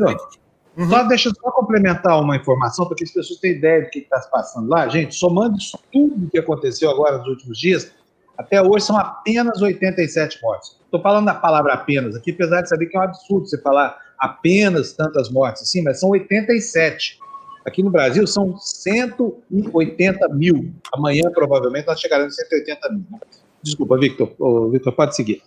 [0.75, 0.89] Uhum.
[0.89, 3.99] Só deixa eu só complementar uma informação, para que as pessoas tenham ideia do que
[3.99, 4.87] está se passando lá.
[4.87, 7.91] Gente, somando isso tudo que aconteceu agora nos últimos dias,
[8.39, 10.77] até hoje são apenas 87 mortes.
[10.85, 13.97] Estou falando da palavra apenas aqui, apesar de saber que é um absurdo você falar
[14.17, 17.19] apenas tantas mortes assim, mas são 87.
[17.65, 20.73] Aqui no Brasil são 180 mil.
[20.93, 23.05] Amanhã, provavelmente, nós chegaremos a 180 mil.
[23.11, 23.19] Né?
[23.61, 24.33] Desculpa, Victor.
[24.71, 25.43] Victor, pode seguir.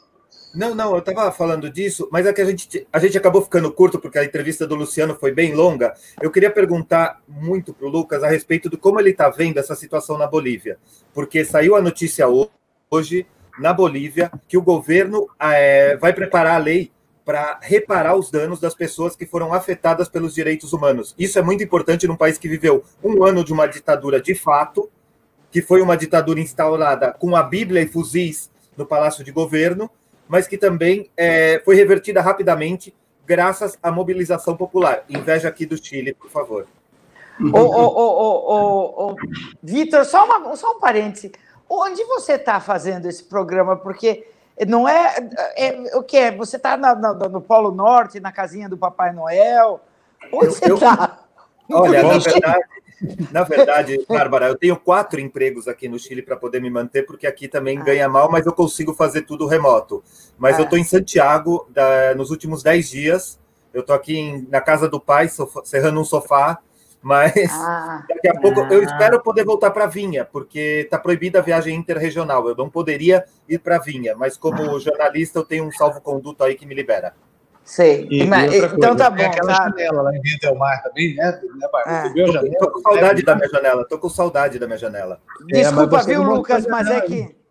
[0.54, 3.72] Não, não, eu estava falando disso, mas é que a gente, a gente acabou ficando
[3.72, 5.94] curto porque a entrevista do Luciano foi bem longa.
[6.20, 9.74] Eu queria perguntar muito para o Lucas a respeito de como ele está vendo essa
[9.74, 10.76] situação na Bolívia,
[11.14, 12.50] porque saiu a notícia hoje
[13.58, 16.90] na Bolívia que o governo é, vai preparar a lei
[17.24, 21.14] para reparar os danos das pessoas que foram afetadas pelos direitos humanos.
[21.18, 24.90] Isso é muito importante num país que viveu um ano de uma ditadura de fato,
[25.50, 29.90] que foi uma ditadura instaurada com a Bíblia e fuzis no Palácio de Governo
[30.32, 32.94] mas que também é, foi revertida rapidamente
[33.26, 35.04] graças à mobilização popular.
[35.06, 36.66] Inveja aqui do Chile, por favor.
[37.52, 39.16] Ô, ô, ô,
[39.62, 41.32] Vitor, só, só um parêntese.
[41.74, 43.74] Onde você está fazendo esse programa?
[43.76, 44.28] Porque
[44.68, 45.16] não é,
[45.56, 46.30] é o que é?
[46.30, 49.80] Você está no Polo Norte, na casinha do Papai Noel?
[50.30, 51.18] Onde eu, você está?
[51.72, 52.60] Olha, na verdade,
[53.32, 57.26] na verdade, Bárbara, eu tenho quatro empregos aqui no Chile para poder me manter, porque
[57.26, 57.82] aqui também ah.
[57.82, 60.04] ganha mal, mas eu consigo fazer tudo remoto.
[60.36, 60.60] Mas ah.
[60.60, 63.40] eu estou em Santiago da, nos últimos dez dias.
[63.72, 66.58] Eu estou aqui em, na casa do pai, sofá, serrando um sofá,
[67.02, 68.04] mas ah.
[68.08, 72.48] daqui a pouco eu espero poder voltar para Vinha, porque está proibida a viagem interregional.
[72.48, 76.64] Eu não poderia ir para Vinha, mas como jornalista eu tenho um salvo-conduto aí que
[76.64, 77.12] me libera.
[77.64, 78.08] Sei.
[78.10, 79.22] E, Mas, e então tá bom.
[79.22, 79.64] aquela tá...
[79.64, 81.40] janela lá em Via Del Mar também, né?
[81.86, 82.08] É.
[82.08, 83.84] Tô, janela, tô, com saudade da minha janela.
[83.88, 85.20] Tô com saudade da minha janela.
[85.46, 87.41] Desculpa, é, viu, Lucas, mas é que.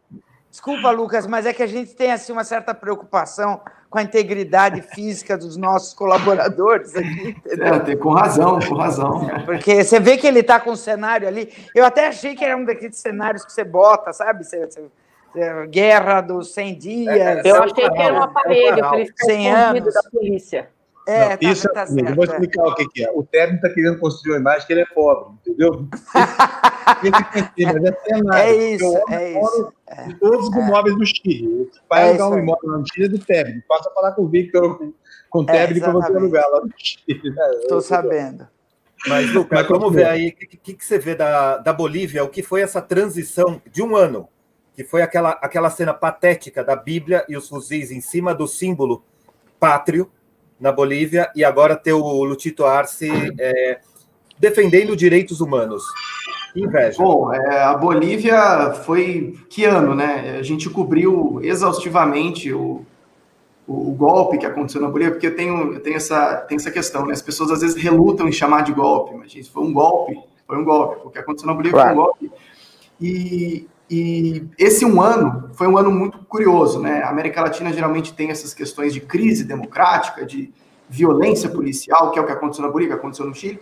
[0.52, 4.82] Desculpa, Lucas, mas é que a gente tem assim uma certa preocupação com a integridade
[4.82, 7.38] física dos nossos colaboradores aqui.
[7.48, 9.30] É, tem, com razão, com razão.
[9.45, 11.52] Porque você vê que ele está com o cenário ali.
[11.73, 14.44] Eu até achei que era um daqueles cenários que você bota, sabe?
[14.44, 14.84] Você, você
[15.36, 17.18] é, guerra dos 100 dias.
[17.18, 19.94] É, eu achei que era um aparelho para ele ficar 100 anos.
[19.94, 20.69] da polícia.
[21.07, 23.11] É, não, tá, isso tá, tá eu vou explicar o que, que, é.
[23.11, 25.88] O Terno está querendo construir uma imagem que ele é pobre, entendeu?
[28.34, 29.73] é isso, é isso.
[30.07, 31.69] De todos os imóveis do Chile.
[31.90, 33.61] Vai é alugar um imóvel no Chile do Terno.
[33.68, 34.94] Passa a falar com o Victor,
[35.30, 37.22] com o Terno, é, para você alugar lá no Chile.
[37.61, 37.84] Estou né?
[37.84, 38.48] sabendo.
[39.07, 42.23] Mas, Lucas, Mas, vamos ver aí o que, que, que, você vê da, da Bolívia,
[42.23, 44.30] o que foi essa transição de um ano
[44.76, 49.03] que foi aquela, aquela cena patética da Bíblia e os fuzis em cima do símbolo
[49.60, 50.10] pátrio,
[50.62, 53.10] na Bolívia e agora ter o Lutito Arce
[53.40, 53.80] é,
[54.38, 55.84] defendendo direitos humanos.
[56.56, 57.02] Inveja.
[57.02, 60.38] Bom, é, a Bolívia foi que ano, né?
[60.40, 62.86] A gente cobriu exaustivamente o,
[63.66, 66.70] o, o, golpe que aconteceu na Bolívia, porque eu tenho, eu tenho, essa, tenho essa
[66.70, 67.14] questão, né?
[67.14, 70.58] As pessoas às vezes relutam em chamar de golpe, mas gente, foi um golpe, foi
[70.58, 71.08] um golpe.
[71.08, 71.96] O que aconteceu na Bolívia claro.
[71.96, 72.32] foi um golpe.
[73.00, 77.04] E, e esse um ano foi um ano muito curioso, né?
[77.04, 80.54] A América Latina geralmente tem essas questões de crise democrática, de
[80.88, 83.60] violência policial, que é o que aconteceu na Bolívia, aconteceu no Chile.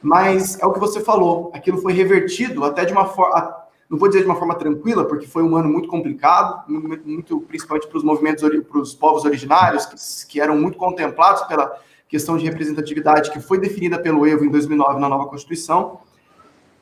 [0.00, 3.56] Mas é o que você falou, aquilo foi revertido até de uma forma,
[3.90, 7.88] não vou dizer de uma forma tranquila, porque foi um ano muito complicado, muito, principalmente
[7.88, 9.96] para os movimentos, para os povos originários, que,
[10.28, 11.76] que eram muito contemplados pela
[12.08, 15.98] questão de representatividade que foi definida pelo Evo em 2009 na nova Constituição.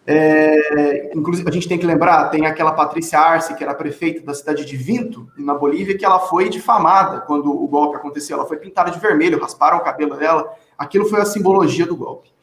[0.07, 4.35] É, inclusive, a gente tem que lembrar, tem aquela Patrícia Arce, que era prefeita da
[4.35, 8.37] cidade de Vinto, na Bolívia, que ela foi difamada quando o golpe aconteceu.
[8.37, 10.53] Ela foi pintada de vermelho, rasparam o cabelo dela.
[10.77, 12.35] Aquilo foi a simbologia do golpe.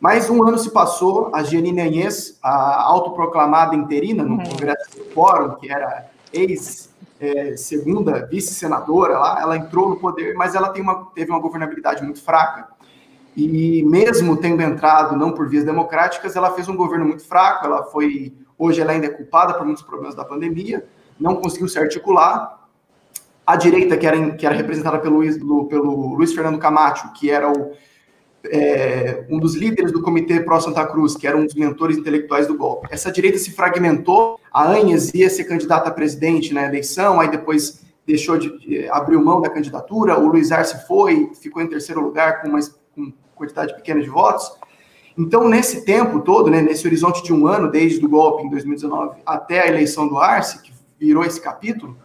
[0.00, 4.44] Mais um ano se passou, a Gianine Anhes, a autoproclamada interina no uhum.
[4.44, 10.72] Congresso do Fórum, que era ex-segunda é, vice-senadora lá, ela entrou no poder, mas ela
[10.78, 12.69] uma, teve uma governabilidade muito fraca
[13.36, 17.84] e mesmo tendo entrado não por vias democráticas, ela fez um governo muito fraco, ela
[17.84, 20.84] foi, hoje ela ainda é culpada por muitos problemas da pandemia,
[21.18, 22.58] não conseguiu se articular.
[23.46, 27.72] A direita, que era, que era representada pelo, pelo Luiz Fernando Camacho, que era o,
[28.44, 32.46] é, um dos líderes do Comitê Pró Santa Cruz, que era um dos mentores intelectuais
[32.46, 32.88] do golpe.
[32.90, 37.80] Essa direita se fragmentou, a Anhes ia ser candidata a presidente na eleição, aí depois
[38.06, 42.40] deixou de, de abriu mão da candidatura, o Luiz Arce foi, ficou em terceiro lugar
[42.40, 42.58] com uma
[43.40, 44.52] quantidade pequena de votos.
[45.16, 49.20] Então, nesse tempo todo, né, nesse horizonte de um ano, desde o golpe em 2019
[49.24, 51.96] até a eleição do Arce, que virou esse capítulo,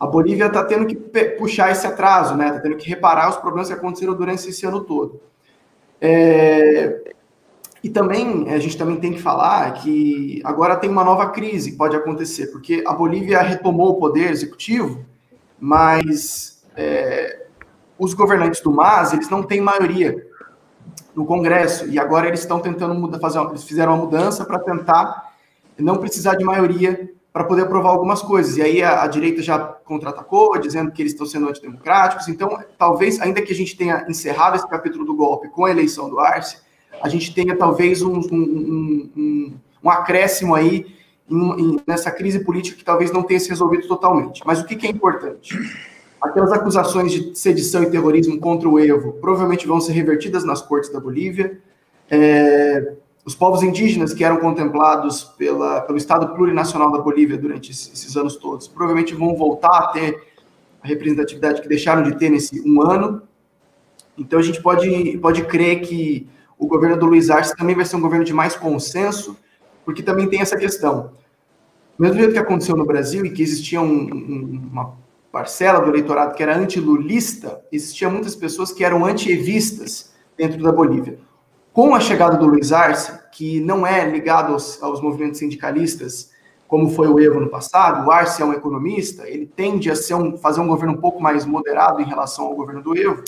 [0.00, 0.96] a Bolívia está tendo que
[1.38, 2.48] puxar esse atraso, né?
[2.48, 5.20] Está tendo que reparar os problemas que aconteceram durante esse ano todo.
[6.00, 7.14] É...
[7.82, 11.76] E também a gente também tem que falar que agora tem uma nova crise que
[11.76, 15.04] pode acontecer, porque a Bolívia retomou o poder executivo,
[15.58, 17.46] mas é,
[17.98, 20.27] os governantes do MAS, eles não têm maioria
[21.18, 25.32] no Congresso, e agora eles estão tentando mudar, fazer, eles fizeram uma mudança para tentar
[25.76, 28.56] não precisar de maioria para poder aprovar algumas coisas.
[28.56, 32.28] E aí a, a direita já contra-atacou, dizendo que eles estão sendo antidemocráticos.
[32.28, 36.08] Então, talvez, ainda que a gente tenha encerrado esse capítulo do golpe com a eleição
[36.08, 36.58] do Arce,
[37.02, 40.86] a gente tenha talvez um, um, um, um acréscimo aí
[41.28, 44.42] em, em, nessa crise política que talvez não tenha se resolvido totalmente.
[44.46, 45.58] Mas o que, que é importante?
[46.20, 50.90] Aquelas acusações de sedição e terrorismo contra o Evo provavelmente vão ser revertidas nas cortes
[50.90, 51.60] da Bolívia.
[52.10, 58.16] É, os povos indígenas que eram contemplados pela, pelo Estado plurinacional da Bolívia durante esses
[58.16, 60.28] anos todos provavelmente vão voltar a ter
[60.82, 63.22] a representatividade que deixaram de ter nesse um ano.
[64.16, 66.26] Então a gente pode, pode crer que
[66.58, 69.36] o governo do Luiz Arce também vai ser um governo de mais consenso,
[69.84, 71.12] porque também tem essa questão.
[71.98, 74.96] Mesmo jeito que aconteceu no Brasil e que existia um, um, uma
[75.30, 81.18] parcela do eleitorado que era antilulista, existia muitas pessoas que eram anti-evistas dentro da Bolívia.
[81.72, 86.30] Com a chegada do Luiz Arce, que não é ligado aos, aos movimentos sindicalistas,
[86.66, 90.14] como foi o Evo no passado, o Arce é um economista, ele tende a ser
[90.14, 93.22] um, fazer um governo um pouco mais moderado em relação ao governo do Evo,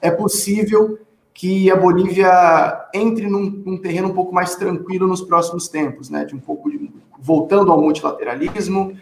[0.00, 0.98] é possível
[1.32, 6.24] que a Bolívia entre num, num terreno um pouco mais tranquilo nos próximos tempos, né,
[6.24, 8.96] de um pouco de, voltando ao multilateralismo,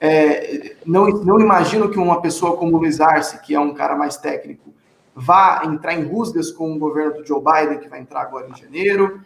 [0.00, 3.94] é, não, não imagino que uma pessoa como o Luiz Arce, que é um cara
[3.94, 4.72] mais técnico,
[5.14, 8.56] vá entrar em rusgas com o governo do Joe Biden, que vai entrar agora em
[8.56, 9.20] janeiro.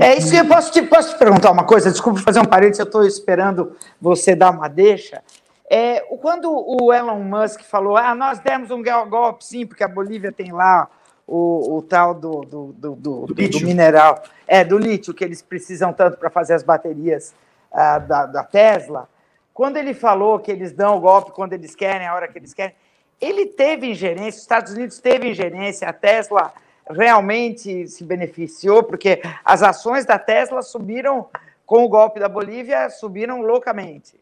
[0.00, 2.78] É isso que eu posso te, posso te perguntar uma coisa, desculpa fazer um parênteses,
[2.78, 5.22] eu estou esperando você dar uma deixa.
[5.68, 10.30] É, quando o Elon Musk falou, ah, nós demos um golpe sim, porque a Bolívia
[10.30, 10.88] tem lá
[11.26, 15.42] o, o tal do, do, do, do, do, do mineral, é, do lítio, que eles
[15.42, 17.34] precisam tanto para fazer as baterias
[17.72, 19.08] ah, da, da Tesla,
[19.54, 22.52] quando ele falou que eles dão o golpe quando eles querem, a hora que eles
[22.52, 22.74] querem,
[23.20, 26.52] ele teve ingerência, os Estados Unidos teve ingerência, a Tesla
[26.90, 31.28] realmente se beneficiou, porque as ações da Tesla subiram
[31.64, 34.20] com o golpe da Bolívia, subiram loucamente.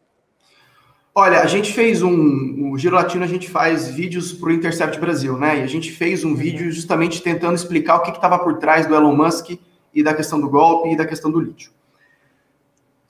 [1.15, 2.71] Olha, a gente fez um.
[2.71, 5.59] O Giro Latino, a gente faz vídeos para o Intercept Brasil, né?
[5.59, 6.35] E a gente fez um uhum.
[6.35, 9.51] vídeo justamente tentando explicar o que estava por trás do Elon Musk
[9.93, 11.71] e da questão do golpe e da questão do lítio.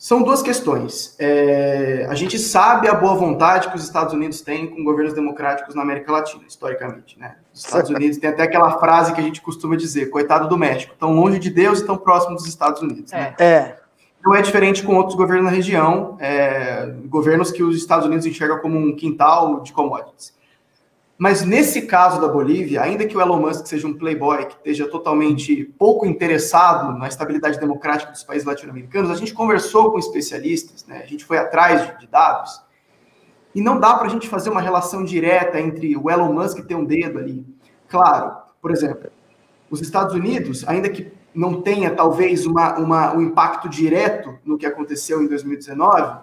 [0.04, 1.16] São duas questões.
[1.18, 5.76] É, a gente sabe a boa vontade que os Estados Unidos têm com governos democráticos
[5.76, 7.18] na América Latina, historicamente.
[7.18, 7.38] Né?
[7.54, 10.94] Os Estados Unidos têm até aquela frase que a gente costuma dizer: coitado do México,
[11.00, 13.14] tão longe de Deus e tão próximo dos Estados Unidos.
[13.14, 13.34] Né?
[13.40, 13.46] É.
[13.46, 13.80] é.
[14.22, 18.60] Não é diferente com outros governos na região, é, governos que os Estados Unidos enxergam
[18.60, 20.34] como um quintal de commodities.
[21.24, 24.90] Mas nesse caso da Bolívia, ainda que o Elon Musk seja um playboy que esteja
[24.90, 31.02] totalmente pouco interessado na estabilidade democrática dos países latino-americanos, a gente conversou com especialistas, né?
[31.02, 32.62] a gente foi atrás de, dados,
[33.56, 36.76] e não dá para a gente fazer uma relação direta entre o Elon Musk ter
[36.76, 37.46] um dedo ali.
[37.88, 39.10] Claro, por exemplo,
[39.72, 44.66] os Estados Unidos, ainda que não tenha talvez uma, uma, um impacto direto no que
[44.66, 46.20] aconteceu em 2019,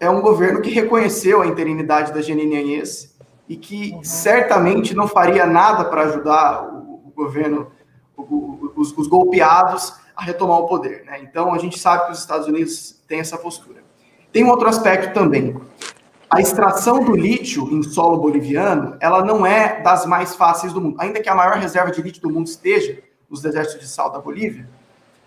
[0.00, 3.12] é um governo que reconheceu a interinidade da Janine Anhes
[3.48, 7.70] e que certamente não faria nada para ajudar o, o governo,
[8.16, 11.04] o, os, os, golpeados a retomar o poder.
[11.04, 11.20] Né?
[11.22, 13.82] Então a gente sabe que os Estados Unidos têm essa postura.
[14.32, 15.56] Tem um outro aspecto também.
[16.30, 20.96] A extração do lítio em solo boliviano, ela não é das mais fáceis do mundo.
[20.98, 24.18] Ainda que a maior reserva de lítio do mundo esteja nos desertos de sal da
[24.18, 24.66] Bolívia,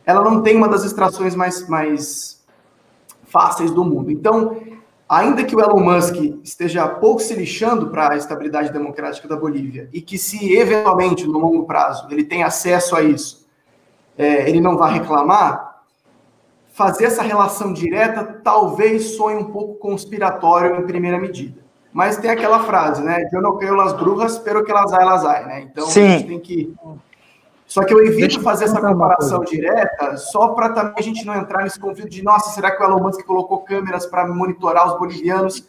[0.04, 2.44] ela não tem uma das extrações mais, mais
[3.26, 4.12] fáceis do mundo.
[4.12, 4.60] Então,
[5.08, 9.90] ainda que o Elon Musk esteja pouco se lixando para a estabilidade democrática da Bolívia
[9.94, 13.48] e que se eventualmente no longo prazo ele tem acesso a isso,
[14.18, 15.82] é, ele não vai reclamar,
[16.74, 21.64] fazer essa relação direta talvez sonhe um pouco conspiratório em primeira medida.
[21.94, 23.30] Mas tem aquela frase, né?
[23.32, 25.62] Eu não creio las brujas, pero que las hay, las hay, né?
[25.62, 26.06] Então Sim.
[26.06, 26.76] a gente tem que
[27.68, 31.64] só que eu evito fazer essa comparação direta só para também a gente não entrar
[31.64, 35.68] nesse conflito de, nossa, será que o Elon Musk colocou câmeras para monitorar os bolivianos?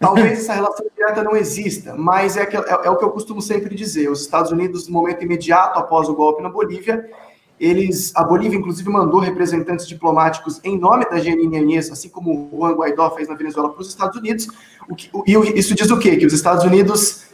[0.00, 3.42] Talvez essa relação direta não exista, mas é, que, é, é, o que eu costumo
[3.42, 4.08] sempre dizer.
[4.08, 7.10] Os Estados Unidos, no momento imediato após o golpe na Bolívia,
[7.58, 12.74] eles, a Bolívia, inclusive, mandou representantes diplomáticos em nome da Janine assim como o Juan
[12.74, 14.46] Guaidó fez na Venezuela para os Estados Unidos.
[14.88, 16.16] O que, o, e isso diz o quê?
[16.16, 17.26] Que os Estados Unidos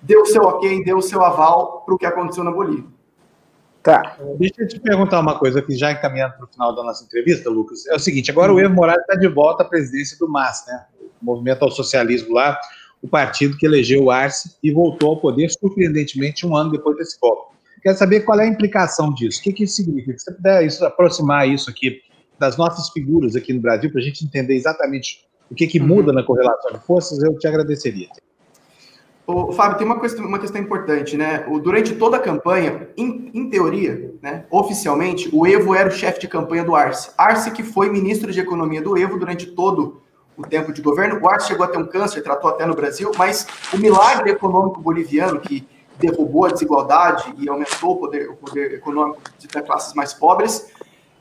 [0.00, 2.95] deu o seu ok, deu o seu aval para o que aconteceu na Bolívia.
[3.86, 4.16] Tá.
[4.36, 7.48] Deixa eu te perguntar uma coisa aqui, já encaminhando para o final da nossa entrevista,
[7.48, 7.86] Lucas.
[7.86, 10.86] É o seguinte: agora o Evo Morales está de volta à presidência do MAS, né?
[11.00, 12.58] O Movimento ao Socialismo lá,
[13.00, 17.16] o partido que elegeu o Arce e voltou ao poder, surpreendentemente, um ano depois desse
[17.20, 17.54] golpe.
[17.80, 19.38] Quero saber qual é a implicação disso.
[19.38, 20.18] O que, que isso significa?
[20.18, 22.00] Se você puder isso, aproximar isso aqui
[22.40, 26.12] das nossas figuras aqui no Brasil, para a gente entender exatamente o que, que muda
[26.12, 28.08] na correlação de forças, eu te agradeceria.
[29.54, 31.44] Fábio, tem uma questão, uma questão importante, né?
[31.48, 36.20] O, durante toda a campanha, em, em, teoria, né, oficialmente, o Evo era o chefe
[36.20, 37.10] de campanha do Arce.
[37.18, 40.00] Arce que foi ministro de Economia do Evo durante todo
[40.36, 41.18] o tempo de governo.
[41.20, 44.80] O Arce chegou a ter um câncer, tratou até no Brasil, mas o milagre econômico
[44.80, 45.66] boliviano, que
[45.98, 49.20] derrubou a desigualdade e aumentou o poder, o poder econômico
[49.52, 50.68] das classes mais pobres,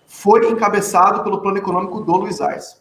[0.06, 2.78] foi encabeçado pelo plano econômico do Luiz Arce.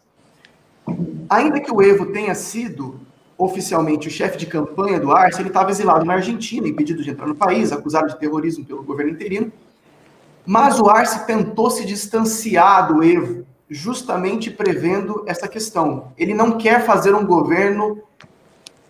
[1.31, 3.01] Ainda que o Evo tenha sido
[3.45, 7.27] oficialmente o chefe de campanha do Arce, ele estava exilado na Argentina, impedido de entrar
[7.27, 9.53] no país, acusado de terrorismo pelo governo interino.
[10.47, 16.13] Mas o Arce tentou se distanciar do Evo, justamente prevendo essa questão.
[16.19, 18.03] Ele não quer fazer um governo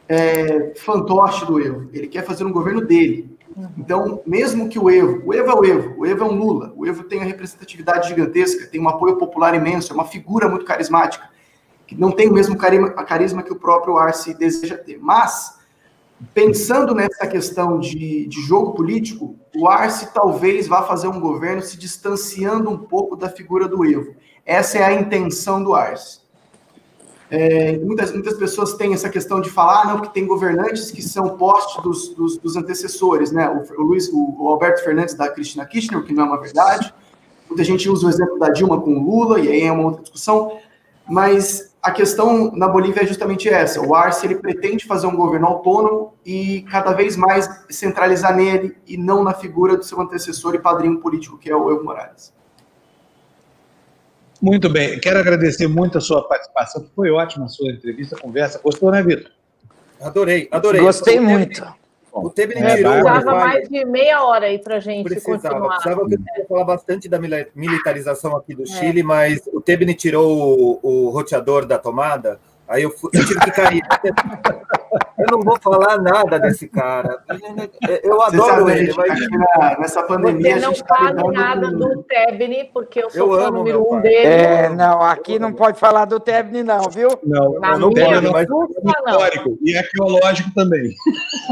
[0.09, 3.35] é, fantoche do Evo, ele quer fazer um governo dele.
[3.79, 6.73] Então, mesmo que o Evo, o Evo é o Evo, o Evo é um Lula,
[6.77, 10.65] o Evo tem a representatividade gigantesca, tem um apoio popular imenso, é uma figura muito
[10.65, 11.34] carismática
[11.86, 14.98] que não tem o mesmo carisma, carisma que o próprio Arce deseja ter.
[15.01, 15.59] Mas,
[16.32, 21.77] pensando nessa questão de, de jogo político, o Arce talvez vá fazer um governo se
[21.77, 24.15] distanciando um pouco da figura do Evo.
[24.44, 26.24] Essa é a intenção do Arce.
[27.31, 31.02] É, muitas, muitas pessoas têm essa questão de falar, ah, não, que tem governantes que
[31.02, 33.48] são postos dos, dos, dos antecessores, né?
[33.48, 36.94] O, o, Luiz, o, o, Alberto Fernandes da Cristina Kirchner, que não é uma verdade.
[37.48, 40.02] Muita gente usa o exemplo da Dilma com o Lula, e aí é uma outra
[40.02, 40.59] discussão.
[41.09, 43.78] Mas a questão na Bolívia é justamente essa.
[43.78, 48.97] O Arce ele pretende fazer um governo autônomo e cada vez mais centralizar nele e
[48.97, 52.32] não na figura do seu antecessor e padrinho político, que é o Evo Morales.
[54.40, 54.98] Muito bem.
[54.98, 56.86] Quero agradecer muito a sua participação.
[56.97, 58.59] Foi ótima a sua entrevista, conversa.
[58.65, 59.31] Gostou, né, Vitor?
[60.01, 60.81] Adorei, adorei.
[60.81, 61.62] Gostei muito.
[62.15, 62.93] O Tebni é, tirou.
[62.93, 65.74] Precisava mais de meia hora aí para gente precisava, continuar.
[65.81, 67.19] Precisava que eu falar bastante da
[67.55, 68.66] militarização aqui do é.
[68.66, 72.39] Chile, mas o Tebni tirou o, o roteador da tomada,
[72.69, 73.82] aí eu, fui, eu tive que cair.
[75.19, 77.23] Eu não vou falar nada desse cara.
[78.03, 80.59] Eu adoro ele, mas nessa pandemia.
[80.59, 81.79] Você não tá fala nada com...
[81.79, 84.27] do Tebni, porque eu sou eu fã número um dele.
[84.27, 87.09] É, não, aqui não pode falar do Tebni, não, viu?
[87.25, 90.95] Não, Na não pode, mas histórico e arqueológico também.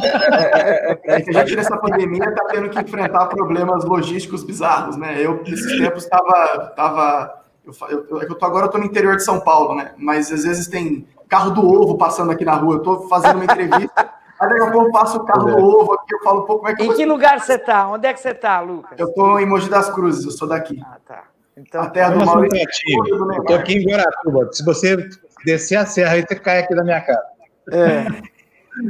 [0.02, 5.16] É, é, que a gente nessa pandemia está tendo que enfrentar problemas logísticos bizarros, né?
[5.19, 6.73] Eu, nesses tempos, estava.
[6.77, 9.93] Tava, eu, eu, eu, eu tô, agora eu tô no interior de São Paulo, né?
[9.97, 12.74] Mas às vezes tem carro do ovo passando aqui na rua.
[12.74, 14.12] Eu estou fazendo uma entrevista.
[14.38, 16.74] Aí daqui a pouco passa o carro do ovo aqui, eu falo, pô, como é
[16.74, 17.88] que Em que lugar você está?
[17.88, 18.98] Onde é que você está, Lucas?
[18.98, 20.82] Eu estou em Mogi das Cruzes, eu sou daqui.
[20.84, 21.22] Ah, tá.
[21.56, 22.59] Então, a terra do Maurício.
[23.06, 24.48] Eu estou aqui em Guaratuba.
[24.52, 24.96] Se você
[25.44, 27.22] descer a serra aí, você cai aqui na minha casa.
[27.70, 28.06] É.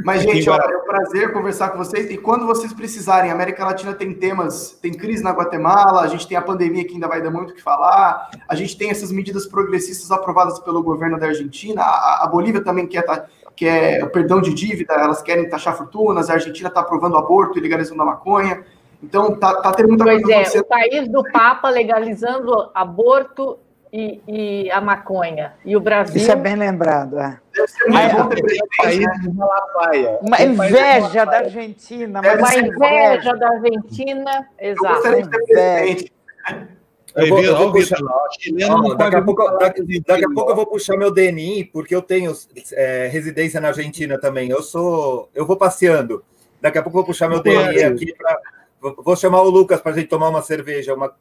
[0.03, 2.09] Mas, gente, ó, é um prazer conversar com vocês.
[2.09, 6.27] E quando vocês precisarem, a América Latina tem temas, tem crise na Guatemala, a gente
[6.27, 9.11] tem a pandemia que ainda vai dar muito o que falar, a gente tem essas
[9.11, 14.09] medidas progressistas aprovadas pelo governo da Argentina, a, a Bolívia também quer, tá, quer o
[14.09, 18.05] perdão de dívida, elas querem taxar fortunas, a Argentina está aprovando aborto e legalizando a
[18.05, 18.63] maconha.
[19.03, 20.57] Então, tá, tá tendo muita pois coisa.
[20.57, 23.59] é, o país do Papa legalizando aborto
[23.93, 25.53] e, e, a maconha.
[25.63, 26.19] E o Brasil.
[26.19, 27.19] Isso é bem lembrado.
[27.19, 27.39] É.
[30.19, 32.19] Uma inveja da Argentina.
[32.19, 34.49] Uma inveja da Argentina.
[34.59, 35.07] Exato.
[37.15, 37.99] Eu vou, eu vou puxar,
[38.97, 42.33] daqui, a pouco, daqui, daqui, a pouco eu vou puxar meu DNI, porque eu tenho
[42.71, 44.49] é, residência na Argentina também.
[44.49, 45.29] Eu sou.
[45.35, 46.23] Eu vou passeando.
[46.59, 48.39] Daqui a pouco eu vou puxar meu DNI aqui para.
[48.97, 51.13] Vou chamar o Lucas para a gente tomar uma cerveja, uma,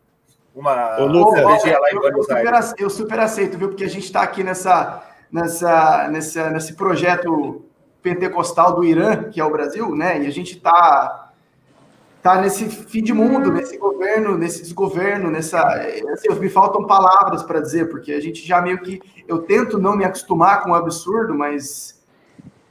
[0.55, 0.99] uma
[1.79, 2.75] lá em Buenos Aires.
[2.79, 3.69] Eu super aceito, viu?
[3.69, 7.65] Porque a gente está aqui nessa, nessa, nessa, nesse projeto
[8.03, 10.23] pentecostal do Irã, que é o Brasil, né?
[10.23, 11.31] E a gente está
[12.23, 15.63] tá nesse fim de mundo, nesse governo, nesse desgoverno, nessa.
[16.13, 19.01] Assim, me faltam palavras para dizer, porque a gente já meio que.
[19.27, 22.02] Eu tento não me acostumar com o absurdo, mas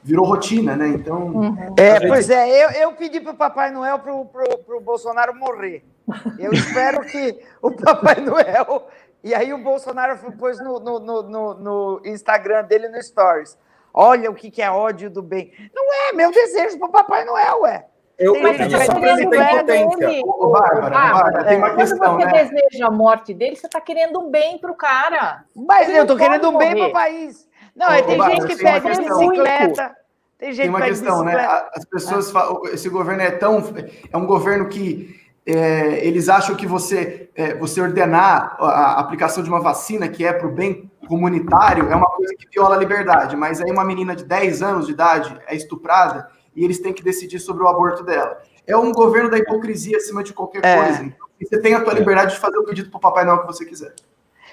[0.02, 0.88] virou rotina, né?
[0.88, 1.26] Então.
[1.26, 1.74] Uhum.
[1.78, 2.08] É, gente...
[2.08, 5.84] pois é, eu, eu pedi para o Papai Noel para o Bolsonaro morrer.
[6.38, 8.88] Eu espero que o Papai Noel.
[9.22, 13.56] E aí o Bolsonaro pôs no, no, no, no Instagram dele no Stories.
[13.94, 15.52] Olha o que, que é ódio do bem.
[15.72, 17.86] Não é meu desejo para o Papai Noel, é.
[18.18, 20.22] Eu, tem, mas você está querendo o bem dele.
[20.24, 22.44] Ô, Bárbara, Bárbara, tem uma é, questão, Quando você né?
[22.44, 25.44] deseja a morte dele, você está querendo um bem para o cara.
[25.54, 27.48] Mas Ele eu estou querendo um bem para o país.
[27.74, 29.96] Não, Ô, tem gente que pede bicicleta.
[30.38, 31.36] Tem gente tem uma que questão, né?
[31.74, 32.32] As pessoas é.
[32.32, 33.62] falam, esse governo é tão.
[34.12, 39.48] É um governo que é, eles acham que você, é, você ordenar a aplicação de
[39.48, 43.36] uma vacina que é para o bem comunitário é uma coisa que viola a liberdade,
[43.36, 47.02] mas aí uma menina de 10 anos de idade é estuprada e eles têm que
[47.02, 48.40] decidir sobre o aborto dela.
[48.66, 50.76] É um governo da hipocrisia acima de qualquer é.
[50.76, 51.02] coisa.
[51.02, 53.46] Então, você tem a tua liberdade de fazer o pedido para o Papai Noel que
[53.46, 53.94] você quiser.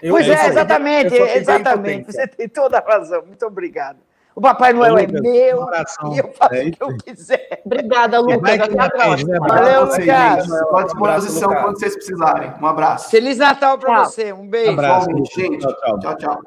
[0.02, 2.12] Eu, pois é, exatamente, exatamente.
[2.12, 3.24] Você tem toda a razão.
[3.26, 3.98] Muito obrigado.
[4.36, 7.62] O Papai Noel é meu e eu faço é o que eu quiser.
[7.66, 8.60] Obrigada, Lucas.
[8.60, 9.34] Até a próxima.
[9.34, 9.40] Né?
[9.40, 10.48] Valeu, Lucas.
[10.48, 12.54] Estou à disposição quando vocês precisarem.
[12.62, 13.10] Um abraço.
[13.10, 14.32] Feliz Natal para você.
[14.32, 14.72] Um beijo.
[14.72, 15.60] Um abraço, gente.
[15.60, 16.18] Tchau, tchau.
[16.18, 16.40] tchau.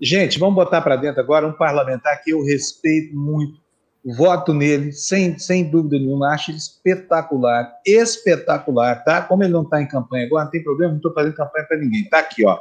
[0.00, 3.63] Gente, vamos botar para dentro agora um parlamentar que eu respeito muito.
[4.04, 6.34] Voto nele, sem, sem dúvida nenhuma.
[6.34, 7.72] Acho ele espetacular.
[7.86, 9.22] Espetacular, tá?
[9.22, 11.78] Como ele não está em campanha agora, não tem problema, não estou fazendo campanha para
[11.78, 12.08] ninguém.
[12.08, 12.58] Tá aqui, ó.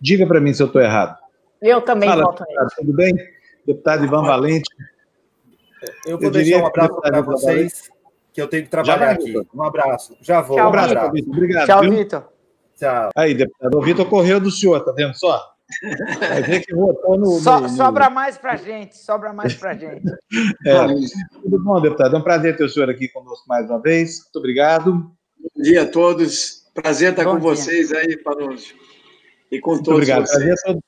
[0.00, 1.18] Diga para mim se eu estou errado.
[1.60, 2.68] Eu também Fala, voto nele.
[2.76, 3.34] Tudo bem?
[3.66, 4.70] deputado Ivan Valente.
[6.06, 7.90] Eu vou eu deixar um abraço para vocês,
[8.32, 9.34] que eu tenho que trabalhar aqui.
[9.54, 10.16] Um abraço.
[10.20, 10.56] Já vou.
[10.56, 11.12] Tchau, um abraço.
[11.12, 11.34] Vitor.
[11.34, 11.66] Obrigado.
[11.66, 12.28] Tchau, Vitor.
[12.76, 13.10] Tchau.
[13.14, 15.53] Aí, deputado, o Vitor correu do senhor, tá vendo só?
[16.46, 20.04] Ver que votou no, so, no, Sobra mais para gente, sobra mais para gente.
[20.66, 20.86] É,
[21.42, 22.16] tudo bom, deputado?
[22.16, 24.22] É um prazer ter o senhor aqui conosco mais uma vez.
[24.22, 24.92] Muito obrigado.
[24.92, 26.64] Bom dia a todos.
[26.74, 27.48] Prazer estar bom com dia.
[27.48, 28.74] vocês aí, Panúncio.
[29.50, 30.26] E com Muito todos obrigado.
[30.26, 30.42] vocês.
[30.42, 30.84] Prazer todo,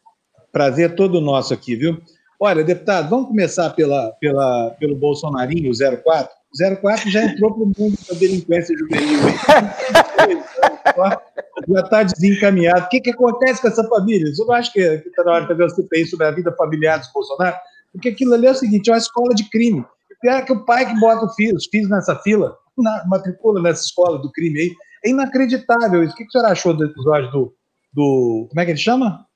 [0.51, 2.01] prazer todo nosso aqui, viu?
[2.41, 6.35] Olha, deputado, vamos começar pela, pela, pelo Bolsonarinho, 04.
[6.53, 9.21] O 04 já entrou para o mundo da delinquência juvenil.
[11.69, 12.83] já está desencaminhado.
[12.83, 14.31] O que, que acontece com essa família?
[14.39, 16.99] Eu não acho que está na hora de fazer uma CPI sobre a vida familiar
[16.99, 17.57] dos Bolsonaro,
[17.93, 19.81] porque aquilo ali é o seguinte: é uma escola de crime.
[19.81, 23.61] O pior é que o pai que bota filho, os filhos nessa fila, na, matricula
[23.63, 24.75] nessa escola do crime aí.
[25.05, 26.15] É inacreditável isso.
[26.15, 27.55] O que, que o senhor achou do episódio do,
[27.93, 28.47] do.
[28.49, 29.27] Como é que ele chama?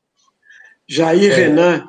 [0.89, 1.85] Jair é, Renan.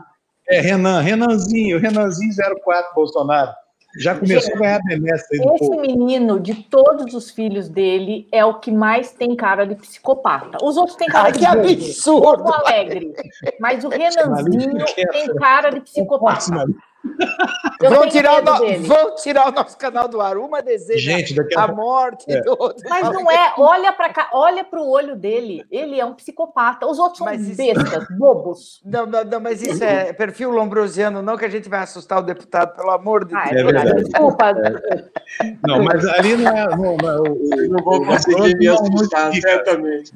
[0.48, 2.34] É, Renan, Renanzinho, Renanzinho
[2.64, 3.52] 04 Bolsonaro.
[3.98, 5.82] Já começou a ganhar benesse aí Esse povo.
[5.82, 10.58] menino, de todos os filhos dele, é o que mais tem cara de psicopata.
[10.64, 12.54] Os outros têm cara ah, de que absurdo!
[12.54, 13.14] alegre.
[13.60, 16.66] Mas o Renanzinho tem cara de psicopata.
[17.80, 18.80] Vão tirar, no...
[18.84, 20.38] vão tirar o nosso canal do ar.
[20.38, 21.64] Uma deseja Gente, a...
[21.64, 22.42] a morte é.
[22.42, 22.88] do outro.
[22.88, 25.66] Mas não é, olha para cá, olha para o olho dele.
[25.72, 26.86] Ele é um psicopata.
[26.86, 27.56] Os outros são isso...
[27.56, 28.82] bestas, bobos.
[28.92, 32.22] Não, não, não, mas isso é perfil lombrosiano, não que a gente vai assustar o
[32.22, 33.62] deputado, pelo amor de ah, Deus.
[33.62, 34.04] É verdade.
[34.04, 34.50] Desculpa.
[34.50, 35.56] É.
[35.66, 36.68] Não, mas ali não é.
[36.76, 40.12] Não, não, é não vou conseguir me assustar, certamente.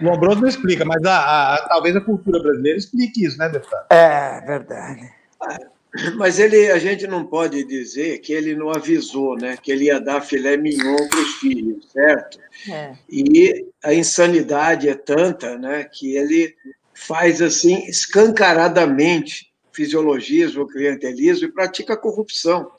[0.00, 3.86] Lombroso não explica, mas a, a, a, talvez a cultura brasileira explique isso, né, deputado?
[3.90, 5.12] É, verdade.
[5.50, 5.75] É.
[6.16, 9.56] Mas ele, a gente não pode dizer que ele não avisou, né?
[9.60, 12.38] Que ele ia dar filé mignon para os filhos, certo?
[12.70, 12.94] É.
[13.08, 15.84] E a insanidade é tanta, né?
[15.84, 16.54] Que ele
[16.94, 22.70] faz assim escancaradamente fisiologismo, clientelismo e pratica corrupção.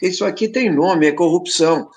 [0.00, 1.90] Isso aqui tem nome, é corrupção.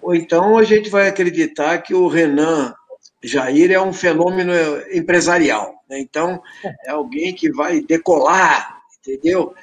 [0.00, 2.74] Ou então a gente vai acreditar que o Renan
[3.22, 4.52] Jair é um fenômeno
[4.92, 5.74] empresarial.
[5.88, 6.00] Né?
[6.00, 6.40] Então,
[6.86, 9.54] é alguém que vai decolar, entendeu?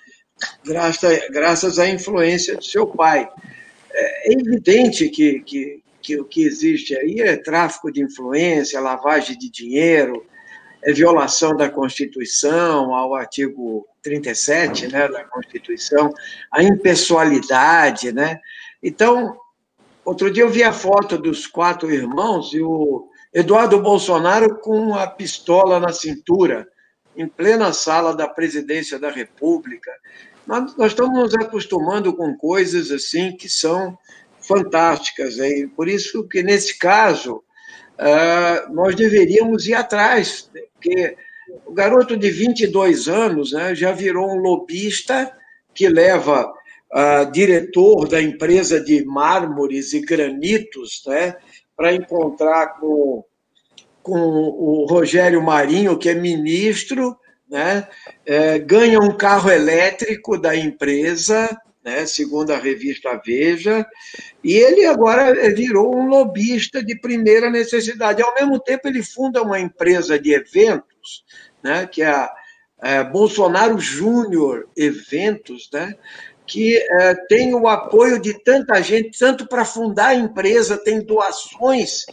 [0.64, 3.30] Graças, graças à influência do seu pai.
[3.94, 9.50] É evidente que, que, que o que existe aí é tráfico de influência, lavagem de
[9.50, 10.26] dinheiro,
[10.84, 16.14] é violação da Constituição, ao artigo 37 né, da Constituição,
[16.52, 18.12] a impessoalidade.
[18.12, 18.40] Né?
[18.82, 19.36] Então,
[20.06, 25.08] outro dia eu vi a foto dos quatro irmãos e o Eduardo Bolsonaro com a
[25.08, 26.68] pistola na cintura,
[27.18, 29.92] em plena sala da presidência da República.
[30.46, 33.98] Nós, estamos nos acostumando com coisas assim que são
[34.40, 35.40] fantásticas.
[35.40, 35.68] Hein?
[35.68, 37.44] Por isso que, nesse caso,
[37.98, 41.18] uh, nós deveríamos ir atrás, porque
[41.66, 45.36] o garoto de 22 anos né, já virou um lobista
[45.74, 51.36] que leva uh, diretor da empresa de mármores e granitos né,
[51.76, 53.24] para encontrar com,
[54.08, 57.18] com o Rogério Marinho, que é ministro,
[57.50, 57.86] né,
[58.26, 61.50] é, ganha um carro elétrico da empresa,
[61.84, 63.86] né, segundo a revista Veja,
[64.42, 68.22] e ele agora virou um lobista de primeira necessidade.
[68.22, 71.26] Ao mesmo tempo, ele funda uma empresa de eventos,
[71.62, 72.34] né, que é a
[72.82, 75.96] é, Bolsonaro Júnior Eventos, né,
[76.46, 82.06] que é, tem o apoio de tanta gente, tanto para fundar a empresa, tem doações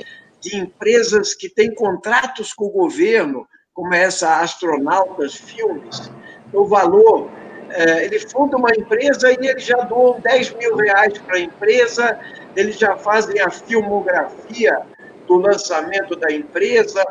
[0.45, 6.13] de empresas que têm contratos com o governo, como essa Astronautas Filmes,
[6.53, 7.31] o valor
[7.71, 12.21] é, ele funda uma empresa e eles já doam 10 mil reais para a empresa,
[12.55, 14.83] eles já fazem a filmografia
[15.27, 17.05] do lançamento da empresa,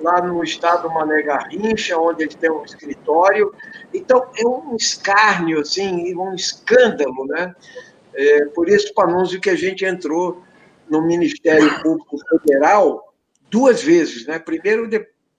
[0.00, 3.52] lá no estado Mané Garrincha, onde eles têm um escritório.
[3.92, 7.54] Então, é um escárnio, assim, um escândalo, né?
[8.14, 10.42] É, por isso, o anúncio que a gente entrou
[10.90, 13.14] no Ministério Público Federal
[13.50, 14.38] duas vezes, né?
[14.38, 14.88] Primeiro,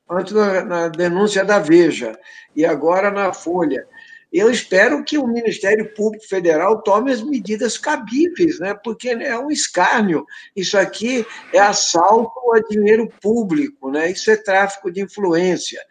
[0.10, 2.18] antes na, na denúncia da Veja,
[2.56, 3.86] e agora na Folha
[4.32, 8.76] eu espero que o Ministério Público Federal tome as medidas cabíveis, né?
[8.84, 10.24] porque é um escárnio.
[10.56, 14.12] Isso aqui é assalto a dinheiro público, né?
[14.12, 15.82] isso é tráfico de influência.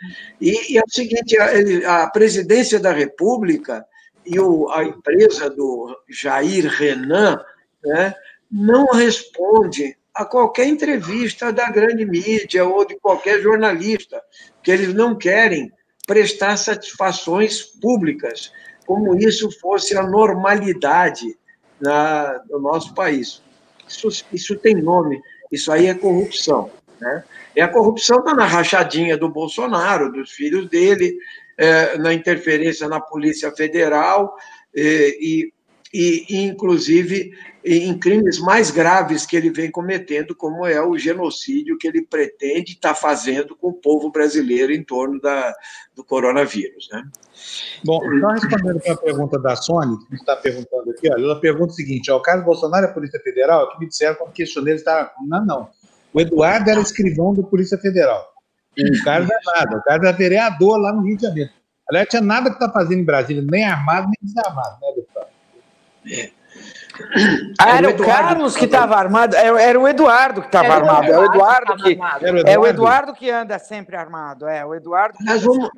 [0.41, 3.85] E, e é o seguinte: a, a presidência da República
[4.25, 7.41] e o, a empresa do Jair Renan
[7.85, 8.15] né,
[8.51, 14.21] não responde a qualquer entrevista da grande mídia ou de qualquer jornalista,
[14.63, 15.73] que eles não querem
[16.07, 18.51] prestar satisfações públicas,
[18.87, 21.37] como isso fosse a normalidade
[21.81, 23.43] na, no nosso país.
[23.87, 25.21] Isso, isso tem nome,
[25.53, 26.71] isso aí é corrupção.
[27.01, 27.23] Né?
[27.55, 31.17] E a corrupção está na rachadinha do Bolsonaro, dos filhos dele,
[31.57, 34.37] é, na interferência na Polícia Federal,
[34.75, 35.53] é, e,
[35.93, 37.33] e, inclusive,
[37.65, 42.73] em crimes mais graves que ele vem cometendo, como é o genocídio que ele pretende
[42.73, 45.55] estar tá fazendo com o povo brasileiro em torno da,
[45.95, 46.89] do coronavírus.
[46.93, 47.05] Né?
[47.85, 51.73] Bom, então, respondendo para a pergunta da Sônia, que está perguntando aqui, olha, ela pergunta
[51.73, 54.81] o seguinte: o caso Bolsonaro é a Polícia Federal, que me disseram quando questionei, ele
[54.81, 55.13] está.
[55.27, 55.69] Não, não.
[56.13, 58.33] O Eduardo era escrivão da Polícia Federal.
[58.79, 61.51] O cara não é nada, o cara era vereador lá no Rio de Janeiro.
[61.91, 65.29] Aliás, tinha nada que está fazendo em Brasília, nem armado, nem desarmado, né, deputado?
[66.07, 66.38] É.
[67.59, 71.07] Ah, era, o, Carlos que estava armado, era, o Eduardo que estava armado.
[71.07, 71.99] É o Eduardo que
[72.47, 74.47] é o Eduardo que anda sempre armado.
[74.47, 75.19] É o Eduardo.
[75.21, 75.71] Nós vamos,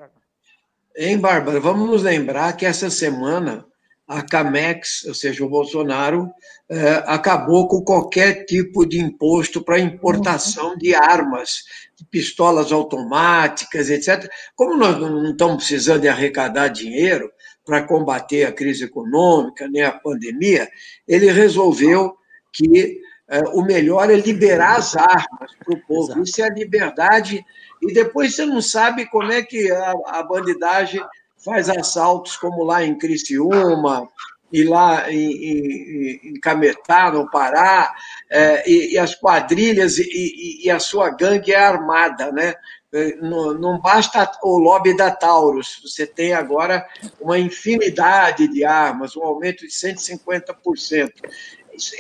[0.96, 1.60] hein, Bárbara?
[1.60, 3.64] Vamos nos lembrar que essa semana
[4.10, 6.28] a Camex, ou seja, o Bolsonaro,
[6.68, 11.62] eh, acabou com qualquer tipo de imposto para importação de armas,
[11.96, 14.28] de pistolas automáticas, etc.
[14.56, 17.30] Como nós não estamos precisando de arrecadar dinheiro,
[17.64, 20.68] para combater a crise econômica, nem a pandemia,
[21.06, 22.16] ele resolveu
[22.52, 26.10] que é, o melhor é liberar as armas para o povo.
[26.10, 26.22] Exato.
[26.22, 27.44] Isso é a liberdade.
[27.80, 31.00] E depois você não sabe como é que a, a bandidagem
[31.44, 34.08] faz assaltos, como lá em Criciúma,
[34.52, 37.94] e lá em, em, em Cametá, no Pará,
[38.28, 42.54] é, e, e, as quadrilhas e, e, e, a sua gangue é armada, né?
[42.92, 46.84] É, não, não basta o lobby da Taurus, você tem agora
[47.20, 51.12] uma infinidade de armas, um aumento de 150%.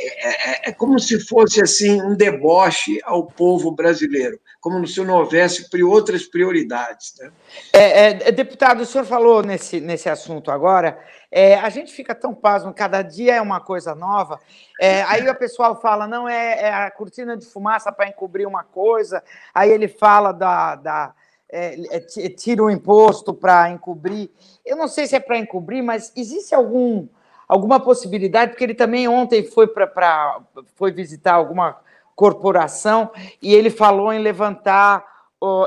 [0.02, 5.14] É, é, é, como se fosse assim um deboche ao povo brasileiro, como se não
[5.14, 7.14] houvesse outras prioridades.
[7.18, 7.32] Né?
[7.72, 10.98] É, é, deputado, o senhor falou nesse, nesse assunto agora,
[11.32, 14.40] é, a gente fica tão pasmo, cada dia é uma coisa nova.
[14.80, 18.64] É, aí o pessoal fala, não, é, é a cortina de fumaça para encobrir uma
[18.64, 19.22] coisa.
[19.54, 20.74] Aí ele fala da.
[20.74, 21.14] da
[21.52, 24.30] é, é tira o imposto para encobrir.
[24.64, 27.08] Eu não sei se é para encobrir, mas existe algum,
[27.46, 30.40] alguma possibilidade, porque ele também ontem foi para
[30.76, 31.76] foi visitar alguma
[32.14, 35.04] corporação e ele falou em levantar,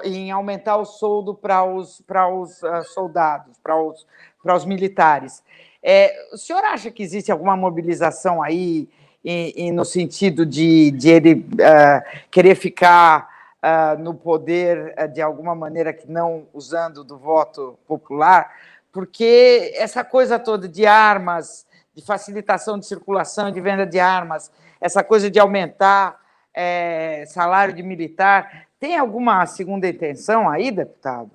[0.03, 4.05] em aumentar o soldo para os, para os uh, soldados, para os,
[4.43, 5.41] para os militares.
[5.81, 8.89] É, o senhor acha que existe alguma mobilização aí
[9.23, 13.29] em, em, no sentido de, de ele uh, querer ficar
[13.63, 18.51] uh, no poder uh, de alguma maneira que não usando do voto popular?
[18.91, 21.65] Porque essa coisa toda de armas,
[21.95, 26.19] de facilitação de circulação, de venda de armas, essa coisa de aumentar
[26.53, 31.31] é, salário de militar, tem alguma segunda intenção aí, deputado?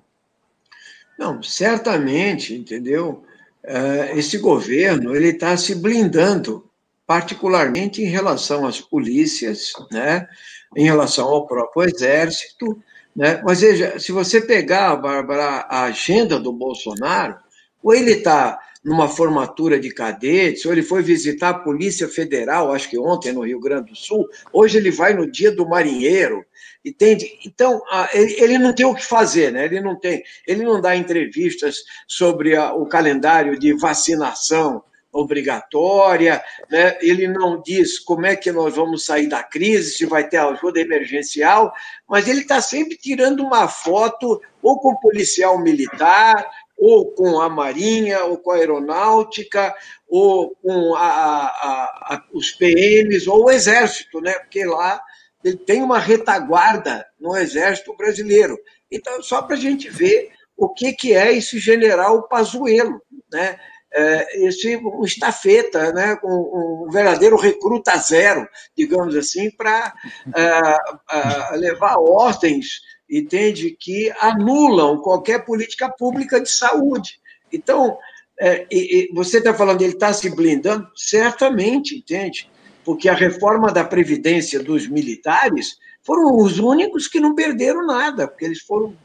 [1.19, 3.25] Não, certamente, entendeu?
[3.61, 6.63] Uh, esse governo ele está se blindando,
[7.05, 10.29] particularmente em relação às polícias, né?
[10.77, 12.81] em relação ao próprio exército.
[13.13, 13.41] Né?
[13.43, 17.35] Mas veja, se você pegar, Bárbara, a agenda do Bolsonaro,
[17.83, 22.89] ou ele está numa formatura de cadetes, ou ele foi visitar a Polícia Federal, acho
[22.89, 26.45] que ontem no Rio Grande do Sul, hoje ele vai no Dia do Marinheiro,
[26.83, 27.39] entende?
[27.45, 27.81] Então,
[28.13, 29.65] ele não tem o que fazer, né?
[29.65, 36.97] Ele não tem, ele não dá entrevistas sobre o calendário de vacinação obrigatória, né?
[37.01, 40.79] ele não diz como é que nós vamos sair da crise, se vai ter ajuda
[40.79, 41.73] emergencial,
[42.07, 46.45] mas ele está sempre tirando uma foto ou com policial militar,
[46.77, 49.75] ou com a Marinha, ou com a Aeronáutica,
[50.07, 54.33] ou com a, a, a, os PMs, ou o Exército, né?
[54.33, 55.01] porque lá
[55.43, 58.57] ele tem uma retaguarda no Exército Brasileiro.
[58.91, 63.01] Então, só para a gente ver o que, que é esse general Pazuello,
[63.31, 63.57] né?
[63.91, 66.15] É, esse um estafeta, né?
[66.23, 68.47] um, um, verdadeiro recruta zero,
[68.77, 69.91] digamos assim, para
[70.27, 77.19] uh, uh, levar ordens entende, que anulam qualquer política pública de saúde.
[77.51, 77.97] Então,
[78.39, 80.87] é, e, e você está falando, ele está se blindando?
[80.95, 82.49] Certamente, entende?
[82.89, 88.43] Porque a reforma da Previdência dos militares foram os únicos que não perderam nada, porque
[88.43, 88.97] eles foram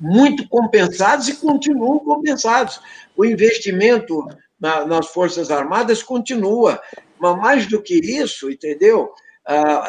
[0.00, 2.80] muito compensados e continuam compensados.
[3.16, 4.24] O investimento
[4.60, 6.80] na, nas Forças Armadas continua,
[7.18, 9.12] mas mais do que isso, entendeu?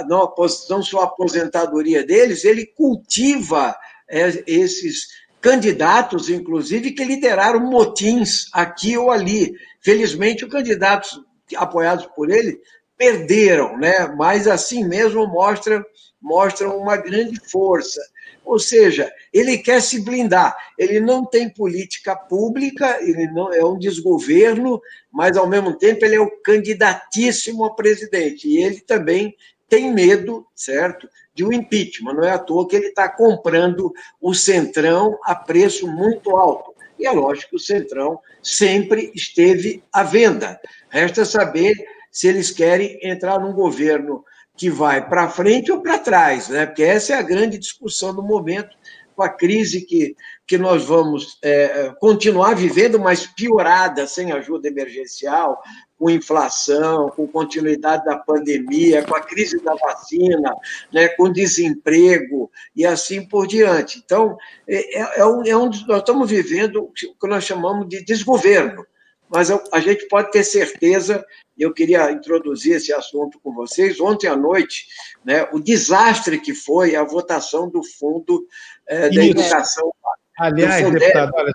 [0.08, 0.34] não,
[0.68, 3.78] não só a aposentadoria deles, ele cultiva
[4.10, 5.06] é, esses
[5.40, 9.54] candidatos, inclusive, que lideraram motins aqui ou ali.
[9.82, 11.22] Felizmente, os candidatos
[11.56, 12.60] apoiados por ele
[13.00, 14.14] perderam, né?
[14.18, 15.82] mas assim mesmo mostra,
[16.22, 18.02] mostram uma grande força.
[18.44, 20.54] Ou seja, ele quer se blindar.
[20.78, 26.16] Ele não tem política pública, ele não é um desgoverno, mas ao mesmo tempo ele
[26.16, 28.50] é o candidatíssimo a presidente.
[28.50, 29.34] E ele também
[29.70, 32.16] tem medo, certo, de um impeachment.
[32.16, 36.74] Não é à toa que ele está comprando o Centrão a preço muito alto.
[36.98, 40.60] E é lógico que o Centrão sempre esteve à venda.
[40.90, 41.74] Resta saber
[42.20, 44.26] se eles querem entrar num governo
[44.58, 46.66] que vai para frente ou para trás, né?
[46.66, 48.76] porque essa é a grande discussão do momento,
[49.16, 55.62] com a crise que, que nós vamos é, continuar vivendo, mas piorada, sem ajuda emergencial,
[55.98, 60.54] com inflação, com continuidade da pandemia, com a crise da vacina,
[60.92, 64.02] né, com desemprego e assim por diante.
[64.04, 64.38] Então,
[64.68, 68.86] é, é, é um, é um, nós estamos vivendo o que nós chamamos de desgoverno
[69.30, 71.24] mas a gente pode ter certeza,
[71.58, 74.88] eu queria introduzir esse assunto com vocês, ontem à noite,
[75.24, 78.46] né, o desastre que foi a votação do Fundo
[78.88, 79.94] é, da Educação.
[80.38, 81.52] Aliás, deputado, olha,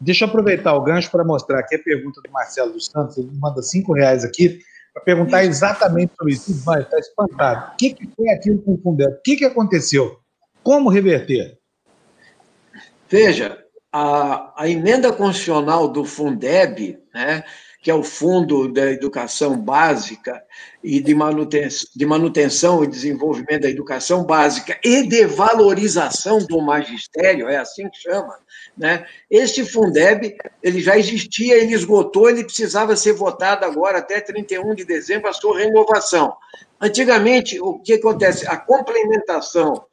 [0.00, 3.30] deixa eu aproveitar o gancho para mostrar aqui a pergunta do Marcelo dos Santos, ele
[3.34, 4.60] manda cinco reais aqui,
[4.92, 6.62] para perguntar exatamente sobre isso.
[6.66, 7.72] Mas está espantado.
[7.72, 9.14] O que, que foi aquilo com o Fundeb?
[9.14, 10.18] O que, que aconteceu?
[10.62, 11.58] Como reverter?
[13.08, 13.61] Veja,
[13.92, 17.44] a, a emenda constitucional do Fundeb, né,
[17.82, 20.42] que é o Fundo da Educação Básica
[20.82, 27.48] e de manutenção, de manutenção e desenvolvimento da educação básica e de valorização do magistério,
[27.48, 28.38] é assim que chama,
[28.78, 29.04] né?
[29.28, 34.84] Este Fundeb, ele já existia, ele esgotou, ele precisava ser votado agora até 31 de
[34.84, 36.32] dezembro a sua renovação.
[36.80, 38.46] Antigamente, o que acontece?
[38.46, 39.84] A complementação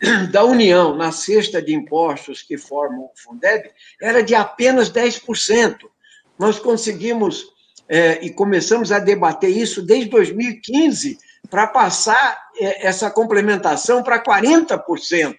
[0.30, 3.70] da União na cesta de impostos que formam o Fundeb
[4.00, 5.76] era de apenas 10%.
[6.38, 7.46] Nós conseguimos
[7.88, 11.18] é, e começamos a debater isso desde 2015
[11.50, 15.36] para passar é, essa complementação para 40%.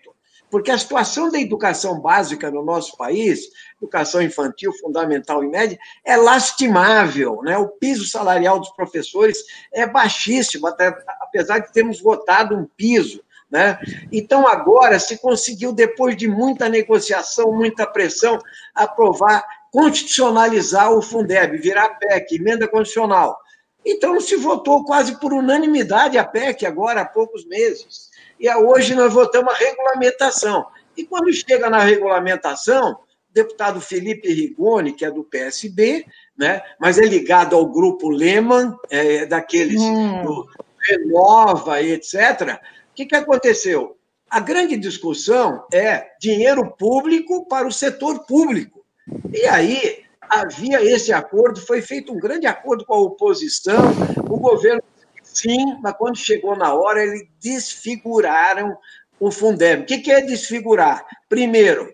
[0.49, 3.39] Porque a situação da educação básica no nosso país,
[3.81, 7.41] educação infantil, fundamental e média, é lastimável.
[7.41, 7.57] Né?
[7.57, 9.38] O piso salarial dos professores
[9.73, 10.89] é baixíssimo, até,
[11.21, 13.77] apesar de termos votado um piso né?
[14.11, 18.39] Então, agora se conseguiu, depois de muita negociação, muita pressão,
[18.73, 23.37] aprovar, constitucionalizar o Fundeb, virar PEC, emenda constitucional.
[23.85, 28.09] Então, se votou quase por unanimidade a PEC, agora há poucos meses.
[28.39, 30.65] E hoje nós votamos a regulamentação.
[30.95, 32.99] E quando chega na regulamentação,
[33.33, 36.05] deputado Felipe Rigoni, que é do PSB,
[36.37, 36.61] né?
[36.79, 40.23] mas é ligado ao grupo Lehman, é, daqueles hum.
[40.23, 40.47] do
[40.87, 42.59] Renova e etc.
[43.01, 43.97] Que, que aconteceu?
[44.29, 48.85] A grande discussão é dinheiro público para o setor público.
[49.33, 53.91] E aí havia esse acordo, foi feito um grande acordo com a oposição,
[54.29, 54.81] o governo
[55.23, 58.77] sim, mas quando chegou na hora, eles desfiguraram
[59.19, 59.83] o Fundeb.
[59.83, 61.05] O que é desfigurar?
[61.27, 61.91] Primeiro,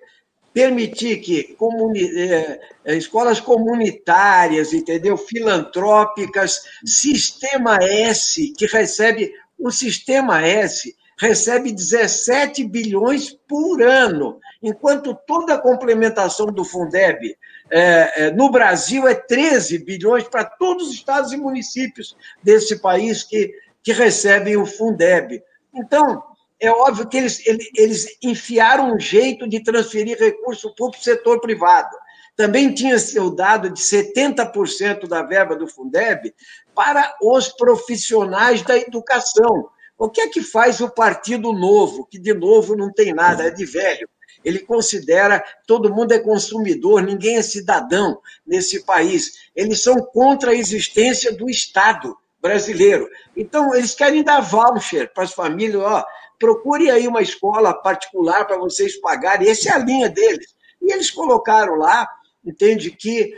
[0.54, 5.18] permitir que comuni é, é, escolas comunitárias, entendeu?
[5.18, 9.32] Filantrópicas, Sistema S, que recebe.
[9.60, 17.36] O Sistema S recebe 17 bilhões por ano, enquanto toda a complementação do Fundeb
[17.70, 23.24] é, é, no Brasil é 13 bilhões para todos os estados e municípios desse país
[23.24, 23.52] que,
[23.84, 25.42] que recebem o Fundeb.
[25.74, 26.24] Então,
[26.60, 27.44] é óbvio que eles,
[27.76, 31.96] eles enfiaram um jeito de transferir recurso para o setor privado.
[32.36, 36.34] Também tinha seu dado de 70% da verba do Fundeb
[36.74, 39.70] para os profissionais da educação.
[39.98, 43.50] O que é que faz o Partido Novo, que de novo não tem nada, é
[43.50, 44.08] de velho?
[44.46, 49.50] Ele considera todo mundo é consumidor, ninguém é cidadão nesse país.
[49.56, 53.10] Eles são contra a existência do Estado brasileiro.
[53.36, 56.06] Então, eles querem dar voucher para as famílias, ó,
[56.40, 60.56] procure aí uma escola particular para vocês pagarem, essa é a linha deles.
[60.82, 62.08] E eles colocaram lá,
[62.46, 63.36] entende, que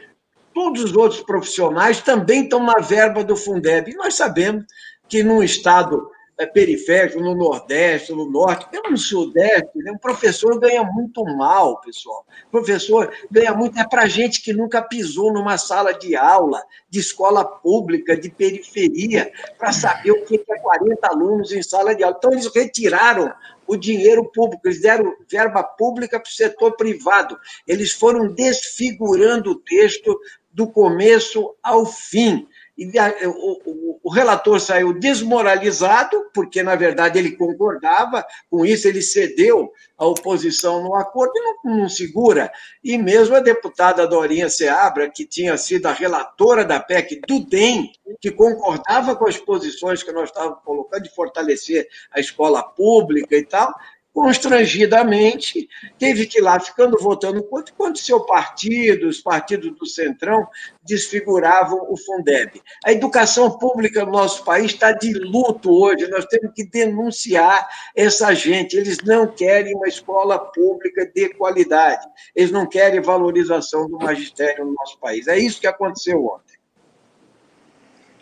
[0.53, 3.89] todos os outros profissionais também estão na verba do Fundeb.
[3.89, 4.65] E nós sabemos
[5.07, 9.91] que num estado é, periférico, no Nordeste, no Norte, mesmo no Sudeste, né?
[9.91, 12.25] um professor ganha muito mal, pessoal.
[12.47, 16.99] O professor ganha muito, é para gente que nunca pisou numa sala de aula, de
[16.99, 22.15] escola pública, de periferia, para saber o que é 40 alunos em sala de aula.
[22.17, 23.33] Então, eles retiraram
[23.67, 27.37] o dinheiro público, eles deram verba pública para o setor privado.
[27.67, 30.17] Eles foram desfigurando o texto
[30.53, 32.47] do começo ao fim.
[32.79, 32.89] E
[33.27, 40.05] o, o, relator saiu desmoralizado, porque, na verdade, ele concordava com isso, ele cedeu à
[40.05, 42.49] oposição no acordo e não, não segura.
[42.81, 47.91] E mesmo a deputada Dorinha Seabra, que tinha sido a relatora da PEC do DEM,
[48.21, 53.43] que concordava com as posições que nós estávamos colocando de fortalecer a escola pública e
[53.43, 53.75] tal,
[54.13, 60.47] constrangidamente, teve que ir lá ficando votando contra, enquanto seu partido, os partidos do Centrão,
[60.83, 62.61] desfiguravam o Fundeb.
[62.83, 68.33] A educação pública no nosso país está de luto hoje, nós temos que denunciar essa
[68.33, 68.75] gente.
[68.75, 72.05] Eles não querem uma escola pública de qualidade,
[72.35, 75.27] eles não querem valorização do magistério no nosso país.
[75.27, 76.58] É isso que aconteceu ontem.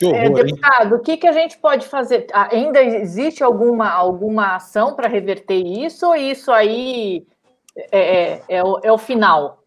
[0.03, 2.27] Horror, é, deputado, o que, que a gente pode fazer?
[2.31, 7.25] Ah, ainda existe alguma, alguma ação para reverter isso ou isso aí
[7.91, 9.63] é, é, é, o, é o final?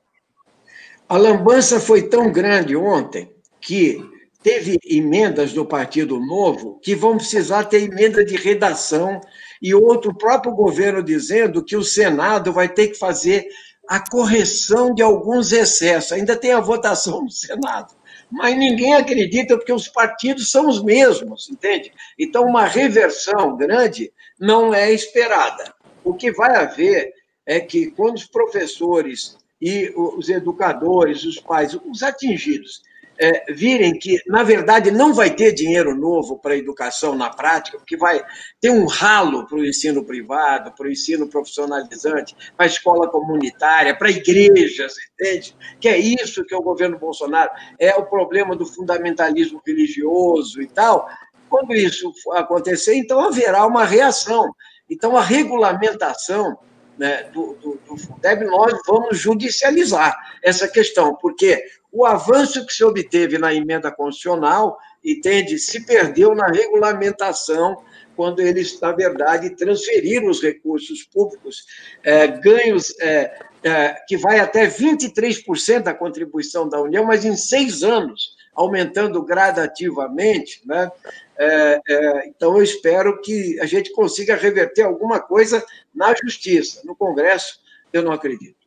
[1.09, 4.09] A lambança foi tão grande ontem que
[4.41, 9.21] teve emendas do Partido Novo que vão precisar ter emenda de redação
[9.61, 13.49] e outro próprio governo dizendo que o Senado vai ter que fazer
[13.89, 16.13] a correção de alguns excessos.
[16.13, 18.00] Ainda tem a votação no Senado
[18.31, 21.93] mas ninguém acredita porque os partidos são os mesmos, entende?
[22.19, 25.75] Então, uma reversão grande não é esperada.
[26.05, 27.13] O que vai haver
[27.45, 32.83] é que, quando os professores e os educadores, os pais, os atingidos,
[33.21, 37.77] é, virem que, na verdade, não vai ter dinheiro novo para a educação na prática,
[37.77, 38.25] porque vai
[38.59, 43.95] ter um ralo para o ensino privado, para o ensino profissionalizante, para a escola comunitária,
[43.95, 45.55] para igrejas, entende?
[45.79, 50.67] Que é isso que é o governo Bolsonaro é o problema do fundamentalismo religioso e
[50.67, 51.07] tal.
[51.51, 54.55] Quando isso acontecer, então haverá uma reação.
[54.89, 56.59] Então, a regulamentação
[56.97, 62.85] né, do, do, do Fundeb, nós vamos judicializar essa questão, porque o avanço que se
[62.85, 67.83] obteve na emenda constitucional, entende, se perdeu na regulamentação,
[68.17, 71.65] quando eles, na verdade, transferiram os recursos públicos,
[72.03, 77.83] é, ganhos é, é, que vai até 23% da contribuição da União, mas em seis
[77.83, 80.61] anos, aumentando gradativamente.
[80.67, 80.91] Né?
[81.39, 85.65] É, é, então, eu espero que a gente consiga reverter alguma coisa
[85.95, 86.83] na Justiça.
[86.85, 87.59] No Congresso,
[87.91, 88.60] eu não acredito.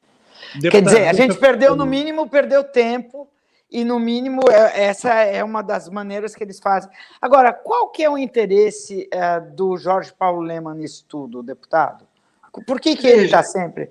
[0.56, 3.28] Deputado, Quer dizer, a gente perdeu, no mínimo, perdeu tempo,
[3.74, 6.92] e no mínimo é, essa é uma das maneiras que eles fazem.
[7.20, 12.08] Agora, qual que é o interesse é, do Jorge Paulo Leman nisso tudo, deputado?
[12.68, 13.90] Por que, que ele está sempre...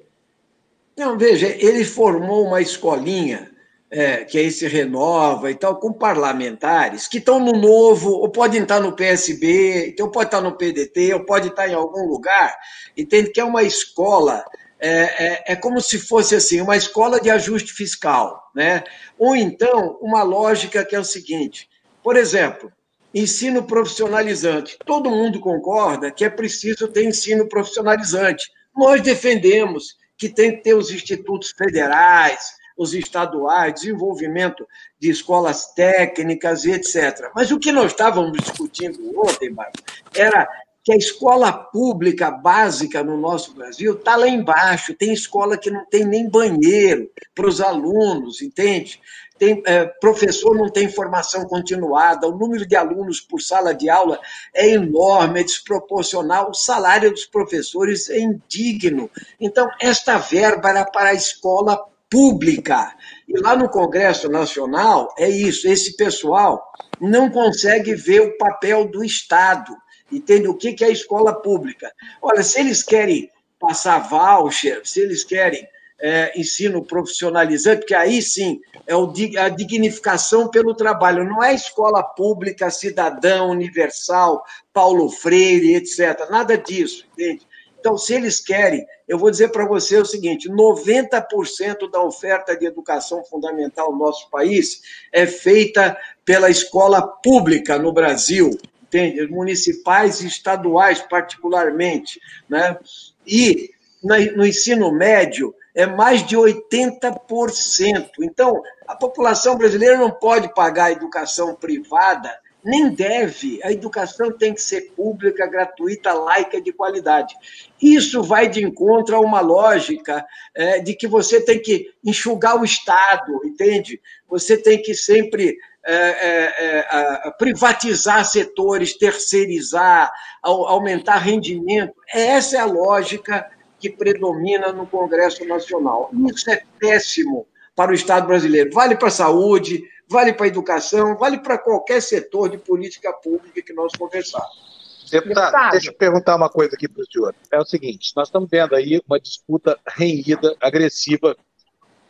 [0.96, 3.50] Não, veja, ele formou uma escolinha,
[3.90, 8.62] é, que aí se renova e tal, com parlamentares que estão no novo, ou podem
[8.62, 12.56] estar no PSB, então pode estar no PDT, ou pode estar em algum lugar,
[12.96, 13.30] entende?
[13.30, 14.44] Que é uma escola
[14.84, 18.82] é, é, é, como se fosse assim uma escola de ajuste fiscal, né?
[19.16, 21.68] Ou então uma lógica que é o seguinte:
[22.02, 22.72] por exemplo,
[23.14, 24.76] ensino profissionalizante.
[24.84, 28.50] Todo mundo concorda que é preciso ter ensino profissionalizante.
[28.76, 34.66] Nós defendemos que tem que ter os institutos federais, os estaduais, desenvolvimento
[34.98, 37.30] de escolas técnicas e etc.
[37.36, 39.80] Mas o que nós estávamos discutindo ontem, Marcos,
[40.12, 40.48] era
[40.84, 44.94] que a escola pública básica no nosso Brasil está lá embaixo.
[44.94, 49.00] Tem escola que não tem nem banheiro para os alunos, entende?
[49.38, 54.20] Tem, é, professor não tem formação continuada, o número de alunos por sala de aula
[54.54, 59.10] é enorme, é desproporcional, o salário dos professores é indigno.
[59.40, 62.94] Então, esta verba era para a escola pública.
[63.26, 66.62] E lá no Congresso Nacional é isso, esse pessoal
[67.00, 69.74] não consegue ver o papel do Estado
[70.12, 71.92] entende o que é a escola pública.
[72.20, 75.66] Olha, se eles querem passar voucher, se eles querem
[76.00, 82.70] é, ensino profissionalizante, porque aí sim é a dignificação pelo trabalho, não é escola pública,
[82.70, 86.28] cidadão, universal, Paulo Freire, etc.
[86.28, 87.46] Nada disso, entende?
[87.78, 92.64] Então, se eles querem, eu vou dizer para você o seguinte: 90% da oferta de
[92.64, 94.82] educação fundamental no nosso país
[95.12, 98.56] é feita pela escola pública no Brasil
[98.92, 99.26] entende?
[99.28, 102.20] Municipais e estaduais, particularmente.
[102.48, 102.78] Né?
[103.26, 103.70] E
[104.02, 108.10] no ensino médio é mais de 80%.
[108.20, 112.30] Então, a população brasileira não pode pagar a educação privada,
[112.64, 113.58] nem deve.
[113.64, 117.34] A educação tem que ser pública, gratuita, laica, de qualidade.
[117.80, 120.24] Isso vai de encontro a uma lógica
[120.54, 124.00] é, de que você tem que enxugar o Estado, entende?
[124.28, 131.94] Você tem que sempre é, é, é privatizar setores, terceirizar, aumentar rendimento.
[132.12, 136.10] Essa é a lógica que predomina no Congresso Nacional.
[136.32, 138.70] Isso é péssimo para o Estado brasileiro.
[138.72, 143.60] Vale para a saúde, vale para a educação, vale para qualquer setor de política pública
[143.60, 144.72] que nós conversarmos.
[145.10, 147.34] Deputado, deixa eu perguntar uma coisa aqui para o senhor.
[147.50, 151.36] É o seguinte: nós estamos vendo aí uma disputa renhida, agressiva,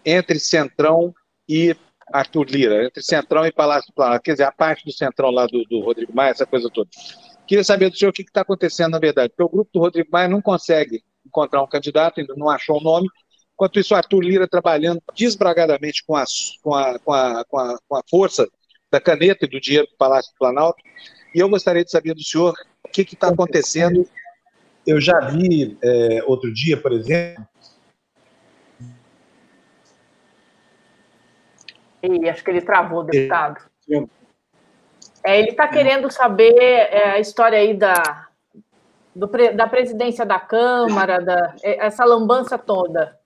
[0.05, 1.15] entre Centrão
[1.49, 1.75] e
[2.13, 5.65] Arthur Lira, entre Centrão e Palácio Planalto, quer dizer, a parte do Centrão lá do,
[5.65, 6.89] do Rodrigo Maia, essa coisa toda.
[7.47, 10.09] Queria saber do senhor o que está acontecendo na verdade, porque o grupo do Rodrigo
[10.13, 13.09] Maia não consegue encontrar um candidato, ainda não achou um nome,
[13.55, 16.25] enquanto isso o Arthur Lira trabalhando desbragadamente com a,
[16.63, 18.49] com a, com a, com a, com a força
[18.91, 20.83] da caneta e do dinheiro do Palácio do Planalto,
[21.35, 24.07] e eu gostaria de saber do senhor o que está acontecendo.
[24.87, 27.47] Eu já vi é, outro dia, por exemplo,
[32.03, 33.61] E acho que ele travou, deputado.
[35.25, 38.29] É, ele está querendo saber é, a história aí da,
[39.15, 43.17] do, da presidência da Câmara, da, é, essa lambança toda.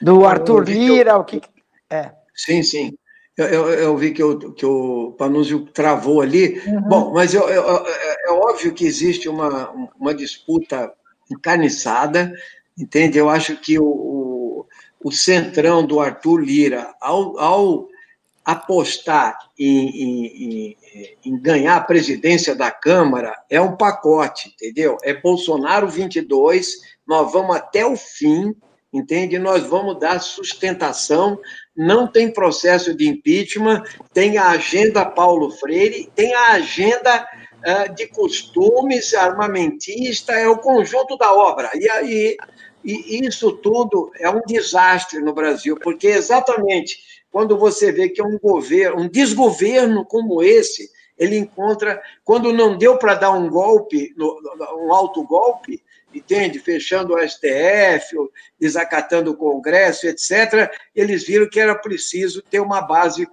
[0.00, 1.42] Do Arthur Lira, o que.
[1.90, 2.12] É.
[2.34, 2.96] Sim, sim.
[3.36, 6.58] Eu, eu, eu, vi que, eu, que o Panúzio travou ali.
[6.66, 6.80] Uhum.
[6.82, 7.56] Bom, mas eu, é,
[8.26, 10.90] é óbvio que existe uma, uma disputa
[11.30, 12.32] encarniçada,
[12.78, 13.18] entende?
[13.18, 14.25] Eu acho que o, o
[15.12, 17.88] centrão do Arthur Lira, ao, ao
[18.44, 20.76] apostar em, em,
[21.24, 24.96] em, ganhar a presidência da Câmara, é um pacote, entendeu?
[25.02, 26.76] É Bolsonaro 22,
[27.06, 28.54] nós vamos até o fim,
[28.92, 29.36] entende?
[29.36, 31.38] Nós vamos dar sustentação,
[31.76, 33.82] não tem processo de impeachment,
[34.14, 41.16] tem a agenda Paulo Freire, tem a agenda uh, de costumes armamentista, é o conjunto
[41.16, 41.70] da obra.
[41.74, 42.36] E aí
[42.86, 46.98] e isso tudo é um desastre no Brasil, porque exatamente
[47.36, 52.78] quando você vê que é um governo, um desgoverno como esse, ele encontra, quando não
[52.78, 55.82] deu para dar um golpe, um alto golpe,
[56.14, 56.58] entende?
[56.58, 58.16] Fechando o STF,
[58.58, 63.28] desacatando o Congresso, etc., eles viram que era preciso ter uma base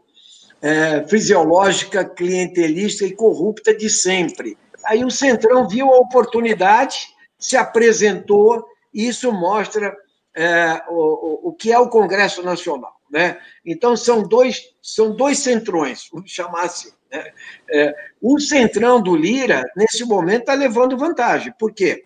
[0.61, 4.57] é, fisiológica, clientelista e corrupta de sempre.
[4.85, 7.07] Aí o Centrão viu a oportunidade,
[7.37, 9.95] se apresentou isso mostra
[10.35, 12.93] é, o, o que é o Congresso Nacional.
[13.09, 13.39] Né?
[13.65, 16.91] Então, são dois, são dois centrões, vamos chamar assim.
[17.11, 17.31] Né?
[17.69, 21.53] É, o centrão do Lira, nesse momento, está levando vantagem.
[21.59, 22.05] Por quê?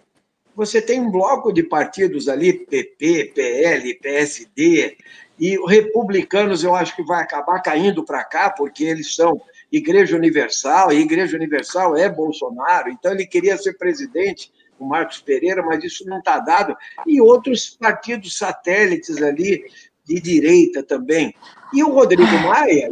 [0.55, 4.97] Você tem um bloco de partidos ali, PP, PL, PSD,
[5.39, 9.39] e os republicanos eu acho que vai acabar caindo para cá, porque eles são
[9.71, 15.63] Igreja Universal, e Igreja Universal é Bolsonaro, então ele queria ser presidente o Marcos Pereira,
[15.63, 16.75] mas isso não está dado,
[17.05, 19.63] e outros partidos satélites ali
[20.05, 21.33] de direita também.
[21.73, 22.91] E o Rodrigo Maia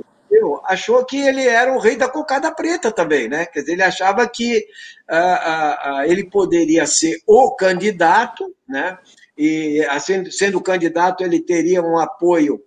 [0.65, 3.45] achou que ele era o rei da cocada preta também, né?
[3.45, 4.65] Quer dizer, ele achava que
[5.07, 8.97] ah, ah, ah, ele poderia ser o candidato, né?
[9.37, 12.63] e assim, sendo candidato ele teria um apoio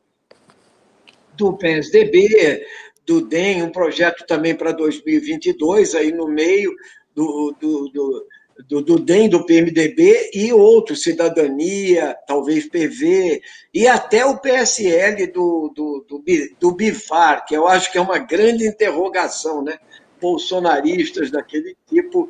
[1.35, 2.63] do PSDB,
[3.07, 6.75] do DEM, um projeto também para 2022, aí no meio
[7.15, 8.27] do, do, do,
[8.67, 13.41] do, do DEM, do PMDB, e outros, Cidadania, talvez PV,
[13.73, 16.25] e até o PSL do, do, do,
[16.59, 19.79] do BIFAR, que eu acho que é uma grande interrogação, né?
[20.21, 22.29] bolsonaristas daquele tipo,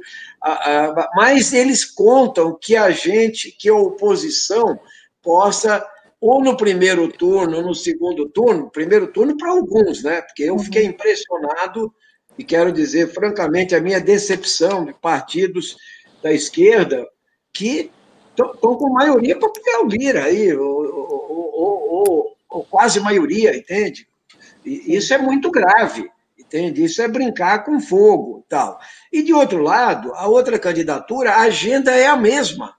[1.16, 4.78] mas eles contam que a gente, que a oposição,
[5.22, 5.84] possa
[6.20, 10.20] ou no primeiro turno, ou no segundo turno, primeiro turno para alguns, né?
[10.22, 10.90] Porque eu fiquei uhum.
[10.90, 11.94] impressionado
[12.36, 15.76] e quero dizer, francamente, a minha decepção de partidos
[16.22, 17.06] da esquerda
[17.52, 17.90] que
[18.30, 19.48] estão com maioria para
[19.82, 24.06] o Lira aí, ou, ou, ou, ou, quase maioria, entende?
[24.64, 26.84] E isso é muito grave, entende?
[26.84, 28.78] Isso é brincar com fogo, tal.
[29.12, 32.74] E de outro lado, a outra candidatura, a agenda é a mesma.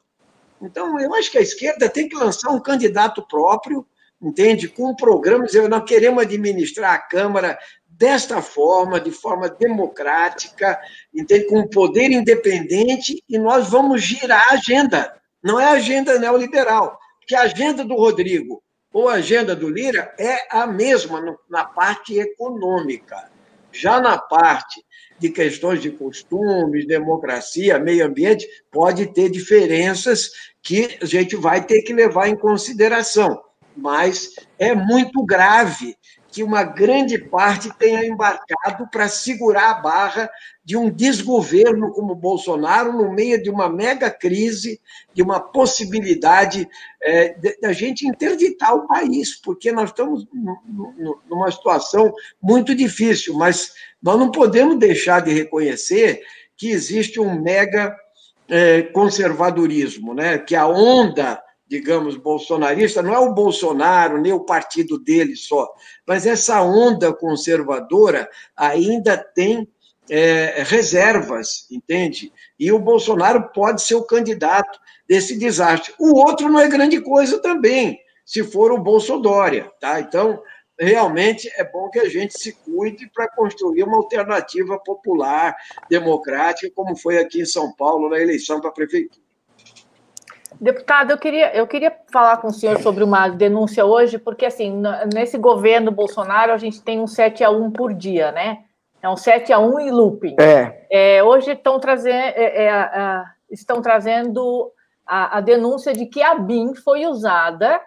[0.62, 3.86] Então, eu acho que a esquerda tem que lançar um candidato próprio,
[4.22, 4.68] entende?
[4.68, 7.58] Com um programa, dizer, nós queremos administrar a Câmara
[8.00, 10.80] desta forma, de forma democrática,
[11.14, 11.48] entende?
[11.48, 15.14] com poder independente, e nós vamos girar a agenda.
[15.44, 18.64] Não é a agenda neoliberal, porque a agenda do Rodrigo
[18.94, 23.30] ou a agenda do Lira é a mesma na parte econômica.
[23.72, 24.84] Já na parte
[25.20, 30.32] de questões de costumes, democracia, meio ambiente, pode ter diferenças
[30.64, 33.42] que a gente vai ter que levar em consideração.
[33.76, 35.96] Mas é muito grave
[36.32, 40.30] que uma grande parte tenha embarcado para segurar a barra
[40.64, 44.80] de um desgoverno como Bolsonaro no meio de uma mega crise,
[45.14, 46.70] de uma possibilidade
[47.02, 50.28] é, da gente interditar o país, porque nós estamos
[51.28, 56.22] numa situação muito difícil, mas nós não podemos deixar de reconhecer
[56.56, 57.96] que existe um mega
[58.48, 60.38] é, conservadorismo, né?
[60.38, 65.72] que a onda digamos, bolsonarista, não é o Bolsonaro, nem o partido dele só,
[66.06, 68.28] mas essa onda conservadora
[68.58, 69.70] ainda tem
[70.10, 72.34] é, reservas, entende?
[72.60, 75.94] E o Bolsonaro pode ser o candidato desse desastre.
[76.00, 80.00] O outro não é grande coisa também, se for o Bolsodória, tá?
[80.00, 80.42] Então,
[80.80, 85.56] realmente é bom que a gente se cuide para construir uma alternativa popular,
[85.88, 89.29] democrática, como foi aqui em São Paulo na eleição para a prefeitura.
[90.60, 94.82] Deputado, eu queria, eu queria falar com o senhor sobre uma denúncia hoje, porque, assim,
[95.14, 98.66] nesse governo Bolsonaro, a gente tem um 7 a 1 por dia, né?
[99.02, 100.36] É um 7 a 1 em looping.
[100.38, 100.86] É.
[100.90, 104.70] é hoje estão, trazendo, é, é, estão trazendo
[105.08, 107.80] a, a, denúncia de que a BIM foi usada,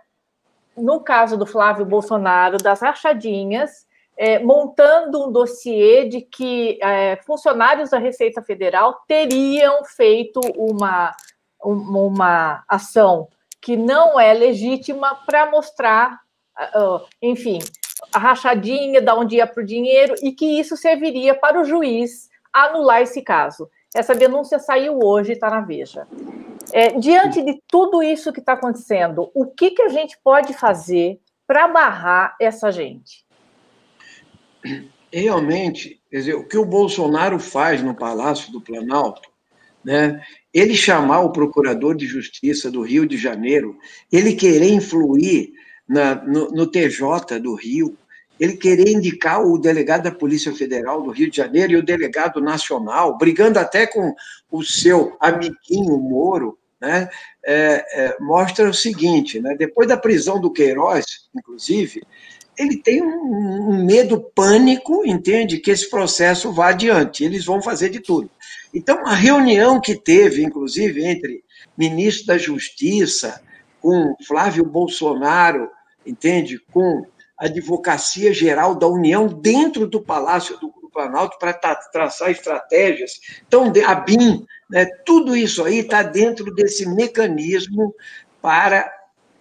[0.75, 3.87] no caso do Flávio Bolsonaro, das rachadinhas,
[4.17, 11.15] é, montando um dossiê de que é, funcionários da Receita Federal teriam feito uma
[11.63, 13.29] uma ação
[13.61, 16.21] que não é legítima para mostrar,
[16.57, 17.61] ah, ah, enfim,
[18.13, 22.29] a rachadinha, da onde ia para o dinheiro, e que isso serviria para o juiz
[22.53, 23.71] anular esse caso.
[23.95, 26.07] Essa denúncia saiu hoje, está na Veja.
[26.73, 31.21] É, diante de tudo isso que está acontecendo, o que, que a gente pode fazer
[31.47, 33.25] para barrar essa gente?
[35.13, 39.33] Realmente, quer dizer, o que o Bolsonaro faz no Palácio do Planalto
[39.85, 40.23] né?
[40.53, 43.79] Ele chamar o procurador de justiça do Rio de Janeiro,
[44.11, 45.53] ele querer influir
[45.89, 47.97] na, no, no TJ do Rio,
[48.39, 52.41] ele querer indicar o delegado da Polícia Federal do Rio de Janeiro e o delegado
[52.41, 54.15] nacional, brigando até com
[54.51, 57.09] o seu amiguinho Moro, né,
[57.45, 61.05] é, é, mostra o seguinte: né, depois da prisão do Queiroz,
[61.35, 62.03] inclusive,
[62.63, 67.25] ele tem um, medo pânico, entende, que esse processo vá adiante.
[67.25, 68.31] Eles vão fazer de tudo.
[68.73, 71.45] Então, a reunião que teve, inclusive, entre
[71.77, 73.43] ministro da Justiça,
[73.81, 75.69] com Flávio Bolsonaro,
[76.07, 77.05] entende, com
[77.39, 83.21] a Advocacia Geral da União, dentro do Palácio do Planalto, para traçar estratégias.
[83.47, 87.95] Então, a BIM, né, tudo isso aí está dentro desse mecanismo
[88.41, 88.91] para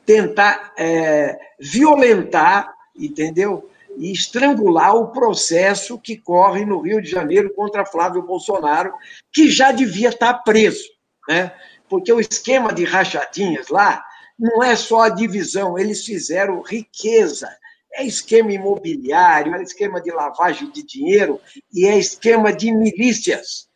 [0.06, 3.70] tentar é, violentar entendeu?
[3.98, 8.94] E estrangular o processo que corre no Rio de Janeiro contra Flávio Bolsonaro,
[9.32, 10.90] que já devia estar preso,
[11.28, 11.54] né?
[11.90, 14.04] Porque o esquema de rachadinhas lá
[14.40, 17.48] não é só a divisão, eles fizeram riqueza.
[17.94, 21.40] É esquema imobiliário, é esquema de lavagem de dinheiro
[21.74, 23.68] e é esquema de milícias.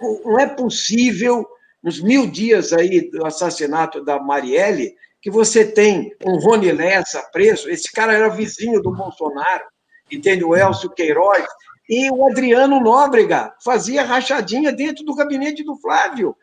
[0.00, 1.46] Não é possível,
[1.82, 7.70] nos mil dias aí do assassinato da Marielle, que você tem um Rony Lessa preso,
[7.70, 9.64] esse cara era vizinho do Bolsonaro,
[10.10, 10.44] entende?
[10.44, 11.46] O Elcio Queiroz,
[11.88, 16.36] e o Adriano Nóbrega fazia rachadinha dentro do gabinete do Flávio.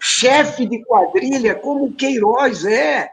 [0.00, 3.10] chefe de quadrilha, como o Queiroz é.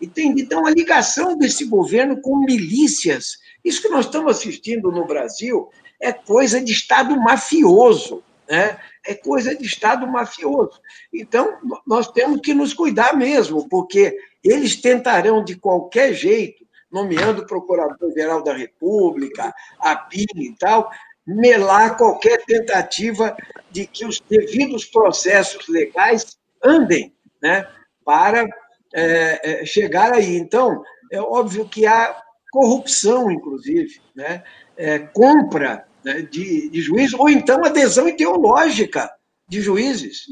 [0.00, 0.42] Entende?
[0.42, 5.70] Então, a ligação desse governo com milícias, isso que nós estamos assistindo no Brasil,
[6.00, 8.22] é coisa de Estado mafioso.
[8.48, 8.78] Né?
[9.06, 10.78] É coisa de Estado mafioso.
[11.12, 14.14] Então, nós temos que nos cuidar mesmo, porque
[14.44, 20.90] eles tentarão, de qualquer jeito, nomeando o Procurador-Geral da República, a PIN e tal,
[21.26, 23.36] melar qualquer tentativa
[23.70, 27.66] de que os devidos processos legais andem né,
[28.04, 28.46] para
[28.94, 30.36] é, é, chegar aí.
[30.36, 32.14] Então, é óbvio que há
[32.52, 34.44] corrupção, inclusive, né,
[34.76, 39.10] é, compra né, de, de juízes, ou então adesão ideológica
[39.48, 40.26] de juízes,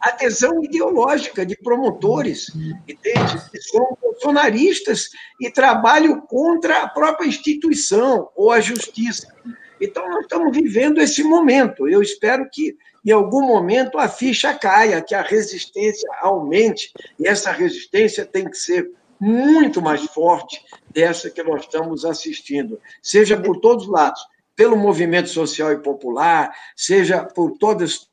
[0.00, 2.50] adesão ideológica de promotores,
[2.88, 3.50] entende?
[3.50, 5.10] que são bolsonaristas
[5.40, 9.34] e trabalham contra a própria instituição ou a justiça.
[9.80, 11.88] Então, nós estamos vivendo esse momento.
[11.88, 17.50] Eu espero que, em algum momento, a ficha caia, que a resistência aumente, e essa
[17.50, 18.90] resistência tem que ser
[19.20, 24.20] muito mais forte dessa que nós estamos assistindo, seja por todos os lados,
[24.54, 28.08] pelo movimento social e popular, seja por todas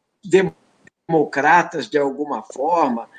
[1.07, 3.09] democratas de alguma forma,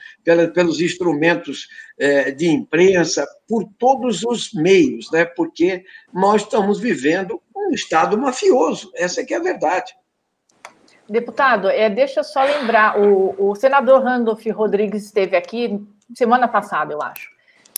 [0.54, 5.24] pelos instrumentos é, de imprensa, por todos os meios, né?
[5.24, 9.94] porque nós estamos vivendo um Estado mafioso, essa é que é a verdade.
[11.08, 15.78] Deputado, é, deixa eu só lembrar, o, o senador Randolph Rodrigues esteve aqui
[16.14, 17.28] semana passada, eu acho,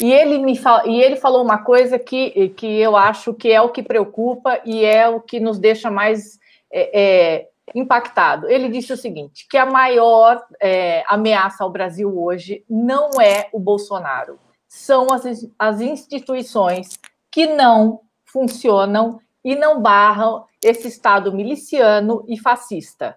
[0.01, 0.87] e ele, me fal...
[0.87, 4.85] e ele falou uma coisa que, que eu acho que é o que preocupa e
[4.85, 6.39] é o que nos deixa mais
[6.71, 8.49] é, é, impactado.
[8.49, 13.59] Ele disse o seguinte: que a maior é, ameaça ao Brasil hoje não é o
[13.59, 14.39] Bolsonaro,
[14.69, 15.25] são as,
[15.59, 16.99] as instituições
[17.31, 23.17] que não funcionam e não barram esse Estado miliciano e fascista.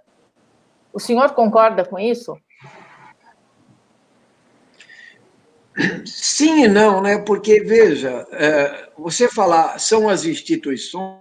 [0.93, 2.37] O senhor concorda com isso?
[6.05, 7.19] Sim e não, né?
[7.19, 11.19] Porque, veja, é, você falar são as instituições,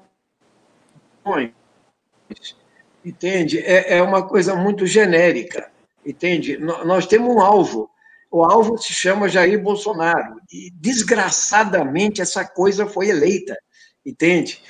[3.08, 3.58] entende?
[3.58, 5.70] É, é uma coisa muito genérica,
[6.04, 6.58] entende?
[6.58, 7.90] Nós temos um alvo.
[8.30, 10.40] O alvo se chama Jair Bolsonaro.
[10.52, 13.56] E, desgraçadamente, essa coisa foi eleita,
[14.04, 14.62] entende?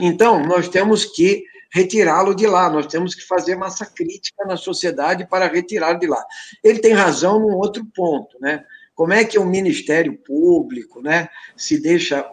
[0.00, 5.26] Então, nós temos que retirá-lo de lá, nós temos que fazer massa crítica na sociedade
[5.26, 6.24] para retirá-lo de lá.
[6.62, 8.64] Ele tem razão num outro ponto, né?
[8.94, 12.26] Como é que o Ministério Público né, se deixa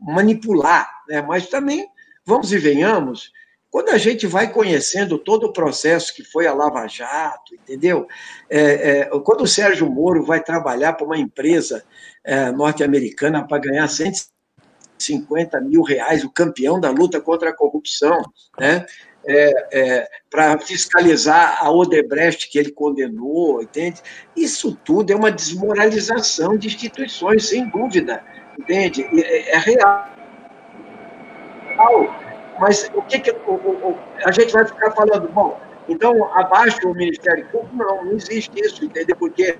[0.00, 0.88] manipular?
[1.08, 1.20] Né?
[1.20, 1.88] Mas também,
[2.24, 3.32] vamos e venhamos,
[3.76, 8.06] quando a gente vai conhecendo todo o processo que foi a Lava Jato, entendeu?
[8.48, 11.84] É, é, quando o Sérgio Moro vai trabalhar para uma empresa
[12.24, 18.18] é, norte-americana para ganhar 150 mil reais, o campeão da luta contra a corrupção,
[18.58, 18.86] né?
[19.26, 24.00] é, é, para fiscalizar a Odebrecht que ele condenou, entende?
[24.34, 28.24] Isso tudo é uma desmoralização de instituições, sem dúvida,
[28.58, 29.02] entende?
[29.20, 30.16] É, é real.
[32.58, 35.28] Mas o que, que o, o, a gente vai ficar falando?
[35.28, 39.16] Bom, então, abaixo o Ministério Público, não, não existe isso, entendeu?
[39.16, 39.56] Porque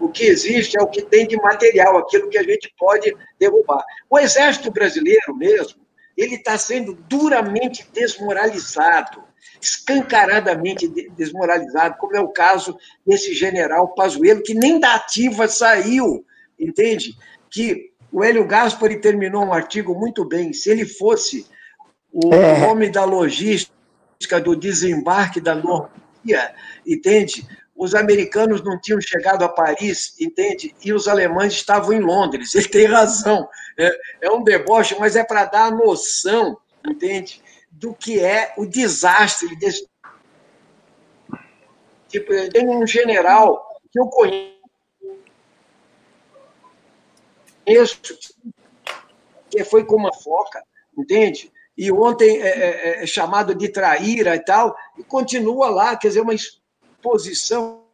[0.00, 3.84] o que existe é o que tem de material, aquilo que a gente pode derrubar.
[4.08, 5.80] O Exército Brasileiro mesmo,
[6.16, 9.22] ele está sendo duramente desmoralizado,
[9.60, 16.24] escancaradamente desmoralizado, como é o caso desse general Pazuello, que nem da ativa saiu,
[16.58, 17.14] entende?
[17.50, 20.54] Que o Hélio Gaspari terminou um artigo muito bem.
[20.54, 21.46] Se ele fosse
[22.12, 22.66] o é.
[22.66, 26.54] homem da logística do desembarque da Normandia,
[26.86, 27.46] entende?
[27.76, 30.74] os americanos não tinham chegado a Paris, entende?
[30.82, 32.54] E os alemães estavam em Londres.
[32.56, 33.48] Ele tem razão.
[33.78, 33.90] É,
[34.22, 37.42] é um deboche, mas é para dar a noção, entende?
[37.70, 39.86] Do que é o desastre desse.
[42.08, 43.62] Tipo, tem um general
[43.92, 44.54] que eu conheço,
[49.50, 50.62] que foi com uma foca,
[50.96, 51.52] entende?
[51.76, 56.20] E ontem é, é, é chamado de traíra e tal, e continua lá, quer dizer,
[56.20, 56.34] uma
[57.02, 57.86] posição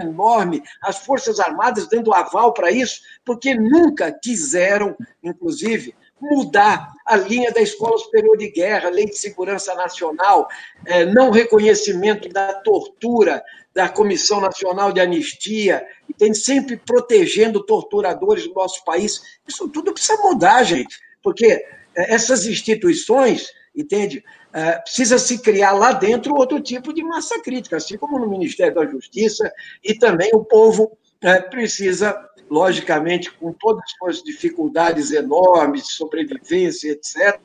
[0.00, 7.50] enorme, as Forças Armadas dando aval para isso, porque nunca quiseram, inclusive, mudar a linha
[7.50, 10.48] da Escola Superior de Guerra, Lei de Segurança Nacional,
[10.84, 13.42] é, não reconhecimento da tortura
[13.74, 19.22] da Comissão Nacional de Anistia, e tem sempre protegendo torturadores do nosso país.
[19.46, 24.24] Isso tudo precisa mudar, gente, porque é, essas instituições, entende?
[24.52, 28.74] É, precisa se criar lá dentro outro tipo de massa crítica, assim como no Ministério
[28.74, 29.50] da Justiça,
[29.82, 32.18] e também o povo é, precisa,
[32.50, 37.40] logicamente, com todas as suas dificuldades enormes sobrevivência, etc.,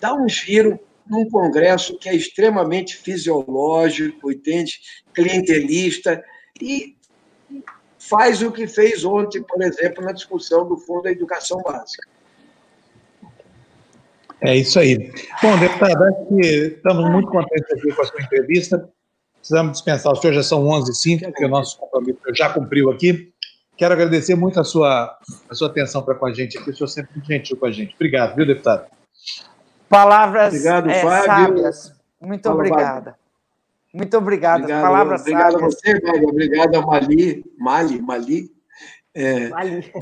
[0.00, 4.80] dar um giro num Congresso que é extremamente fisiológico, entende?
[5.14, 6.22] clientelista,
[6.60, 6.96] e
[7.98, 12.08] faz o que fez ontem, por exemplo, na discussão do Fundo da Educação Básica.
[14.42, 15.12] É isso aí.
[15.40, 16.40] Bom, deputado, acho que
[16.76, 18.88] estamos muito contentes aqui com a sua entrevista.
[19.38, 23.32] Precisamos dispensar o senhor, já são 11h05, porque o nosso compromisso já cumpriu aqui.
[23.76, 25.16] Quero agradecer muito a sua,
[25.48, 27.70] a sua atenção para com a gente aqui, o senhor sempre muito gentil com a
[27.70, 27.94] gente.
[27.94, 28.86] Obrigado, viu, deputado?
[29.88, 31.92] Palavras Obrigado, é, sábias.
[32.20, 33.16] Muito Fala, obrigada.
[33.92, 34.60] Muito obrigado.
[34.60, 35.74] obrigado Palavras obrigado sábias.
[35.74, 36.28] Obrigado a você, Mário.
[36.28, 38.51] Obrigado a Mali, Mali, Mali.
[39.14, 39.50] É,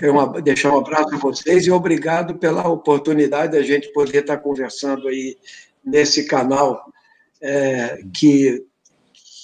[0.09, 5.09] uma, deixar um abraço a vocês e obrigado pela oportunidade da gente poder estar conversando
[5.09, 5.37] aí
[5.85, 6.93] nesse canal
[7.43, 8.65] é, que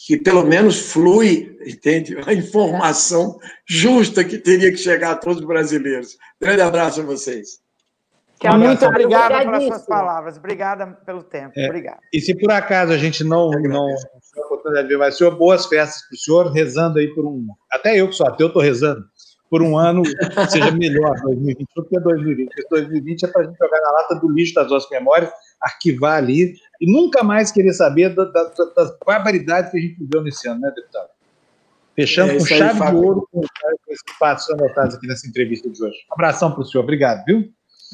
[0.07, 2.17] que pelo menos flui, entende?
[2.25, 6.17] A informação justa que teria que chegar a todos os brasileiros.
[6.41, 7.61] Grande abraço a vocês.
[8.45, 10.37] Muito obrigada pelas suas palavras.
[10.37, 11.53] Obrigada pelo tempo.
[11.57, 11.99] É, Obrigado.
[12.13, 15.67] E se por acaso a gente não, não a oportunidade de ver mais, senhor, boas
[15.67, 17.45] festas para o senhor, rezando aí por um.
[17.73, 19.05] Até eu que sou ateu, estou rezando
[19.49, 22.49] por um ano que seja melhor 2021 do que 2020.
[22.49, 26.17] Porque 2020 é para a gente jogar na lata do lixo das nossas memórias, arquivar
[26.17, 28.45] ali e nunca mais querer saber da, da,
[28.77, 31.09] das barbaridades que a gente viveu nesse ano, né, deputado?
[31.95, 33.41] Fechando é com chave aí, de ouro com,
[33.89, 35.97] esses passos anotados aqui nessa entrevista de hoje.
[36.11, 37.51] Abração para o senhor, obrigado, viu?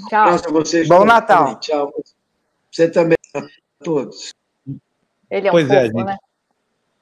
[0.09, 0.39] Tchau.
[0.51, 1.45] Vocês Bom Natal.
[1.45, 1.61] Também.
[1.61, 1.93] Tchau.
[2.71, 3.43] Você também, a
[3.85, 4.33] todos.
[5.31, 6.17] Ele é um pois é, fofo, é, né?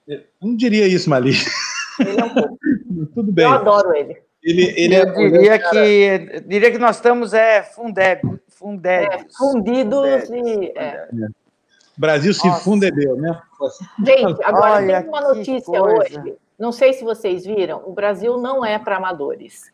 [0.07, 1.33] Eu não diria isso, Mali.
[2.01, 2.59] Ele é um pouco.
[3.15, 3.45] Tudo bem.
[3.45, 4.21] Eu adoro ele.
[4.43, 10.27] Ele, ele eu é, diria que diria que nós estamos é fundeb, fundeb, é, fundidos
[10.27, 11.09] fundeb, e é.
[11.97, 12.65] Brasil se Nossa.
[12.65, 13.43] fundebeu, né?
[14.03, 16.37] Gente, agora Olha, tem uma notícia hoje.
[16.59, 17.83] Não sei se vocês viram.
[17.85, 19.71] O Brasil não é para amadores.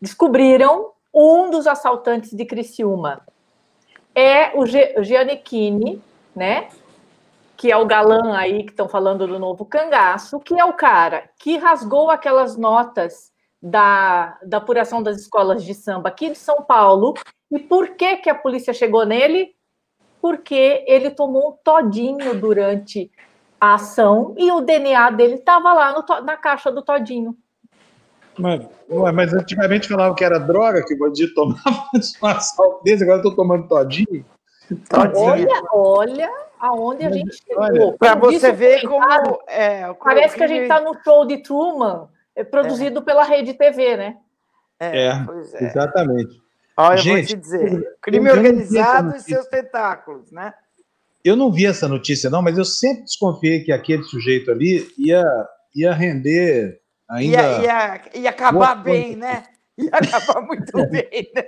[0.00, 3.20] Descobriram um dos assaltantes de Criciúma.
[4.14, 6.02] É o Giannichini,
[6.34, 6.68] né?
[7.56, 11.24] Que é o galã aí que estão falando do novo cangaço, que é o cara
[11.38, 13.30] que rasgou aquelas notas
[13.62, 17.14] da, da apuração das escolas de samba aqui de São Paulo.
[17.50, 19.54] E por que, que a polícia chegou nele?
[20.20, 23.10] Porque ele tomou um todinho durante
[23.60, 27.36] a ação e o DNA dele estava lá no, na caixa do todinho.
[28.38, 28.66] Mas,
[29.14, 31.88] mas antigamente falavam que era droga que o bandido tomava
[32.22, 34.24] um assalto desse, agora estou tomando todinho.
[34.90, 35.24] todinho.
[35.24, 37.94] Olha, olha aonde a gente chegou.
[37.94, 39.40] Para você ver como.
[39.46, 42.08] É, parece que a gente está no show de Truman
[42.44, 43.02] produzido é.
[43.02, 44.16] pela Rede TV, né?
[44.78, 45.64] É, é, é.
[45.64, 46.40] exatamente.
[46.76, 50.52] Olha, Gente, eu vou te dizer, crime organizado e seus tentáculos, né?
[51.24, 55.24] Eu não vi essa notícia, não, mas eu sempre desconfiei que aquele sujeito ali ia,
[55.74, 57.36] ia render ainda.
[57.36, 59.42] Ia, ia, ia acabar bem, né?
[59.78, 61.44] Ia acabar muito bem, né?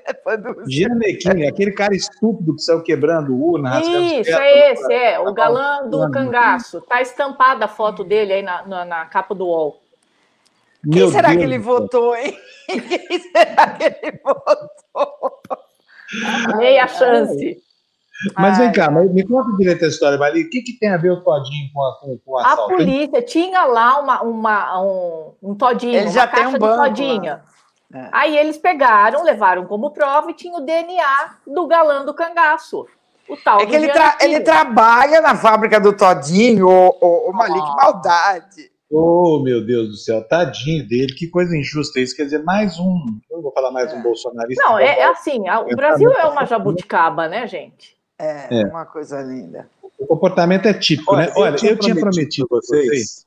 [0.66, 3.80] Gianequim, aquele cara estúpido que saiu quebrando urna.
[3.80, 5.18] Isso, é esse, é.
[5.20, 6.80] O galã do cangaço.
[6.82, 9.80] Tá estampada a foto dele aí na, na, na capa do UOL.
[10.82, 12.36] Quem Meu será Deus que ele votou, hein?
[12.66, 15.58] Quem será que ele votou?
[16.56, 17.62] Meia chance.
[18.36, 20.42] Mas vem cá, me conta direito a história, Mari.
[20.42, 22.74] O que, que tem a ver o Todinho com, a, com, com o assalto?
[22.74, 27.40] A polícia tinha lá uma, uma, um, um Todinho, ele já tem um banco, Todinho.
[27.94, 28.08] É.
[28.12, 32.86] Aí eles pegaram, levaram como prova e tinha o DNA do galã do cangaço.
[33.28, 37.32] O tal é que ele, tra ele, trabalha na fábrica do Todinho, o, o, o
[37.32, 37.76] Malik, oh.
[37.76, 38.70] maldade.
[38.90, 42.16] Oh, meu Deus do céu, tadinho dele, que coisa injusta isso.
[42.16, 43.20] Quer dizer, mais um.
[43.30, 44.64] Eu não vou falar mais um bolsonarista.
[44.64, 47.98] Não, é, é assim: o Brasil é uma jabuticaba, né, gente?
[48.18, 49.68] É, é, uma coisa linda.
[49.98, 51.32] O comportamento é típico, Olha, né?
[51.36, 53.26] Olha, eu tinha, eu tinha prometido a vocês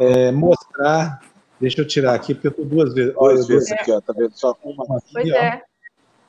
[0.00, 1.20] é, mostrar.
[1.60, 3.14] Deixa eu tirar aqui, porque eu estou duas vezes.
[3.16, 4.00] Olha, duas vezes aqui, ó.
[4.00, 4.32] Tá vendo?
[4.32, 5.36] Só uma aqui, pois ó.
[5.36, 5.62] É.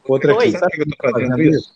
[0.08, 0.52] Outra aqui.
[0.52, 1.74] Sabe o que eu estou fazendo isso?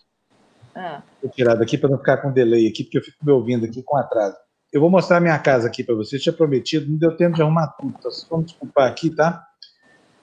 [0.74, 1.02] Ah.
[1.20, 3.82] Vou tirar daqui para não ficar com delay aqui, porque eu fico me ouvindo aqui
[3.82, 4.36] com atraso.
[4.72, 6.22] Eu vou mostrar minha casa aqui para vocês.
[6.22, 7.94] Tinha prometido, não deu tempo de arrumar tudo.
[7.98, 9.44] Então, vão desculpar aqui, tá?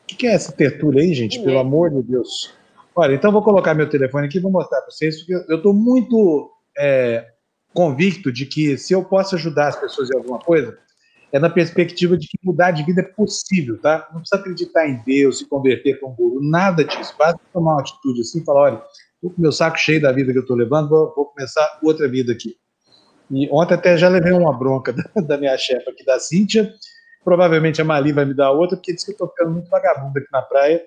[0.03, 1.41] O que, é essa tertúlia aí, gente?
[1.41, 2.53] Pelo amor de Deus.
[2.95, 5.73] Olha, então vou colocar meu telefone aqui e vou mostrar para vocês, porque eu estou
[5.73, 7.25] muito é,
[7.73, 10.77] convicto de que se eu posso ajudar as pessoas em alguma coisa,
[11.31, 14.07] é na perspectiva de que mudar de vida é possível, tá?
[14.13, 17.13] Não precisa acreditar em Deus, se converter para um guru, nada disso.
[17.17, 18.81] Basta tomar uma atitude assim e falar: olha,
[19.15, 22.07] estou com meu saco cheio da vida que eu estou levando, vou, vou começar outra
[22.07, 22.55] vida aqui.
[23.31, 26.73] E ontem até já levei uma bronca da, da minha chefe aqui, da Cíntia.
[27.23, 30.19] Provavelmente a Mali vai me dar outra, porque disse que eu estou ficando muito vagabundo
[30.19, 30.81] aqui na praia.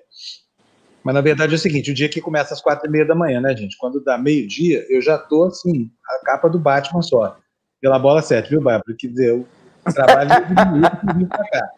[1.03, 3.15] Mas na verdade é o seguinte: o dia que começa às quatro e meia da
[3.15, 3.77] manhã, né, gente?
[3.77, 7.37] Quando dá meio-dia, eu já tô assim, a capa do Batman só.
[7.81, 8.95] Pela bola 7, viu, Bárbara?
[8.97, 9.47] Quer dizer, eu
[9.93, 11.69] trabalho de vir pra cá.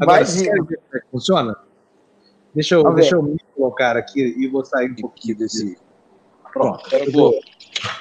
[0.00, 1.56] Agora, quer ver como é que funciona?
[2.54, 5.78] Deixa eu, deixa eu me colocar aqui e vou sair um pouquinho desse.
[6.52, 7.40] Pronto, eu vou,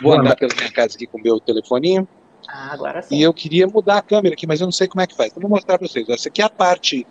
[0.02, 2.08] vou andar pela minha casa aqui com o meu telefoninho.
[2.48, 3.18] Ah, agora sim.
[3.18, 5.32] E eu queria mudar a câmera aqui, mas eu não sei como é que faz.
[5.32, 6.08] Então, vou mostrar para vocês.
[6.10, 7.08] Essa aqui é a parte,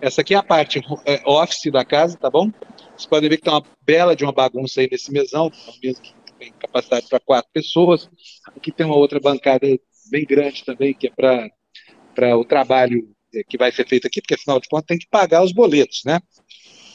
[0.00, 2.50] essa aqui é a parte é, office da casa, tá bom?
[2.96, 6.00] Vocês podem ver que tá uma bela de uma bagunça aí nesse mesão, uma mesa
[6.00, 8.08] que tem capacidade para quatro pessoas.
[8.56, 9.66] Aqui tem uma outra bancada
[10.10, 14.34] bem grande também, que é para o trabalho é, que vai ser feito aqui, porque
[14.34, 16.20] afinal de contas tem que pagar os boletos, né?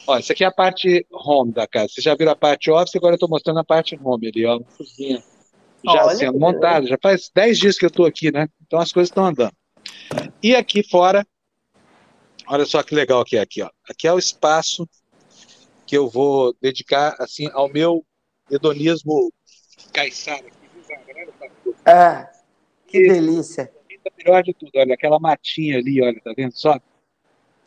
[0.06, 1.88] Olha, essa aqui é a parte home da casa.
[1.88, 4.60] Vocês já viram a parte office, agora eu estou mostrando a parte home ali, ó,
[4.76, 5.22] cozinha
[5.84, 6.86] já Olha sendo montada.
[6.86, 8.48] Já faz 10 dias que eu estou aqui, né?
[8.66, 9.54] Então as coisas estão andando.
[10.42, 11.26] E aqui fora,
[12.48, 13.70] olha só que legal que é aqui, ó.
[13.88, 14.88] Aqui é o espaço
[15.86, 18.04] que eu vou dedicar assim ao meu
[18.50, 19.32] hedonismo
[19.92, 20.44] caiçara.
[21.84, 22.30] Ah,
[22.86, 23.72] que delícia.
[24.18, 26.80] Melhor de tudo, olha, aquela matinha ali, olha, tá vendo só?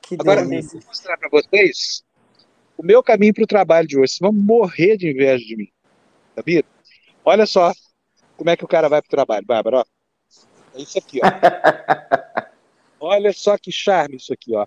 [0.02, 0.80] Que Agora, delícia.
[0.80, 2.04] vou mostrar para vocês
[2.80, 4.14] o meu caminho para o trabalho de hoje.
[4.14, 5.70] Vocês vão morrer de inveja de mim,
[6.34, 6.64] sabia?
[7.26, 7.74] Olha só
[8.38, 9.86] como é que o cara vai para o trabalho, Bárbara, ó.
[10.74, 11.28] É isso aqui, ó.
[13.06, 14.66] olha só que charme isso aqui, ó.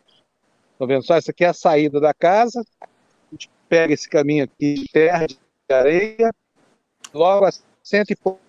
[0.73, 1.17] Estão vendo só?
[1.17, 2.63] Isso aqui é a saída da casa.
[2.83, 2.87] A
[3.31, 5.39] gente pega esse caminho aqui de terra, de
[5.71, 6.31] areia,
[7.15, 7.51] logo a
[7.83, 8.41] cento e pouco.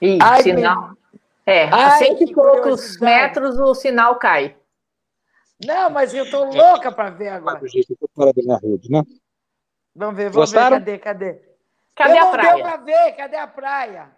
[0.00, 0.96] Ih, Ai, sinal.
[1.44, 4.54] É, Ai, a cento e poucos metros o sinal cai.
[5.64, 7.60] Não, mas eu tô louca para ver agora.
[8.14, 9.02] fora da minha rede, né?
[9.94, 10.82] Vamos ver, vamos Gostaram?
[10.82, 11.52] ver, cadê, cadê?
[11.94, 12.50] Cadê eu a praia?
[12.50, 14.16] Não deu para ver, cadê a praia?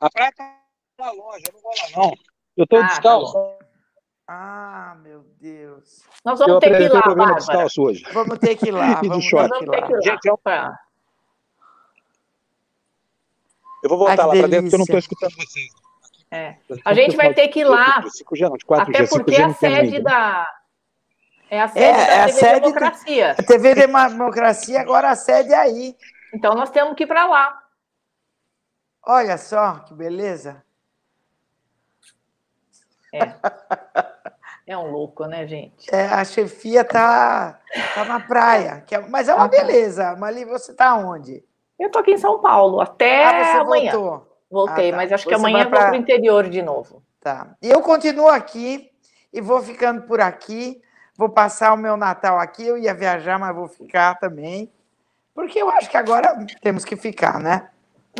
[0.00, 0.60] A praia tá
[1.00, 2.14] lá longe, eu não vou lá não.
[2.56, 3.32] Eu tô ah, descalço.
[3.32, 3.58] Tá
[4.30, 6.04] ah, meu Deus.
[6.24, 7.34] Nós vamos eu ter que ir lá, Bárbara.
[7.36, 8.04] Descalço hoje.
[8.12, 9.00] Vamos ter que ir lá.
[9.00, 10.00] vamos, ter que ir lá.
[10.02, 10.40] Gente, eu...
[13.82, 15.87] eu vou voltar Ai, lá para dentro porque eu não estou escutando vocês.
[16.30, 16.56] É.
[16.84, 18.02] A gente vai ter que ir lá.
[18.02, 20.46] 5G, não, de 4G, até porque a sede da.
[21.50, 23.30] É a sede é, da é TV sede Democracia.
[23.32, 25.96] A TV Democracia, agora a sede é aí.
[26.34, 27.62] Então nós temos que ir para lá.
[29.06, 30.62] Olha só que beleza.
[33.14, 33.20] É.
[34.68, 35.88] É um louco, né, gente?
[35.90, 37.58] É, a chefia tá,
[37.94, 38.82] tá na praia.
[38.86, 40.14] Que é, mas é uma beleza.
[40.16, 41.42] Mali, você tá onde?
[41.78, 43.92] Eu tô aqui em São Paulo, até ah, amanhã.
[43.92, 44.27] Voltou.
[44.50, 44.96] Voltei, ah, tá.
[44.96, 45.80] mas acho que você amanhã pra...
[45.80, 47.02] vou para o interior de novo.
[47.20, 47.54] Tá.
[47.62, 48.90] E eu continuo aqui
[49.32, 50.80] e vou ficando por aqui.
[51.16, 52.64] Vou passar o meu Natal aqui.
[52.64, 54.70] Eu ia viajar, mas vou ficar também.
[55.34, 57.68] Porque eu acho que agora temos que ficar, né?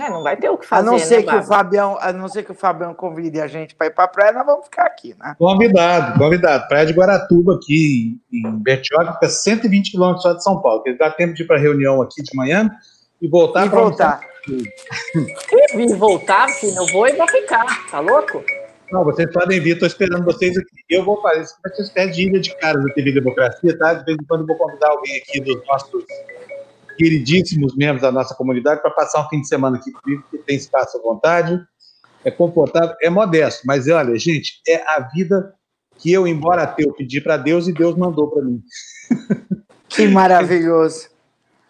[0.00, 0.88] É, não vai ter o que fazer.
[0.88, 3.48] A não ser né, que o Fabião, a não ser que o Fabião convide a
[3.48, 5.34] gente para ir para a praia, nós vamos ficar aqui, né?
[5.38, 6.68] Convidado, convidado.
[6.68, 10.84] Praia de Guaratuba, aqui em Bertioga, fica 120 quilômetros só de São Paulo.
[10.98, 12.70] Dá tempo de ir para reunião aqui de manhã
[13.20, 13.66] e voltar.
[13.66, 14.20] E voltar.
[14.48, 17.66] E voltar, filho, eu vou e vou ficar.
[17.90, 18.44] Tá louco?
[18.90, 20.76] Não, vocês podem vir, estou esperando vocês aqui.
[20.88, 23.78] Eu vou fazer isso vai ser uma espécie de ilha de caras da TV Democracia,
[23.78, 23.94] tá?
[23.94, 26.04] De vez em quando eu vou convidar alguém aqui dos nossos
[26.96, 30.56] queridíssimos membros da nossa comunidade para passar um fim de semana aqui comigo, que tem
[30.56, 31.60] espaço à vontade,
[32.24, 35.54] é confortável, é modesto, mas olha, gente, é a vida
[35.96, 38.62] que eu, embora ateu, pedi para Deus e Deus mandou para mim.
[39.88, 41.08] Que maravilhoso.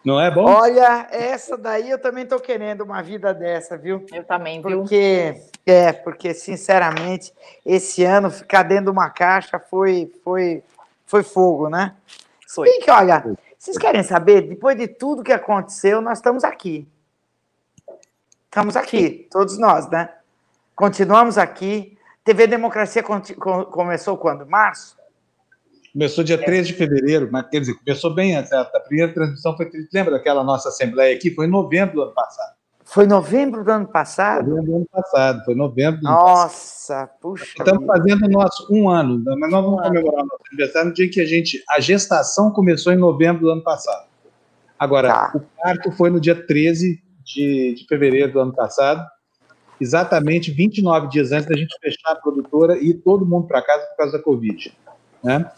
[0.05, 0.45] Não é bom?
[0.45, 4.05] Olha, essa daí eu também estou querendo uma vida dessa, viu?
[4.13, 4.81] Eu também, viu?
[4.81, 5.35] Porque,
[5.67, 7.33] é, porque, sinceramente,
[7.65, 10.63] esse ano ficar dentro de uma caixa foi, foi,
[11.05, 11.95] foi fogo, né?
[12.49, 12.69] Foi.
[12.69, 14.43] Bem que, olha, vocês querem saber?
[14.43, 16.89] Depois de tudo que aconteceu, nós estamos aqui.
[18.45, 20.11] Estamos aqui, todos nós, né?
[20.75, 21.99] Continuamos aqui.
[22.25, 24.47] TV Democracia começou quando?
[24.47, 24.98] Março?
[25.99, 28.53] Começou dia 13 de fevereiro, mas quer dizer, começou bem antes.
[28.53, 29.69] A, primeira transmissão foi.
[29.93, 31.35] Lembra daquela nossa assembleia aqui?
[31.35, 32.55] Foi em novembro do ano passado.
[32.85, 34.49] Foi novembro do ano passado?
[34.49, 37.11] Novembro do ano passado, foi novembro do ano Nossa, passado.
[37.21, 37.45] puxa.
[37.47, 37.93] Estamos vida.
[37.93, 41.21] fazendo o nosso um ano, mas nós vamos comemorar o nosso aniversário no dia que
[41.21, 41.65] a gente.
[41.69, 44.07] A gestação começou em novembro do ano passado.
[44.79, 45.33] Agora, tá.
[45.35, 49.05] o parto foi no dia 13 de, de fevereiro do ano passado,
[49.81, 53.85] exatamente 29 dias antes da gente fechar a produtora e ir todo mundo para casa
[53.87, 54.73] por causa da Covid.
[55.25, 55.51] Né?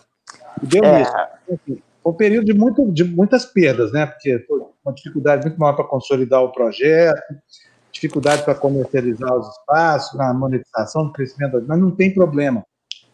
[0.63, 1.03] E deu é.
[1.03, 1.17] isso.
[1.17, 4.07] Assim, foi um período de, muito, de muitas perdas, né?
[4.07, 7.23] Porque foi uma dificuldade muito maior para consolidar o projeto,
[7.93, 12.65] dificuldade para comercializar os espaços, na monetização, no crescimento, mas não tem problema.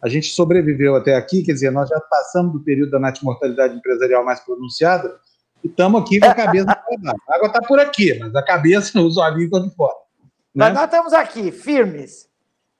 [0.01, 4.23] A gente sobreviveu até aqui, quer dizer, nós já passamos do período da natimortalidade empresarial
[4.23, 5.17] mais pronunciada
[5.63, 9.17] e estamos aqui com a cabeça A água está por aqui, mas a cabeça, os
[9.17, 9.95] olhinhos estão de fora.
[10.55, 10.65] Né?
[10.65, 12.29] Mas nós estamos aqui, firmes.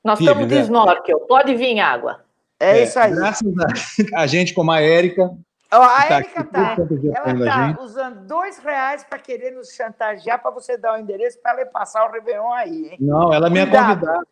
[0.03, 0.61] Nós firmes, estamos de né?
[0.61, 2.23] snorkel, pode vir água.
[2.59, 3.13] É, é, isso aí.
[3.13, 3.67] Graças a,
[4.21, 5.31] a gente, como a Érica,
[5.69, 6.77] a tá Érica tá,
[7.15, 11.59] ela tá usando dois reais para querer nos chantagear para você dar o endereço para
[11.59, 12.97] ela passar o Réveillon aí, hein?
[12.99, 14.27] Não, ela é minha convidada.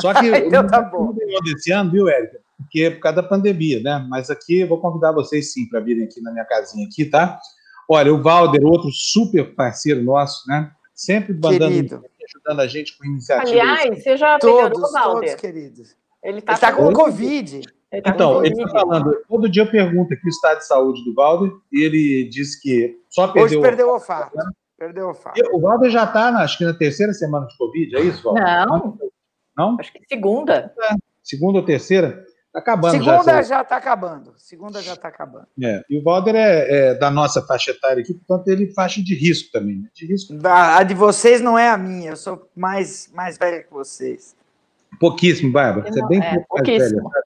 [0.00, 1.14] Só que então tá bom.
[1.44, 2.40] desse ano, viu, Érica?
[2.58, 4.04] Porque é por causa da pandemia, né?
[4.08, 7.38] Mas aqui eu vou convidar vocês sim para virem aqui na minha casinha aqui, tá?
[7.88, 10.70] Olha, o Valder, outro super parceiro nosso, né?
[10.94, 13.50] sempre mandando, ajudando a gente com iniciativas.
[13.50, 15.30] Aliás, você já todos, melhorou, Valder?
[15.30, 15.96] Todos, queridos.
[16.24, 17.60] Ele está tá com Covid.
[17.92, 20.66] Ele tá então, com ele está falando, todo dia eu pergunto aqui o estado de
[20.66, 23.60] saúde do Valder, e ele diz que só perdeu...
[23.60, 24.36] Hoje perdeu o olfato.
[24.76, 25.40] Perdeu o olfato.
[25.52, 28.42] O Valder já está, acho que na terceira semana de Covid, é isso, Valder?
[28.66, 28.98] Não.
[29.56, 29.76] Não?
[29.78, 30.74] Acho que segunda.
[30.80, 32.24] É, segunda ou terceira?
[32.46, 34.34] Está acabando Segunda já está acabando.
[34.36, 35.46] Segunda já está acabando.
[35.60, 35.82] É.
[35.90, 39.50] E o Valder é, é, da nossa faixa etária aqui, portanto, ele faixa de risco
[39.52, 39.78] também.
[39.78, 39.88] Né?
[39.92, 40.34] De risco.
[40.34, 44.36] Da, a de vocês não é a minha, eu sou mais, mais velha que vocês.
[44.98, 45.90] Pouquíssimo, Bárbara.
[45.90, 47.08] Você é bem é, pouquíssimo.
[47.08, 47.24] Velha,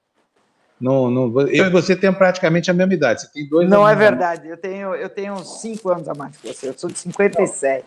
[0.80, 3.22] não, não, eu e você temos praticamente a mesma idade.
[3.22, 4.48] Você tem dois Não é verdade.
[4.48, 6.68] Eu tenho, eu tenho cinco anos a mais que você.
[6.68, 7.84] Eu sou de 57.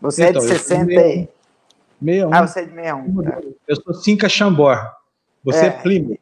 [0.00, 1.28] Você então, é de 60 e.
[2.04, 2.34] 61.
[2.34, 3.22] Ah, você é de 61.
[3.22, 3.40] Tá.
[3.68, 4.76] Eu sou Cinca Chambor.
[5.44, 6.18] Você é, é Plymouth.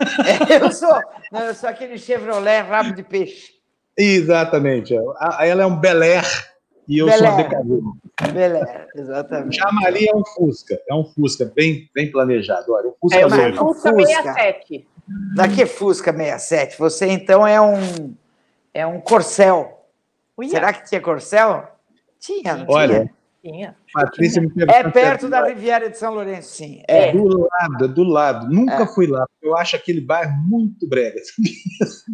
[0.00, 1.00] É, eu sou,
[1.32, 3.54] não, eu sou aquele Chevrolet rabo de peixe.
[3.98, 4.94] Exatamente.
[4.94, 6.24] Ela é um Bel Air
[6.88, 7.96] e eu Bel sou um Decavino.
[8.32, 9.56] Bel Air, exatamente.
[9.56, 10.80] Chamali é um Fusca.
[10.88, 12.72] É um Fusca bem, bem planejado.
[12.72, 14.88] Olha, um Fusca é Fusca 67.
[15.34, 16.78] Daqui é Fusca 67.
[16.78, 18.14] Você então é um
[18.72, 19.86] é um Corcel.
[20.36, 20.50] Uia.
[20.50, 21.66] Será que tinha Corcel?
[22.20, 23.10] Tinha, não Olha,
[23.42, 23.52] tinha?
[23.52, 23.76] Tinha.
[23.92, 26.82] Patrícia me É perto da Riviera de São Lourenço, sim.
[26.88, 27.12] É, é.
[27.12, 28.50] do lado, é do lado.
[28.50, 28.86] Nunca é.
[28.86, 31.20] fui lá, porque eu acho aquele bairro muito brega.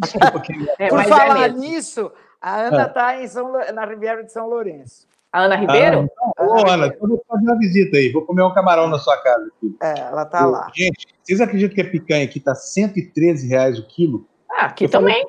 [0.79, 2.11] é, Por é falar nisso,
[2.43, 3.71] a Ana está é.
[3.71, 5.07] na Riviera de São Lourenço.
[5.31, 6.11] A Ana Ribeiro?
[6.37, 9.15] Ah, Ô, Ana, eu vou fazer uma visita aí, vou comer um camarão na sua
[9.17, 9.47] casa.
[9.47, 9.75] Aqui.
[9.81, 10.69] É, ela está lá.
[10.75, 14.27] Gente, vocês acreditam que a picanha aqui está 113 reais o quilo?
[14.51, 15.25] Ah, aqui eu também.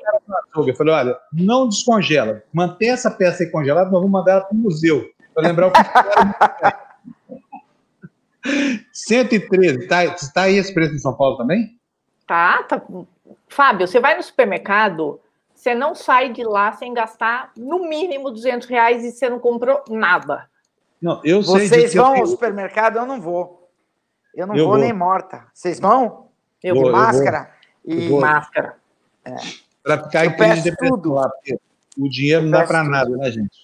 [0.52, 4.40] Falei, eu falei, olha, não descongela, mantém essa peça aí congelada, nós vamos mandar ela
[4.42, 6.84] para o museu para lembrar o que era.
[8.92, 10.02] 113, tá,
[10.34, 11.78] tá aí esse preço em São Paulo também?
[12.26, 12.82] Tá, tá.
[13.48, 15.20] Fábio, você vai no supermercado,
[15.64, 19.82] você não sai de lá sem gastar no mínimo 200 reais e você não comprou
[19.88, 20.46] nada.
[21.00, 23.70] Não, eu sei Vocês vão ao supermercado, eu não vou.
[24.34, 25.46] Eu não eu vou, vou, nem morta.
[25.54, 26.28] Vocês vão?
[26.62, 26.92] Eu vou.
[26.92, 27.50] Máscara
[27.82, 28.18] eu vou.
[28.18, 28.76] e máscara.
[29.24, 29.36] É.
[29.82, 31.14] Para ficar eu em crise de tudo.
[31.14, 31.58] lá, porque
[31.96, 33.58] o dinheiro eu não dá para nada, né, gente?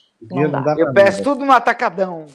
[0.79, 2.29] eu peço tudo no atacadão.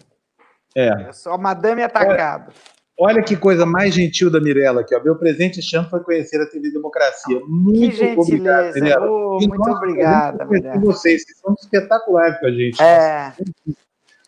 [0.76, 1.08] É.
[1.08, 2.52] é só madame atacado.
[2.52, 4.96] Olha, olha, que coisa mais gentil da Mirella aqui.
[4.96, 5.04] Ó.
[5.04, 7.40] Meu presente este ano foi conhecer a TV Democracia.
[7.48, 8.78] Muito que.
[8.78, 10.80] Obrigado, oh, muito obrigada, Mirella.
[10.80, 12.82] vocês, vocês são espetaculares com a gente.
[12.82, 13.34] É.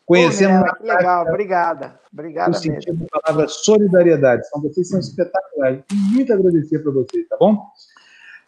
[0.05, 0.65] Conhecendo.
[0.65, 1.99] Oh, que legal, obrigada.
[2.13, 2.63] Obrigada mesmo.
[2.63, 4.47] sentido da palavra solidariedade.
[4.49, 5.83] São, vocês são espetaculares.
[5.91, 7.61] Muito agradecer para vocês, tá bom?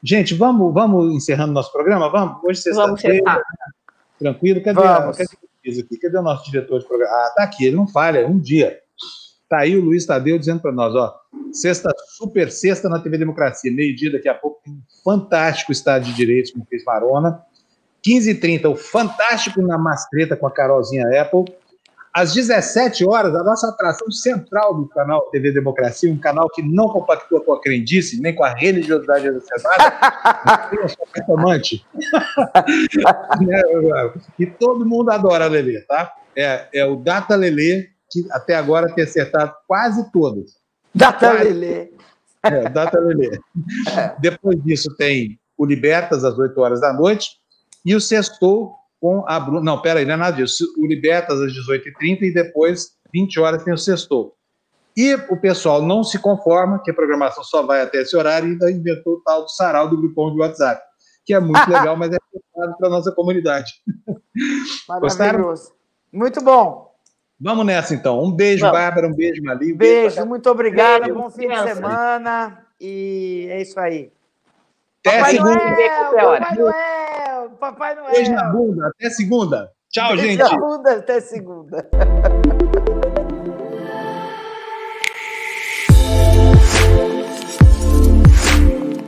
[0.01, 2.09] Gente, vamos, vamos encerrando nosso programa?
[2.09, 2.41] Vamos?
[2.43, 3.43] Hoje, sexta-feira.
[4.17, 4.63] Tranquilo?
[4.63, 5.23] Cadê, a, cadê,
[5.81, 5.97] aqui?
[5.97, 7.13] cadê o nosso diretor de programa?
[7.13, 8.79] Ah, tá aqui, ele não falha, um dia.
[9.49, 11.19] Tá aí o Luiz Tadeu dizendo para nós, ó,
[11.51, 16.13] sexta, super sexta na TV Democracia, meio-dia daqui a pouco, tem um fantástico Estado de
[16.13, 17.41] Direitos com o Cris Marona,
[18.07, 21.45] 15h30, o fantástico na Mastreta com a Carolzinha Apple,
[22.13, 26.89] às 17 horas, a nossa atração central do canal TV Democracia, um canal que não
[26.89, 31.83] compactua com a crendice, nem com a religiosidade exacerbada, eu sou amante.
[34.37, 36.13] e todo mundo adora a Lelê, tá?
[36.35, 40.51] É, é o Data Lelê, que até agora tem acertado quase todas.
[40.93, 41.49] Data quase.
[41.49, 41.91] Lelê.
[42.43, 43.39] É, Data Lelê.
[43.95, 44.15] É.
[44.19, 47.31] Depois disso tem o Libertas, às 8 horas da noite,
[47.85, 49.61] e o Sextou, com a Bruna.
[49.61, 50.65] Não, peraí, não é nada disso.
[50.77, 54.35] O Libertas às 18h30 e depois, 20 horas, tem o Sextou.
[54.95, 58.51] E o pessoal não se conforma, que a programação só vai até esse horário, e
[58.51, 60.81] ainda inventou o tal do sarau do grupão de WhatsApp,
[61.25, 62.17] que é muito legal, mas é
[62.77, 63.71] para a nossa comunidade.
[64.87, 65.73] Maravilhoso.
[66.11, 66.88] Muito bom.
[67.39, 68.21] Vamos nessa, então.
[68.21, 68.77] Um beijo, Vamos.
[68.77, 69.73] Bárbara, um beijo, Mali.
[69.73, 72.65] Um beijo, beijo muito obrigado, beijo, bom fim de semana.
[72.79, 74.11] E é isso aí.
[75.05, 75.55] Até Papai segunda.
[75.55, 78.11] Noel, Papai Noel, Papai Noel.
[78.11, 79.71] Beijo na bunda, até segunda.
[79.89, 80.39] Tchau, Beijo gente.
[80.39, 81.89] Na bunda, até segunda.